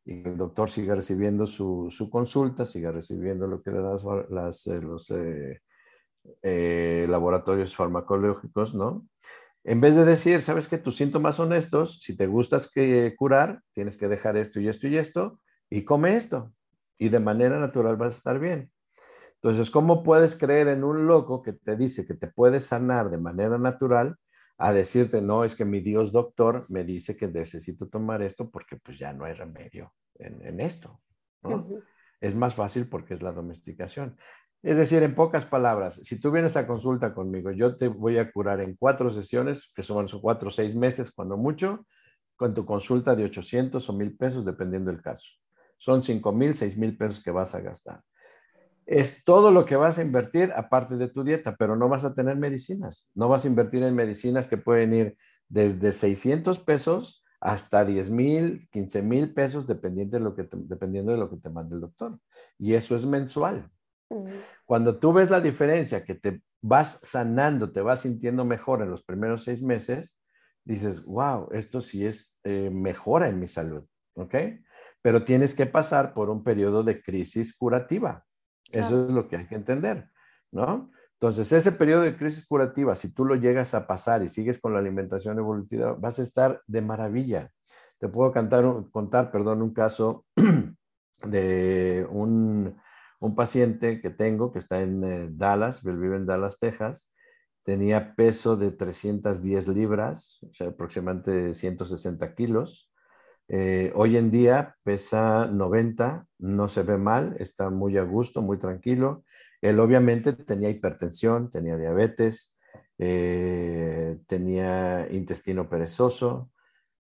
[0.06, 5.12] y el doctor siga recibiendo su, consulta, siga recibiendo lo que le das eh, los
[5.12, 5.62] eh,
[6.41, 9.08] eh, laboratorios farmacológicos, ¿no?
[9.64, 13.62] En vez de decir, sabes que tus síntomas son estos, si te gustas que curar,
[13.72, 15.40] tienes que dejar esto y esto y esto,
[15.70, 16.54] y come esto,
[16.98, 18.72] y de manera natural vas a estar bien.
[19.36, 23.18] Entonces, ¿cómo puedes creer en un loco que te dice que te puedes sanar de
[23.18, 24.18] manera natural
[24.58, 28.78] a decirte, no, es que mi Dios doctor me dice que necesito tomar esto porque
[28.78, 31.02] pues ya no hay remedio en, esto?
[32.24, 34.16] Es más fácil porque es la domesticación.
[34.62, 38.32] Es decir, en pocas palabras, si tú vienes a consulta conmigo, yo te voy a
[38.32, 41.86] curar en cuatro sesiones, que son cuatro o seis meses, cuando mucho,
[42.38, 45.34] con tu consulta de 800 o 1000 pesos, dependiendo del caso.
[45.78, 48.02] Son 5 mil, 6 mil pesos que vas a gastar.
[48.86, 52.14] Es todo lo que vas a invertir aparte de tu dieta, pero no vas a
[52.14, 53.10] tener medicinas.
[53.14, 55.18] No vas a invertir en medicinas que pueden ir
[55.50, 61.18] desde 600 pesos hasta 10 mil, 15 mil pesos, dependiendo de, lo que dependiendo de
[61.18, 62.18] lo que te mande el doctor.
[62.57, 63.70] Y eso es mensual.
[64.65, 69.03] Cuando tú ves la diferencia, que te vas sanando, te vas sintiendo mejor en los
[69.03, 70.18] primeros seis meses,
[70.64, 73.84] dices, wow, esto sí es eh, mejora en mi salud,
[74.14, 74.36] ¿ok?
[75.02, 78.26] Pero tienes que pasar por un periodo de crisis curativa.
[78.72, 80.10] Eso es lo que hay que entender,
[80.49, 80.91] ¿no?
[81.24, 84.74] Entonces, ese periodo de crisis curativa, si tú lo llegas a pasar y sigues con
[84.74, 87.50] la alimentación evolutiva, vas a estar de maravilla.
[87.98, 90.26] Te puedo cantar, contar, perdón, un caso
[91.26, 92.76] de un
[93.38, 97.10] paciente que tengo que está en eh, Dallas, vive en Dallas, Texas,
[97.64, 102.91] tenía peso de 310 libras, o sea, aproximadamente 160 kilos.
[103.48, 108.60] Eh, hoy en día pesa 90, no se ve mal, está muy a gusto, muy
[108.60, 109.24] tranquilo.
[109.64, 112.53] Él obviamente tenía hipertensión, tenía diabetes,
[112.98, 116.52] eh, tenía intestino perezoso,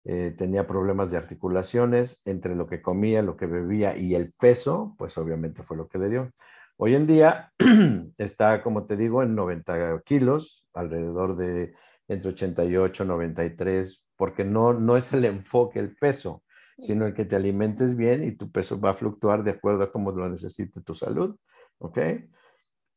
[0.05, 4.94] eh, tenía problemas de articulaciones, entre lo que comía, lo que bebía y el peso,
[4.97, 6.30] pues obviamente fue lo que le dio.
[6.76, 7.52] Hoy en día
[8.16, 11.74] está, como te digo, en 90 kilos, alrededor de
[12.06, 16.44] entre 88 y 93, porque no, no es el enfoque el peso,
[16.78, 19.90] sino el que te alimentes bien y tu peso va a fluctuar de acuerdo a
[19.90, 21.36] cómo lo necesite tu salud,
[21.78, 21.98] ¿ok?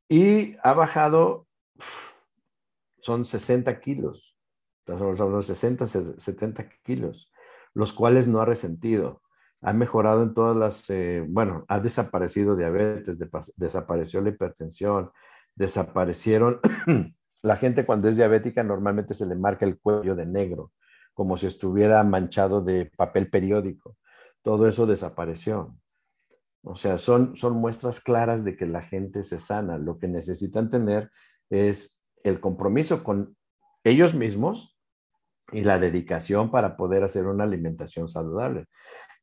[0.07, 1.47] Y ha bajado,
[2.99, 4.35] son 60 kilos,
[4.87, 7.33] Estamos hablando de 60, 70 kilos,
[7.73, 9.23] los cuales no ha resentido.
[9.61, 13.17] Ha mejorado en todas las, eh, bueno, ha desaparecido diabetes,
[13.55, 15.09] desapareció la hipertensión,
[15.55, 16.59] desaparecieron,
[17.41, 20.71] la gente cuando es diabética normalmente se le marca el cuello de negro,
[21.15, 23.97] como si estuviera manchado de papel periódico.
[24.43, 25.75] Todo eso desapareció.
[26.65, 29.77] O sea, son, son muestras claras de que la gente se sana.
[29.77, 31.11] Lo que necesitan tener
[31.49, 33.37] es el compromiso con
[33.83, 34.75] ellos mismos
[35.51, 38.65] y la dedicación para poder hacer una alimentación saludable.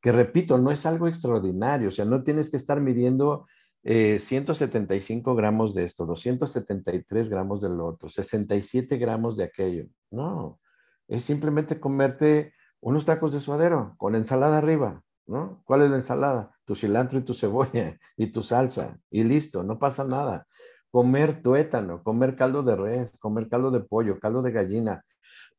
[0.01, 3.45] Que repito, no es algo extraordinario, o sea, no tienes que estar midiendo
[3.83, 9.85] 175 eh, gramos de esto, 273 gramos del otro, 67 gramos de aquello.
[10.11, 10.61] No,
[11.09, 15.61] es simplemente comerte unos tacos de suadero con ensalada arriba, ¿no?
[15.65, 16.52] ¿Cuál es la ensalada?
[16.65, 20.47] Tu cilantro y tu cebolla y tu salsa y listo, no pasa nada.
[20.91, 25.03] Comer tuétano, comer caldo de res, comer caldo de pollo, caldo de gallina,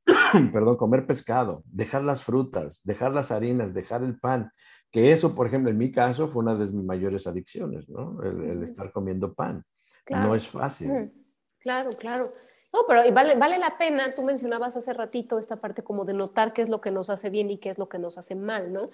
[0.53, 4.53] perdón, comer pescado, dejar las frutas, dejar las harinas, dejar el pan,
[4.91, 8.23] que eso, por ejemplo, en mi caso fue una de mis mayores adicciones, ¿no?
[8.23, 9.65] El, estar comiendo pan.
[10.09, 11.13] No es fácil.
[11.59, 12.29] Claro, claro.
[12.73, 16.53] No, pero vale, vale la pena, tú mencionabas hace ratito esta parte como de notar
[16.53, 18.73] qué es lo que nos hace bien y qué es lo que nos hace mal,
[18.73, 18.89] ¿no?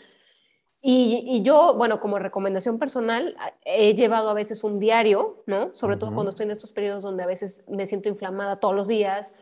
[0.82, 5.74] Y, y, yo, bueno, como recomendación personal, he llevado a veces un diario, ¿no?
[5.74, 8.88] Sobre todo cuando estoy en estos periodos donde a veces me siento inflamada todos los
[8.88, 9.34] días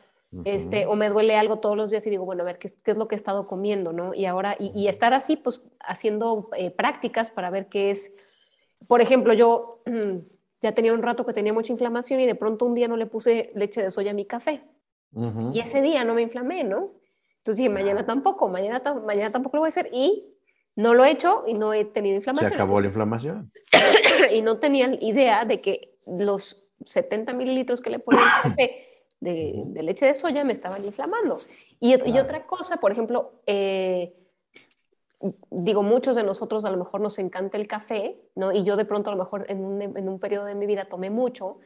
[0.45, 2.91] este, o me duele algo todos los días y digo, bueno, a ver, ¿qué, qué
[2.91, 4.13] es lo que he estado comiendo, no?
[4.13, 8.13] Y ahora, y, estar así, pues, haciendo eh, prácticas para ver qué es,
[8.89, 9.83] por ejemplo, yo
[10.61, 13.07] ya tenía un rato que tenía mucha inflamación y de pronto un día no le
[13.07, 14.63] puse leche de soya a mi café.
[15.53, 16.93] Y ese día no me inflamé, ¿no?
[17.39, 20.27] Entonces dije, mañana tampoco, mañana, mañana tampoco lo voy a hacer y
[20.79, 22.51] no lo he hecho y no he tenido inflamación.
[22.51, 23.51] Se acabó la inflamación.
[24.33, 28.87] y no tenía idea de que los 70 mililitros que le ponía al café
[29.19, 31.41] de, leche de soya me estaban inflamando.
[31.81, 34.15] Y, otra cosa, por ejemplo, eh,
[35.51, 38.53] digo, muchos de nosotros a lo mejor nos encanta el café, ¿no?
[38.53, 40.85] Y yo de pronto a lo mejor en un, en un periodo de mi vida
[40.85, 41.59] tomé mucho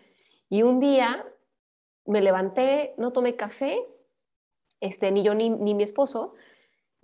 [0.48, 1.26] y un día
[2.06, 3.78] me levanté, no tomé café,
[4.80, 6.32] este, ni yo ni, ni mi esposo,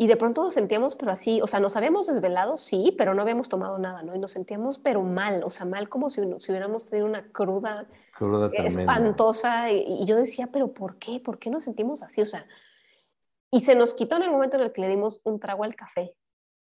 [0.00, 3.22] y de pronto nos sentíamos, pero así, o sea, nos habíamos desvelado, sí, pero no
[3.22, 4.14] habíamos tomado nada, ¿no?
[4.14, 7.88] Y nos sentíamos, pero mal, o sea, mal como si, si hubiéramos tenido una cruda,
[8.16, 9.72] cruda espantosa.
[9.72, 11.18] Y, yo decía, pero ¿por qué?
[11.18, 12.22] ¿Por qué nos sentimos así?
[12.22, 12.46] O sea,
[13.50, 15.74] y se nos quitó en el momento en el que le dimos un trago al
[15.74, 16.14] café,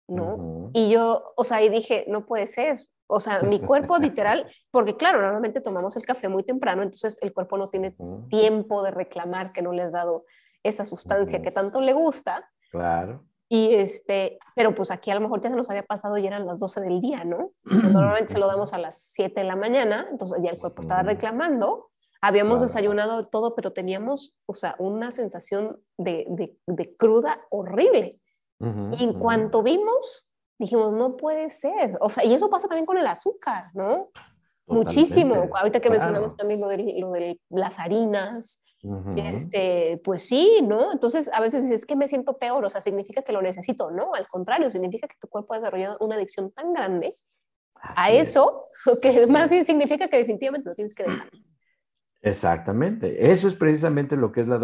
[0.09, 0.69] ¿no?
[0.73, 2.85] Y yo, o sea, y dije, no puede ser.
[3.07, 7.31] O sea, mi cuerpo literal, porque claro, normalmente tomamos el café muy temprano, entonces el
[7.31, 7.95] cuerpo no tiene
[8.29, 10.25] tiempo de reclamar que no le has dado
[10.63, 12.45] esa sustancia que tanto le gusta.
[12.71, 13.23] Claro.
[13.53, 16.45] Y este, pero pues aquí a lo mejor ya se nos había pasado y eran
[16.45, 17.51] las 12 del día, ¿no?
[17.65, 21.03] Normalmente se lo damos a las 7 de la mañana, entonces ya el cuerpo estaba
[21.03, 21.89] reclamando.
[22.21, 26.25] Habíamos desayunado todo, pero teníamos, o sea, una sensación de,
[26.65, 28.13] de, cruda horrible.
[28.61, 31.97] y en cuanto vimos, dijimos, no puede ser.
[31.99, 34.11] O sea, y eso pasa también con el azúcar, ¿no?
[34.67, 35.49] Muchísimo.
[35.53, 38.60] Ahorita que mencionamos también lo de, lo de las harinas,
[39.15, 40.91] este, pues sí, ¿no?
[40.91, 44.13] Entonces a veces es que me siento peor, o sea, significa que lo necesito, ¿no?
[44.15, 47.11] Al contrario, significa que tu cuerpo ha desarrollado una adicción tan grande
[47.75, 48.65] a eso,
[49.01, 51.29] que más significa que definitivamente lo tienes que dejar.
[52.23, 54.59] Exactamente, eso es precisamente lo que es la,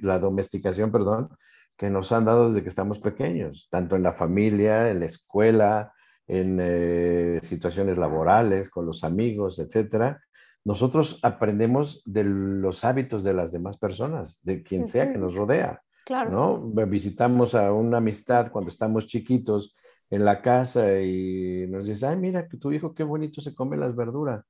[0.00, 1.30] la domesticación, perdón,
[1.76, 5.92] que nos han dado desde que estamos pequeños, tanto en la familia, en la escuela,
[6.26, 10.22] en eh, situaciones laborales, con los amigos, etcétera,
[10.64, 15.82] nosotros aprendemos de los hábitos de las demás personas, de quien sea que nos rodea.
[16.04, 16.30] Claro.
[16.30, 16.86] ¿no?
[16.86, 19.76] Visitamos a una amistad cuando estamos chiquitos
[20.10, 23.76] en la casa y nos dice, ay, mira, que tu hijo qué bonito se come
[23.76, 24.44] las verduras,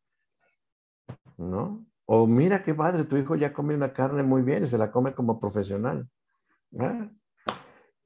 [1.36, 1.86] ¿no?
[2.04, 4.90] O mira qué padre, tu hijo ya come una carne muy bien y se la
[4.90, 6.08] come como profesional.
[6.78, 7.08] ¿Ah?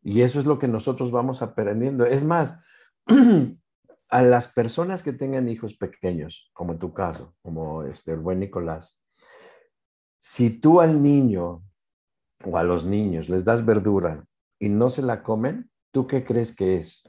[0.02, 2.04] Y eso es lo que nosotros vamos aprendiendo.
[2.04, 2.62] Es más,
[4.08, 8.40] a las personas que tengan hijos pequeños, como en tu caso, como este, el buen
[8.40, 9.02] Nicolás,
[10.18, 11.62] si tú al niño
[12.44, 14.24] o a los niños les das verdura
[14.58, 17.04] y no se la comen, ¿tú qué crees que es?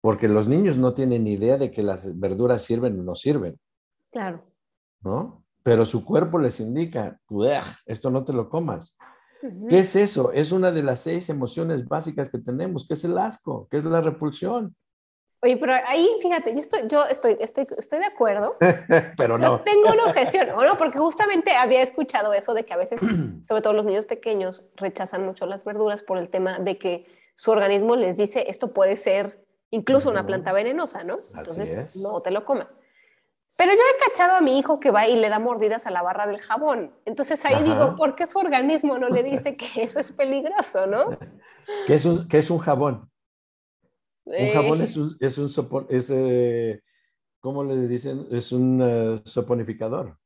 [0.00, 3.58] Porque los niños no tienen idea de que las verduras sirven o no sirven.
[4.10, 4.44] Claro.
[5.00, 5.44] ¿No?
[5.62, 7.20] Pero su cuerpo les indica,
[7.86, 8.96] esto no te lo comas.
[9.68, 10.32] ¿Qué es eso?
[10.32, 13.84] Es una de las seis emociones básicas que tenemos, que es el asco, que es
[13.84, 14.76] la repulsión.
[15.42, 18.56] Oye, pero ahí, fíjate, yo estoy, yo estoy, estoy, estoy de acuerdo.
[19.16, 19.60] pero no.
[19.62, 20.78] tengo una objeción, ¿o no?
[20.78, 23.00] Porque justamente había escuchado eso de que a veces,
[23.48, 27.50] sobre todo los niños pequeños, rechazan mucho las verduras por el tema de que su
[27.50, 31.16] organismo les dice, esto puede ser incluso una planta venenosa, ¿no?
[31.36, 32.74] Entonces, no te lo comas.
[33.56, 36.02] Pero yo he cachado a mi hijo que va y le da mordidas a la
[36.02, 36.92] barra del jabón.
[37.06, 41.16] Entonces ahí digo, ¿por qué su organismo no le dice que eso es peligroso, no?
[41.86, 43.10] ¿Qué es un, qué es un jabón?
[44.26, 46.82] Un jabón es un, es un es, eh,
[47.40, 48.26] ¿cómo le dicen?
[48.32, 50.18] Es un uh, soponificador.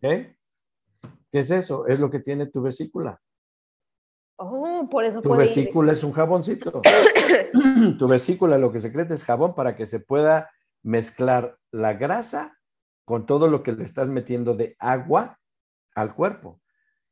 [0.00, 0.36] ¿Qué
[1.30, 1.86] es eso?
[1.86, 3.20] Es lo que tiene tu vesícula.
[4.36, 6.82] Oh, por eso Tu vesícula es un jaboncito.
[7.98, 10.50] tu vesícula lo que secreta es jabón para que se pueda
[10.82, 12.58] mezclar la grasa
[13.04, 15.38] con todo lo que le estás metiendo de agua
[15.94, 16.60] al cuerpo,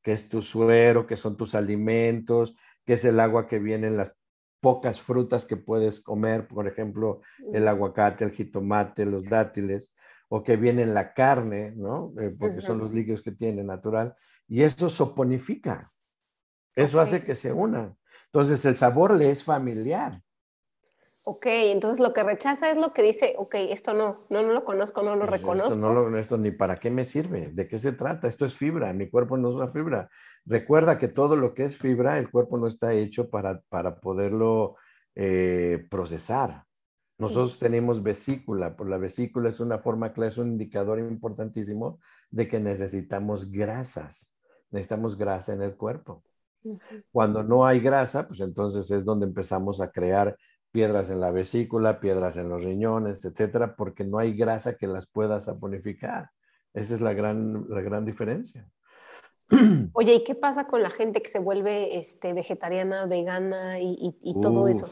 [0.02, 3.96] que es tu suero, que son tus alimentos, que es el agua que viene en
[3.96, 4.16] las
[4.62, 7.20] pocas frutas que puedes comer, por ejemplo,
[7.52, 9.92] el aguacate, el jitomate, los dátiles,
[10.28, 12.14] o que viene en la carne, ¿no?
[12.20, 14.14] Eh, porque son los líquidos que tiene natural,
[14.46, 15.92] y eso soponifica.
[16.76, 17.94] Eso hace que se una.
[18.26, 20.22] Entonces el sabor le es familiar.
[21.24, 24.64] Ok, entonces lo que rechaza es lo que dice, ok, esto no, no, no lo
[24.64, 25.74] conozco, no lo pues reconozco.
[25.74, 28.56] Esto, no lo, esto ni para qué me sirve, de qué se trata, esto es
[28.56, 30.10] fibra, mi cuerpo no es una fibra.
[30.44, 34.74] Recuerda que todo lo que es fibra, el cuerpo no está hecho para, para poderlo
[35.14, 36.64] eh, procesar.
[37.18, 42.00] Nosotros tenemos vesícula, por la vesícula es una forma clave, es un indicador importantísimo
[42.32, 44.34] de que necesitamos grasas,
[44.72, 46.24] necesitamos grasa en el cuerpo.
[47.10, 50.36] Cuando no hay grasa, pues entonces es donde empezamos a crear
[50.72, 55.06] piedras en la vesícula, piedras en los riñones, etcétera, porque no hay grasa que las
[55.06, 56.30] pueda saponificar.
[56.74, 58.66] Esa es la gran, la gran diferencia.
[59.92, 64.66] Oye, ¿y qué pasa con la gente que se vuelve este, vegetariana, vegana y, todo
[64.66, 64.88] eso?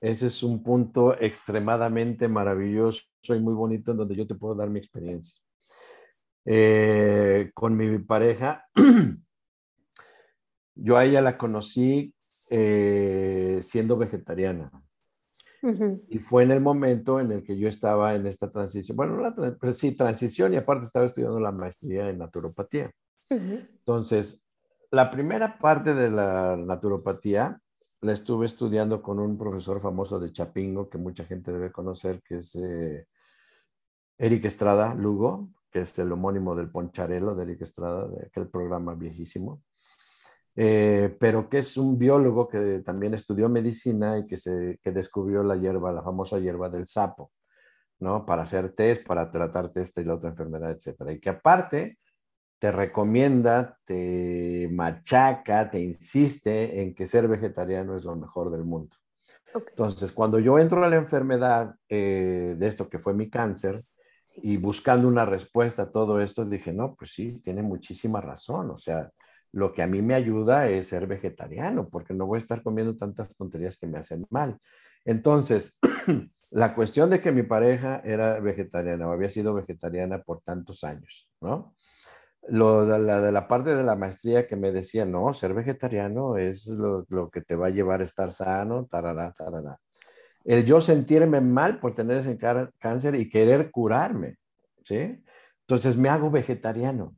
[0.00, 4.68] Ese es un punto extremadamente maravilloso y muy bonito en donde yo te puedo dar
[4.68, 5.40] mi experiencia.
[6.44, 8.66] Eh, con mi pareja,
[10.74, 12.14] yo a ella la conocí
[12.50, 14.70] eh, siendo vegetariana.
[16.08, 19.34] Y fue en el momento en el que yo estaba en esta transición, bueno, la,
[19.60, 22.90] pues sí, transición y aparte estaba estudiando la maestría en naturopatía.
[23.28, 24.46] Entonces,
[24.90, 27.60] la primera parte de la naturopatía
[28.00, 32.36] la estuve estudiando con un profesor famoso de Chapingo que mucha gente debe conocer, que
[32.36, 33.06] es eh,
[34.18, 38.94] Eric Estrada Lugo, que es el homónimo del Poncharelo de Eric Estrada, de aquel programa
[38.94, 39.62] viejísimo.
[40.62, 45.42] Eh, pero que es un biólogo que también estudió medicina y que, se, que descubrió
[45.42, 47.32] la hierba, la famosa hierba del sapo,
[47.98, 48.26] ¿no?
[48.26, 51.12] Para hacer test, para tratarte esta y la otra enfermedad, etcétera.
[51.12, 51.98] Y que aparte
[52.58, 58.94] te recomienda, te machaca, te insiste en que ser vegetariano es lo mejor del mundo.
[59.54, 63.82] Entonces, cuando yo entro a la enfermedad eh, de esto que fue mi cáncer
[64.36, 68.70] y buscando una respuesta a todo esto, dije, no, pues sí, tiene muchísima razón.
[68.72, 69.10] O sea,
[69.52, 72.96] lo que a mí me ayuda es ser vegetariano, porque no voy a estar comiendo
[72.96, 74.58] tantas tonterías que me hacen mal.
[75.04, 75.78] Entonces,
[76.50, 81.30] la cuestión de que mi pareja era vegetariana o había sido vegetariana por tantos años,
[81.40, 81.74] ¿no?
[82.48, 87.04] Lo de la, parte de la maestría que me decía, no, ser vegetariano es lo,
[87.08, 89.78] lo que te va a llevar a estar sano, tarará, tarará.
[90.44, 92.38] El yo sentirme mal por tener ese
[92.78, 94.38] cáncer y querer curarme,
[94.82, 95.22] ¿sí?
[95.60, 97.14] Entonces me hago vegetariano.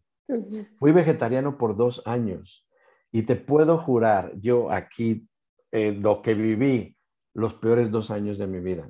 [0.77, 2.67] Fui vegetariano por dos años
[3.11, 5.29] y te puedo jurar, yo aquí,
[5.71, 6.97] eh, lo que viví,
[7.35, 8.89] los peores dos años de mi vida.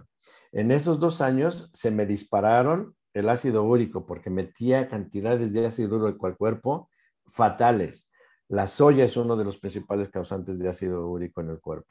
[0.52, 5.96] En esos dos años se me dispararon el ácido úrico porque metía cantidades de ácido
[5.96, 6.88] úrico al cuerpo
[7.26, 8.10] fatales.
[8.48, 11.90] La soya es uno de los principales causantes de ácido úrico en el cuerpo.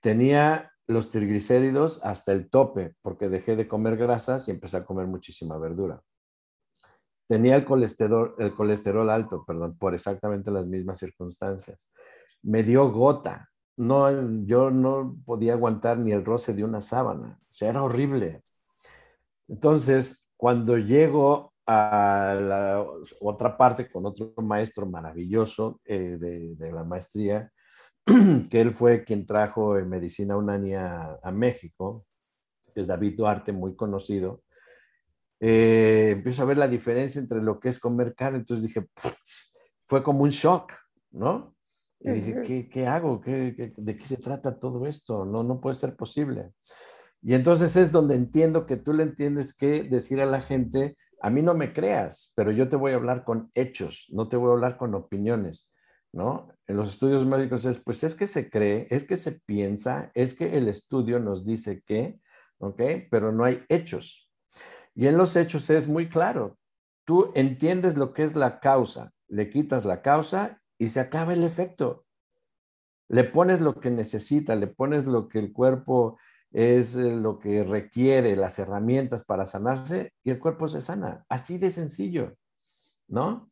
[0.00, 5.06] Tenía los triglicéridos hasta el tope porque dejé de comer grasas y empecé a comer
[5.06, 6.02] muchísima verdura.
[7.28, 11.90] Tenía el colesterol, el colesterol alto, perdón, por exactamente las mismas circunstancias.
[12.42, 13.50] Me dio gota.
[13.76, 14.10] No,
[14.44, 17.38] yo no podía aguantar ni el roce de una sábana.
[17.42, 18.42] O sea, era horrible.
[19.46, 22.86] Entonces, cuando llego a la
[23.20, 27.52] otra parte con otro maestro maravilloso eh, de, la maestría,
[28.50, 32.06] que él fue quien trajo en medicina unánea a, México,
[32.74, 34.42] que es David Duarte, muy conocido,
[35.40, 38.38] eh, empiezo a ver la diferencia entre lo que es comer carne.
[38.38, 38.86] Entonces dije,
[39.86, 40.72] fue como un shock,
[41.10, 41.54] ¿no?
[42.00, 43.20] Y dije, ¿qué, qué hago?
[43.20, 45.24] ¿Qué, de qué se trata todo esto?
[45.24, 46.52] No, no puede ser posible.
[47.22, 51.30] Y entonces es donde entiendo que tú le entiendes que decir a la gente, a
[51.30, 54.50] mí no me creas, pero yo te voy a hablar con hechos, no te voy
[54.50, 55.68] a hablar con opiniones,
[56.12, 56.48] ¿no?
[56.68, 60.34] En los estudios médicos es, pues es que se cree, es que se piensa, es
[60.34, 62.20] que el estudio nos dice que,
[62.58, 62.80] ¿ok?
[63.10, 64.27] Pero no hay hechos.
[64.98, 66.58] Y en los hechos es muy claro.
[67.04, 71.44] Tú entiendes lo que es la causa, le quitas la causa y se acaba el
[71.44, 72.04] efecto.
[73.08, 76.18] Le pones lo que necesita, le pones lo que el cuerpo
[76.50, 81.24] es eh, lo que requiere, las herramientas para sanarse y el cuerpo se sana.
[81.28, 82.34] Así de sencillo,
[83.06, 83.48] ¿no?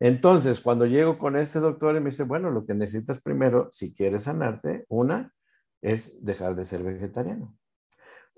[0.00, 3.94] Entonces, cuando llego con este doctor y me dice, bueno, lo que necesitas primero, si
[3.94, 5.32] quieres sanarte, una,
[5.80, 7.56] es dejar de ser vegetariano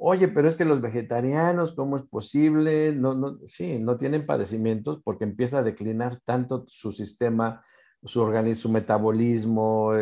[0.04, 2.92] oye, pero es que los vegetarianos, ¿cómo es posible?
[2.92, 7.64] No, no, sí, no tienen padecimientos porque empieza a declinar tanto su sistema,
[8.02, 9.92] su organismo, su metabolismo,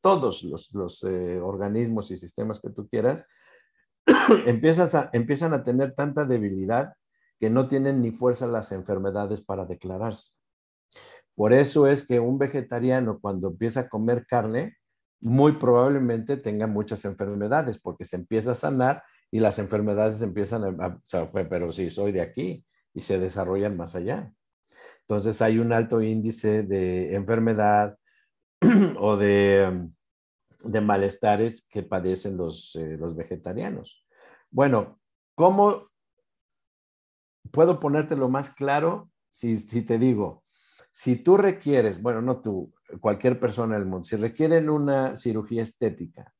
[0.00, 3.26] todos los, eh, organismos y sistemas que tú quieras,
[4.46, 6.94] empiezas a, empiezan a tener tanta debilidad
[7.40, 10.34] que no tienen ni fuerza las enfermedades para declararse.
[11.34, 14.76] Por eso es que un vegetariano cuando empieza a comer carne,
[15.20, 21.00] muy probablemente tenga muchas enfermedades porque se empieza a sanar y las enfermedades empiezan a,
[21.48, 24.32] pero sí, soy de aquí y se desarrollan más allá.
[25.02, 27.96] Entonces hay un alto índice de enfermedad
[28.98, 29.88] o de,
[30.64, 34.04] de malestares que padecen los, eh, los vegetarianos.
[34.50, 35.00] Bueno,
[35.34, 35.90] ¿cómo
[37.50, 40.42] puedo ponértelo más claro si, si te digo,
[40.90, 46.32] si tú requieres, bueno, no tú, cualquier persona del mundo, si requieren una cirugía estética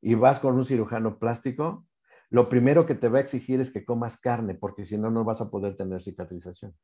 [0.00, 1.86] y vas con un cirujano plástico,
[2.30, 5.24] lo primero que te va a exigir es que comas carne, porque si no, no
[5.24, 6.74] vas a poder tener cicatrización.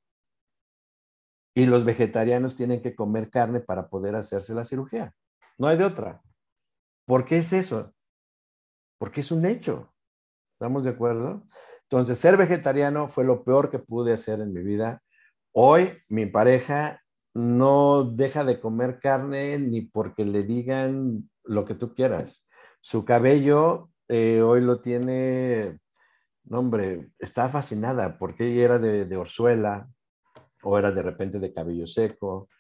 [1.55, 5.15] Y los vegetarianos tienen que comer carne para poder hacerse la cirugía.
[5.59, 6.23] No hay de otra.
[7.07, 7.93] ¿Por qué es eso?
[8.99, 9.93] Porque es un hecho.
[10.55, 11.45] ¿Estamos de acuerdo?
[11.83, 15.03] Entonces, ser vegetariano fue lo peor que pude hacer en mi vida.
[15.53, 17.03] Hoy mi pareja
[17.35, 22.47] no deja de comer carne ni porque le digan lo que tú quieras.
[22.81, 25.81] Su cabello eh, hoy lo tiene,
[26.45, 29.89] no hombre, está fascinada porque ella era de, Orzuela
[30.63, 32.51] o era de repente de cabello seco.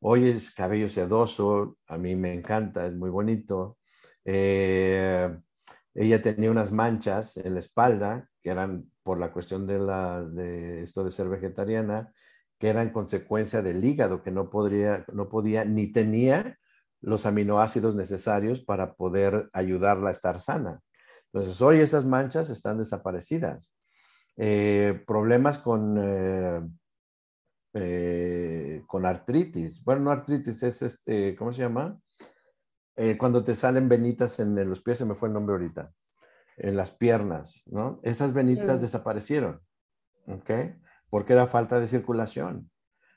[0.00, 3.78] Hoy es cabello sedoso, a mí me encanta, es muy bonito.
[4.22, 5.34] Eh,
[5.94, 10.82] ella tenía unas manchas en la espalda que eran por la cuestión de, la, de
[10.82, 12.12] esto de ser vegetariana,
[12.58, 16.58] que eran consecuencia del hígado, que no, podría, no podía ni tenía
[17.00, 20.82] los aminoácidos necesarios para poder ayudarla a estar sana.
[21.32, 23.72] Entonces, hoy esas manchas están desaparecidas.
[24.36, 26.60] Eh, problemas con, eh,
[27.74, 29.84] eh, con artritis.
[29.84, 32.00] Bueno, no artritis, es este, ¿cómo se llama?
[33.16, 35.88] cuando te salen venitas en los pies, se me fue el nombre ahorita,
[36.56, 38.00] en las piernas, ¿no?
[38.02, 38.82] Esas venitas Mm.
[38.82, 39.60] desaparecieron,
[40.26, 40.50] ¿ok?
[41.08, 42.68] Porque era falta de circulación.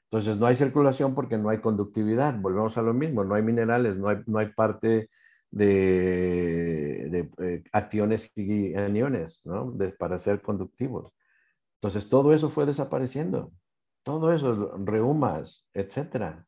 [0.03, 2.39] Entonces, no hay circulación porque no hay conductividad.
[2.39, 5.09] Volvemos a lo mismo, no hay minerales, no hay, no hay parte
[5.52, 9.72] de, de eh, ationes y aniones, ¿no?
[9.72, 11.11] De- para ser conductivos.
[11.76, 13.52] Entonces, todo eso fue desapareciendo.
[14.03, 16.45] Todo eso, reumas, etcétera.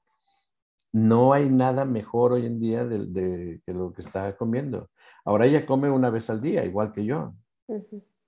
[0.91, 4.89] No hay nada mejor hoy en día de, de- que lo que está comiendo.
[5.25, 7.35] Ahora ella come una vez al día, igual que yo,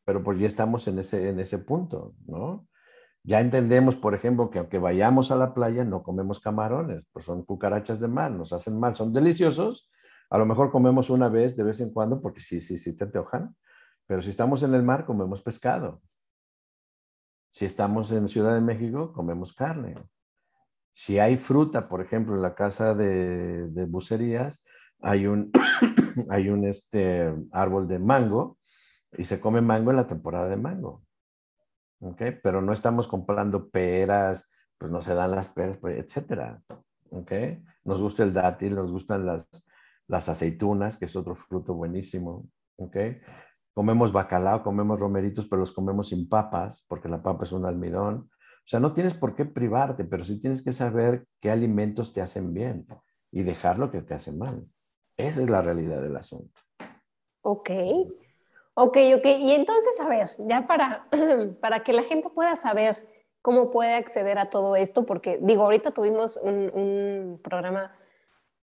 [0.03, 2.67] pero pues ya estamos en ese, en ese punto, ¿no?
[3.23, 7.43] Ya entendemos, por ejemplo, que aunque vayamos a la playa, no comemos camarones, pues son
[7.43, 9.89] cucarachas de mar, nos hacen mal, son deliciosos.
[10.29, 13.05] A lo mejor comemos una vez de vez en cuando, porque sí, sí, sí te
[13.05, 13.55] antojan,
[14.07, 16.01] pero si estamos en el mar, comemos pescado.
[17.51, 19.95] Si estamos en Ciudad de México, comemos carne.
[20.91, 24.63] Si hay fruta, por ejemplo, en la casa de, bucerías,
[25.01, 25.51] hay un,
[26.29, 28.57] hay un este, árbol de mango
[29.17, 31.03] y se come mango en la temporada de mango.
[31.99, 32.21] ¿ok?
[32.43, 36.61] Pero no estamos comprando peras, pues no se dan las peras, pues, etcétera.
[37.09, 37.31] ¿ok?
[37.83, 39.47] Nos gusta el dátil, nos gustan las,
[40.07, 42.45] las aceitunas, que es otro fruto buenísimo.
[42.77, 42.97] ¿ok?
[43.73, 48.29] Comemos bacalao, comemos romeritos, pero los comemos sin papas, porque la papa es un almidón.
[48.39, 52.21] O sea, no tienes por qué privarte, pero sí tienes que saber qué alimentos te
[52.21, 52.85] hacen bien
[53.31, 54.65] y dejar lo que te hace mal.
[55.17, 56.61] Esa es la realidad del asunto.
[57.41, 57.69] Ok,
[58.73, 59.25] ok, ok.
[59.25, 61.07] Y entonces, a ver, ya para,
[61.61, 63.07] para que la gente pueda saber
[63.41, 67.93] cómo puede acceder a todo esto, porque digo, ahorita tuvimos un, un programa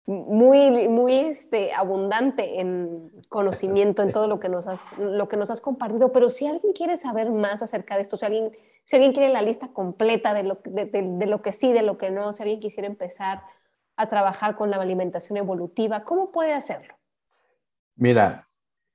[0.06, 5.50] muy, muy este, abundante en conocimiento, en todo lo que, nos has, lo que nos
[5.50, 8.52] has compartido, pero si alguien quiere saber más acerca de esto, si alguien,
[8.84, 11.82] si alguien quiere la lista completa de lo, de, de, de lo que sí, de
[11.82, 13.42] lo que no, si alguien quisiera empezar
[13.96, 16.94] a trabajar con la alimentación evolutiva, ¿cómo puede hacerlo?
[17.94, 18.48] Mira,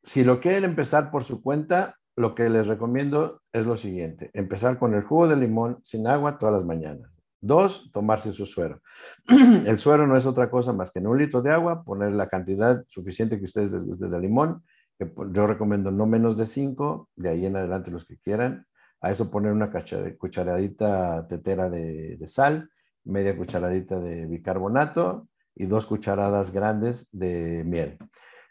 [0.04, 4.80] si lo quieren empezar por su cuenta, lo que les recomiendo es lo siguiente, empezar
[4.80, 7.17] con el jugo de limón sin agua todas las mañanas.
[7.40, 8.82] Dos, tomarse su suero.
[9.28, 12.28] El suero no es otra cosa más que en un litro de agua, poner la
[12.28, 14.64] cantidad suficiente que ustedes les guste de limón,
[14.98, 18.66] que yo recomiendo no menos de cinco, de ahí en adelante los que quieran.
[19.02, 19.72] A eso poner una
[20.18, 22.70] cucharadita tetera de, sal,
[23.04, 28.00] media cucharadita de bicarbonato y dos cucharadas grandes de miel.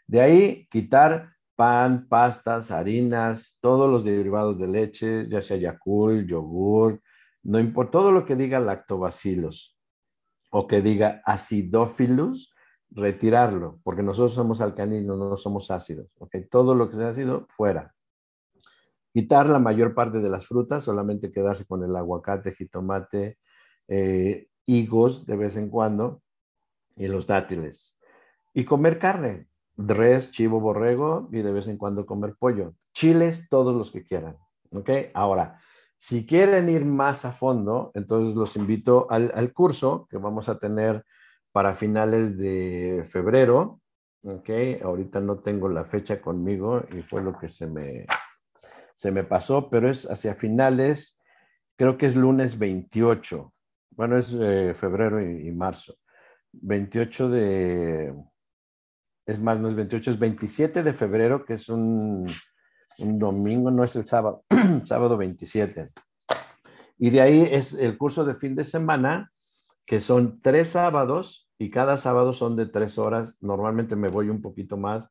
[0.05, 7.01] De ahí quitar pan, pastas, harinas, todos los derivados de leche, ya sea Yakult, yogur,
[7.47, 9.79] no importa, todo lo que diga lactobacilos
[10.49, 12.53] o que diga acidófilos,
[12.89, 16.09] retirarlo, porque nosotros somos alcalinos, no somos ácidos.
[16.19, 16.35] ¿ok?
[16.51, 17.95] Todo lo que sea ácido, fuera.
[19.13, 23.37] Quitar la mayor parte de las frutas, solamente quedarse con el aguacate, jitomate,
[23.87, 26.21] eh, higos de vez en cuando
[26.97, 27.97] y los dátiles.
[28.53, 29.47] Y comer carne,
[29.77, 32.75] res, chivo, borrego y de vez en cuando comer pollo.
[32.93, 34.35] Chiles, todos los que quieran.
[34.71, 34.89] ¿Ok?
[35.13, 35.61] Ahora,
[35.97, 40.59] si quieren ir más a fondo, entonces los invito al, al curso que vamos a
[40.59, 41.03] tener
[41.51, 43.81] para finales de febrero.
[44.23, 44.49] ¿Ok?
[44.83, 48.05] Ahorita no tengo la fecha conmigo y fue lo que se me,
[48.95, 51.19] se me pasó, pero es hacia finales,
[51.77, 53.53] creo que es lunes 28.
[53.91, 55.95] Bueno, es eh, febrero y, y marzo.
[56.51, 58.13] 28 de,
[59.25, 62.27] es más, no es 28, es 27 de febrero, que es un,
[62.99, 64.43] un domingo, no es el sábado,
[64.83, 65.87] sábado 27.
[66.99, 69.31] Y de ahí es el curso de fin de semana,
[69.85, 73.37] que son tres sábados y cada sábado son de tres horas.
[73.39, 75.09] Normalmente me voy un poquito más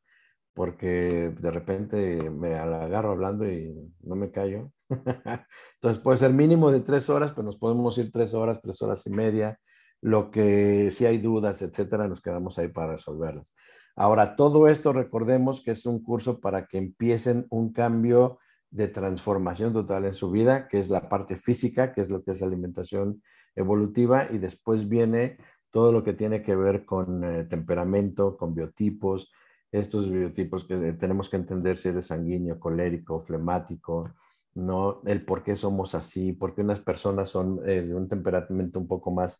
[0.53, 4.71] porque de repente me agarro hablando y no me callo.
[5.75, 9.05] Entonces puede ser mínimo de tres horas, pero nos podemos ir tres horas, tres horas
[9.05, 9.59] y media.
[10.01, 13.53] Lo que si hay dudas, etcétera, nos quedamos ahí para resolverlas.
[13.99, 18.37] Ahora, todo esto recordemos que es un curso para que empiecen un cambio
[18.69, 22.31] de transformación total en su vida, que es la parte física, que es lo que
[22.31, 23.23] es alimentación
[23.55, 25.37] evolutiva, y después viene
[25.71, 29.31] todo lo que tiene que ver con eh, temperamento, con biotipos,
[29.71, 34.13] estos biotipos que tenemos que entender si eres sanguíneo, colérico, flemático,
[34.53, 35.01] ¿no?
[35.07, 38.87] El por qué somos así, por qué unas personas son eh, de un temperamento un
[38.87, 39.39] poco más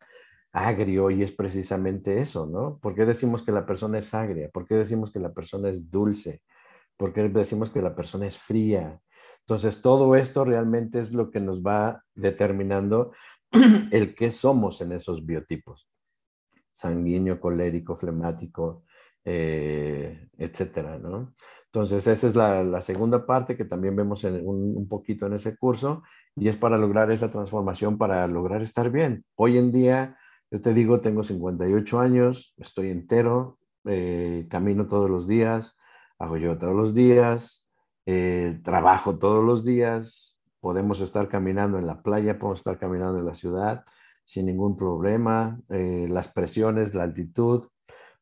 [0.52, 2.80] agrio y es precisamente eso, ¿no?
[2.80, 4.50] ¿Por qué decimos que la persona es agria?
[4.50, 6.42] ¿Por qué decimos que la persona es dulce?
[6.98, 9.00] ¿Por qué decimos que la persona es fría?
[9.42, 13.14] Entonces, todo esto realmente es lo que nos va determinando
[13.92, 15.90] el qué somos en esos biotipos.
[16.72, 18.84] Sanguíneo, colérico, flemático,
[19.24, 21.34] eh, etcétera, ¿no?
[21.66, 25.58] Entonces, esa es la, segunda parte que también vemos en un, un, poquito en ese
[25.58, 26.04] curso
[26.36, 29.26] y es para lograr esa transformación, para lograr estar bien.
[29.36, 30.18] Hoy en día,
[30.52, 35.78] yo te digo, tengo 58 años, estoy entero, eh, camino todos los días,
[36.20, 37.70] hago yo todos los días,
[38.06, 43.26] eh, trabajo todos los días, podemos estar caminando en la playa, podemos estar caminando en
[43.26, 43.84] la ciudad
[44.24, 47.64] sin ningún problema, eh, las presiones, la altitud,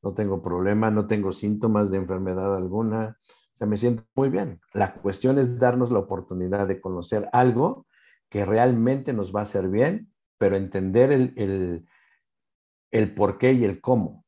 [0.04, 3.18] no tengo problema, no tengo síntomas de enfermedad alguna,
[3.56, 4.62] o sea, me siento muy bien.
[4.74, 7.88] La cuestión es darnos la oportunidad de conocer algo
[8.30, 11.86] que realmente nos va a hacer bien, pero entender el, el,
[12.92, 14.26] el por qué y el cómo.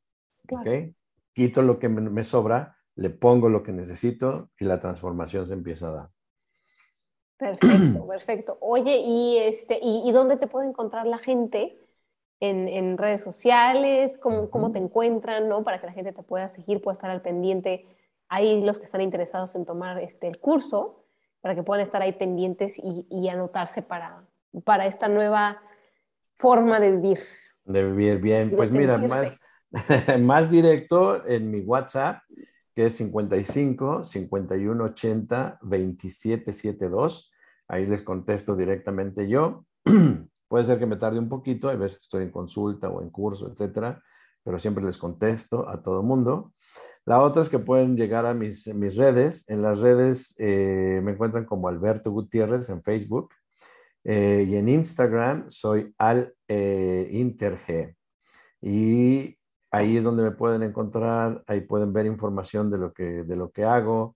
[0.49, 0.95] ¿okay?
[1.33, 5.89] Quito lo que me, sobra, le pongo lo que necesito y la transformación se empieza
[5.89, 6.09] a dar.
[7.37, 8.57] Perfecto, perfecto.
[8.61, 11.77] Oye, ¿y, este, y, dónde te puede encontrar la gente?
[12.39, 15.63] En, en redes sociales, ¿Cómo, ¿cómo, te encuentran, ¿no?
[15.63, 17.87] Para que la gente te pueda seguir, pueda estar al pendiente.
[18.29, 21.03] Hay los que están interesados en tomar este, el curso,
[21.41, 24.23] para que puedan estar ahí pendientes y, y anotarse para,
[24.63, 25.61] para esta nueva
[26.35, 27.19] forma de vivir.
[27.67, 28.49] De vivir bien.
[28.49, 29.37] Pues mira, más,
[30.19, 32.21] más directo en mi WhatsApp,
[32.73, 37.31] que es 55 51 80 27 72.
[37.67, 39.65] Ahí les contesto directamente yo.
[40.47, 43.09] Puede ser que me tarde un poquito, hay veces que estoy en consulta o en
[43.09, 44.01] curso, etcétera,
[44.43, 46.53] pero siempre les contesto a todo mundo.
[47.05, 49.49] La otra es que pueden llegar a mis, mis redes.
[49.49, 53.29] En las redes eh, me encuentran como Alberto Gutiérrez en Facebook
[54.07, 57.95] eh, y en Instagram soy al eh, interg.
[58.61, 59.37] Y
[59.69, 63.51] Ahí es donde me pueden encontrar, ahí pueden ver información de lo que, de lo
[63.51, 64.15] que hago,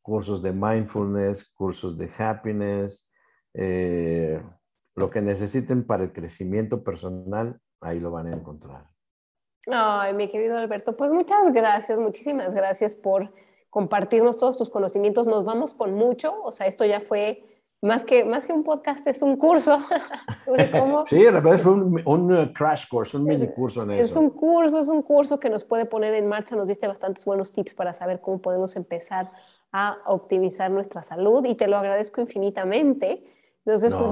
[0.00, 3.10] cursos de mindfulness, cursos de happiness,
[3.52, 4.40] eh,
[4.94, 8.86] lo que necesiten para el crecimiento personal, ahí lo van a encontrar.
[9.66, 13.34] Ay, mi querido Alberto, pues muchas gracias, muchísimas gracias por
[13.70, 15.26] compartirnos todos tus conocimientos.
[15.26, 17.44] Nos vamos con mucho, o sea, esto ya fue
[17.82, 19.76] más que, más que un podcast, es un curso
[20.44, 21.04] sobre cómo...
[21.04, 24.04] sí, de repente fue un, un, uh, crash course, un mini curso en eso.
[24.04, 27.24] Es un curso, es un curso que nos puede poner en marcha, nos diste bastantes
[27.24, 29.26] buenos tips para saber cómo podemos empezar
[29.72, 33.24] a optimizar nuestra salud y te lo agradezco infinitamente.
[33.64, 34.10] Entonces, pues,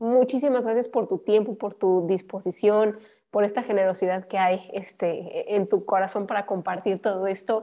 [0.00, 2.98] muchísimas gracias por tu tiempo, por tu disposición,
[3.30, 7.62] por esta generosidad que hay este, en tu corazón para compartir todo esto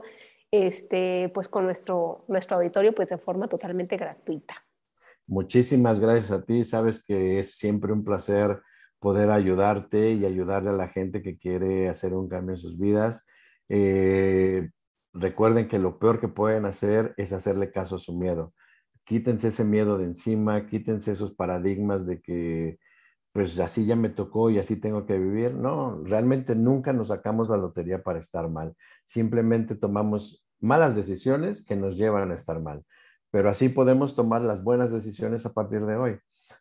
[0.50, 4.64] este, pues, con nuestro, nuestro auditorio pues, de forma totalmente gratuita.
[5.26, 6.64] Muchísimas gracias a ti.
[6.64, 8.60] Sabes que es siempre un placer
[8.98, 13.26] poder ayudarte y ayudarle a la gente que quiere hacer un cambio en sus vidas.
[13.68, 14.70] Eh,
[15.12, 18.52] recuerden que lo peor que pueden hacer es hacerle caso a su miedo.
[19.04, 22.78] Quítense ese miedo de encima, quítense esos paradigmas de que
[23.32, 25.54] pues así ya me tocó y así tengo que vivir.
[25.54, 28.74] No, realmente nunca nos sacamos la lotería para estar mal.
[29.04, 32.84] Simplemente tomamos malas decisiones que nos llevan a estar mal
[33.34, 36.16] pero así podemos tomar las buenas decisiones a partir de hoy.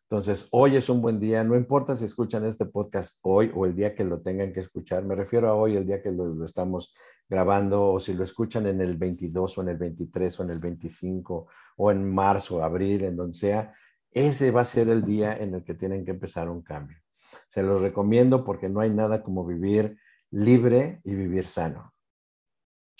[0.10, 3.76] Entonces, hoy es un buen día, no importa si escuchan este podcast hoy o el
[3.76, 6.96] día que lo tengan que escuchar, me refiero a hoy, el día que lo, estamos
[7.30, 10.58] grabando, o si lo escuchan en el 22 o en el 23 o en el
[10.58, 11.48] 25
[11.78, 13.72] o en marzo, abril, en donde sea,
[14.10, 16.98] ese va a ser el día en el que tienen que empezar un cambio.
[17.50, 19.96] Se los recomiendo porque no hay nada como vivir
[20.32, 21.94] libre y vivir sano.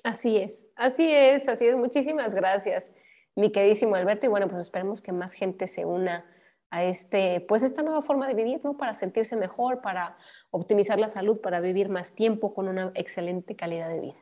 [0.04, 1.76] Así es, así es, así es.
[1.76, 2.92] Muchísimas gracias
[3.36, 4.26] mi queridísimo Alberto.
[4.26, 6.26] Y bueno, pues esperemos que más gente se una
[6.70, 8.78] a este, pues esta nueva forma de vivir, ¿no?
[8.78, 10.18] Para sentirse mejor, para
[10.50, 14.16] optimizar la salud, para vivir más tiempo con una excelente calidad de vida.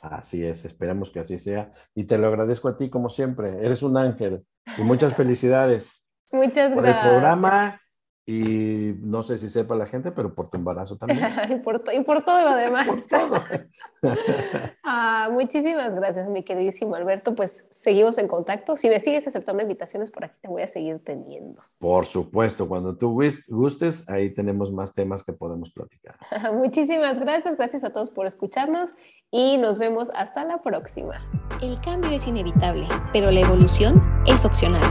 [0.00, 1.70] Así es, esperemos que así sea.
[1.94, 3.64] Y te lo agradezco a ti como siempre.
[3.64, 4.44] Eres un ángel.
[4.76, 6.04] Y muchas felicidades.
[6.32, 6.74] Muchas gracias.
[6.74, 7.81] Por el programa
[8.24, 11.20] y no sé si sepa la gente, pero por tu embarazo también.
[11.50, 12.88] y, por y, por todo lo demás.
[14.84, 17.34] ah, muchísimas gracias, mi queridísimo Alberto.
[17.34, 18.76] Pues seguimos en contacto.
[18.76, 21.60] Si me sigues aceptando invitaciones, por aquí te voy a seguir teniendo.
[21.80, 26.16] Por supuesto, cuando tú gustes, ahí tenemos más temas que podemos platicar.
[26.54, 27.56] muchísimas gracias.
[27.56, 28.94] Gracias a todos por escucharnos
[29.32, 31.26] y nos vemos hasta la próxima.
[31.60, 34.82] El cambio es inevitable, pero la evolución es opcional.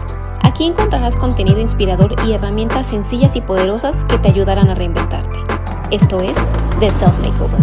[0.52, 5.40] Aquí encontrarás contenido inspirador y herramientas sencillas y poderosas que te ayudarán a reinventarte.
[5.92, 6.46] Esto es
[6.82, 7.62] The Self Makeover.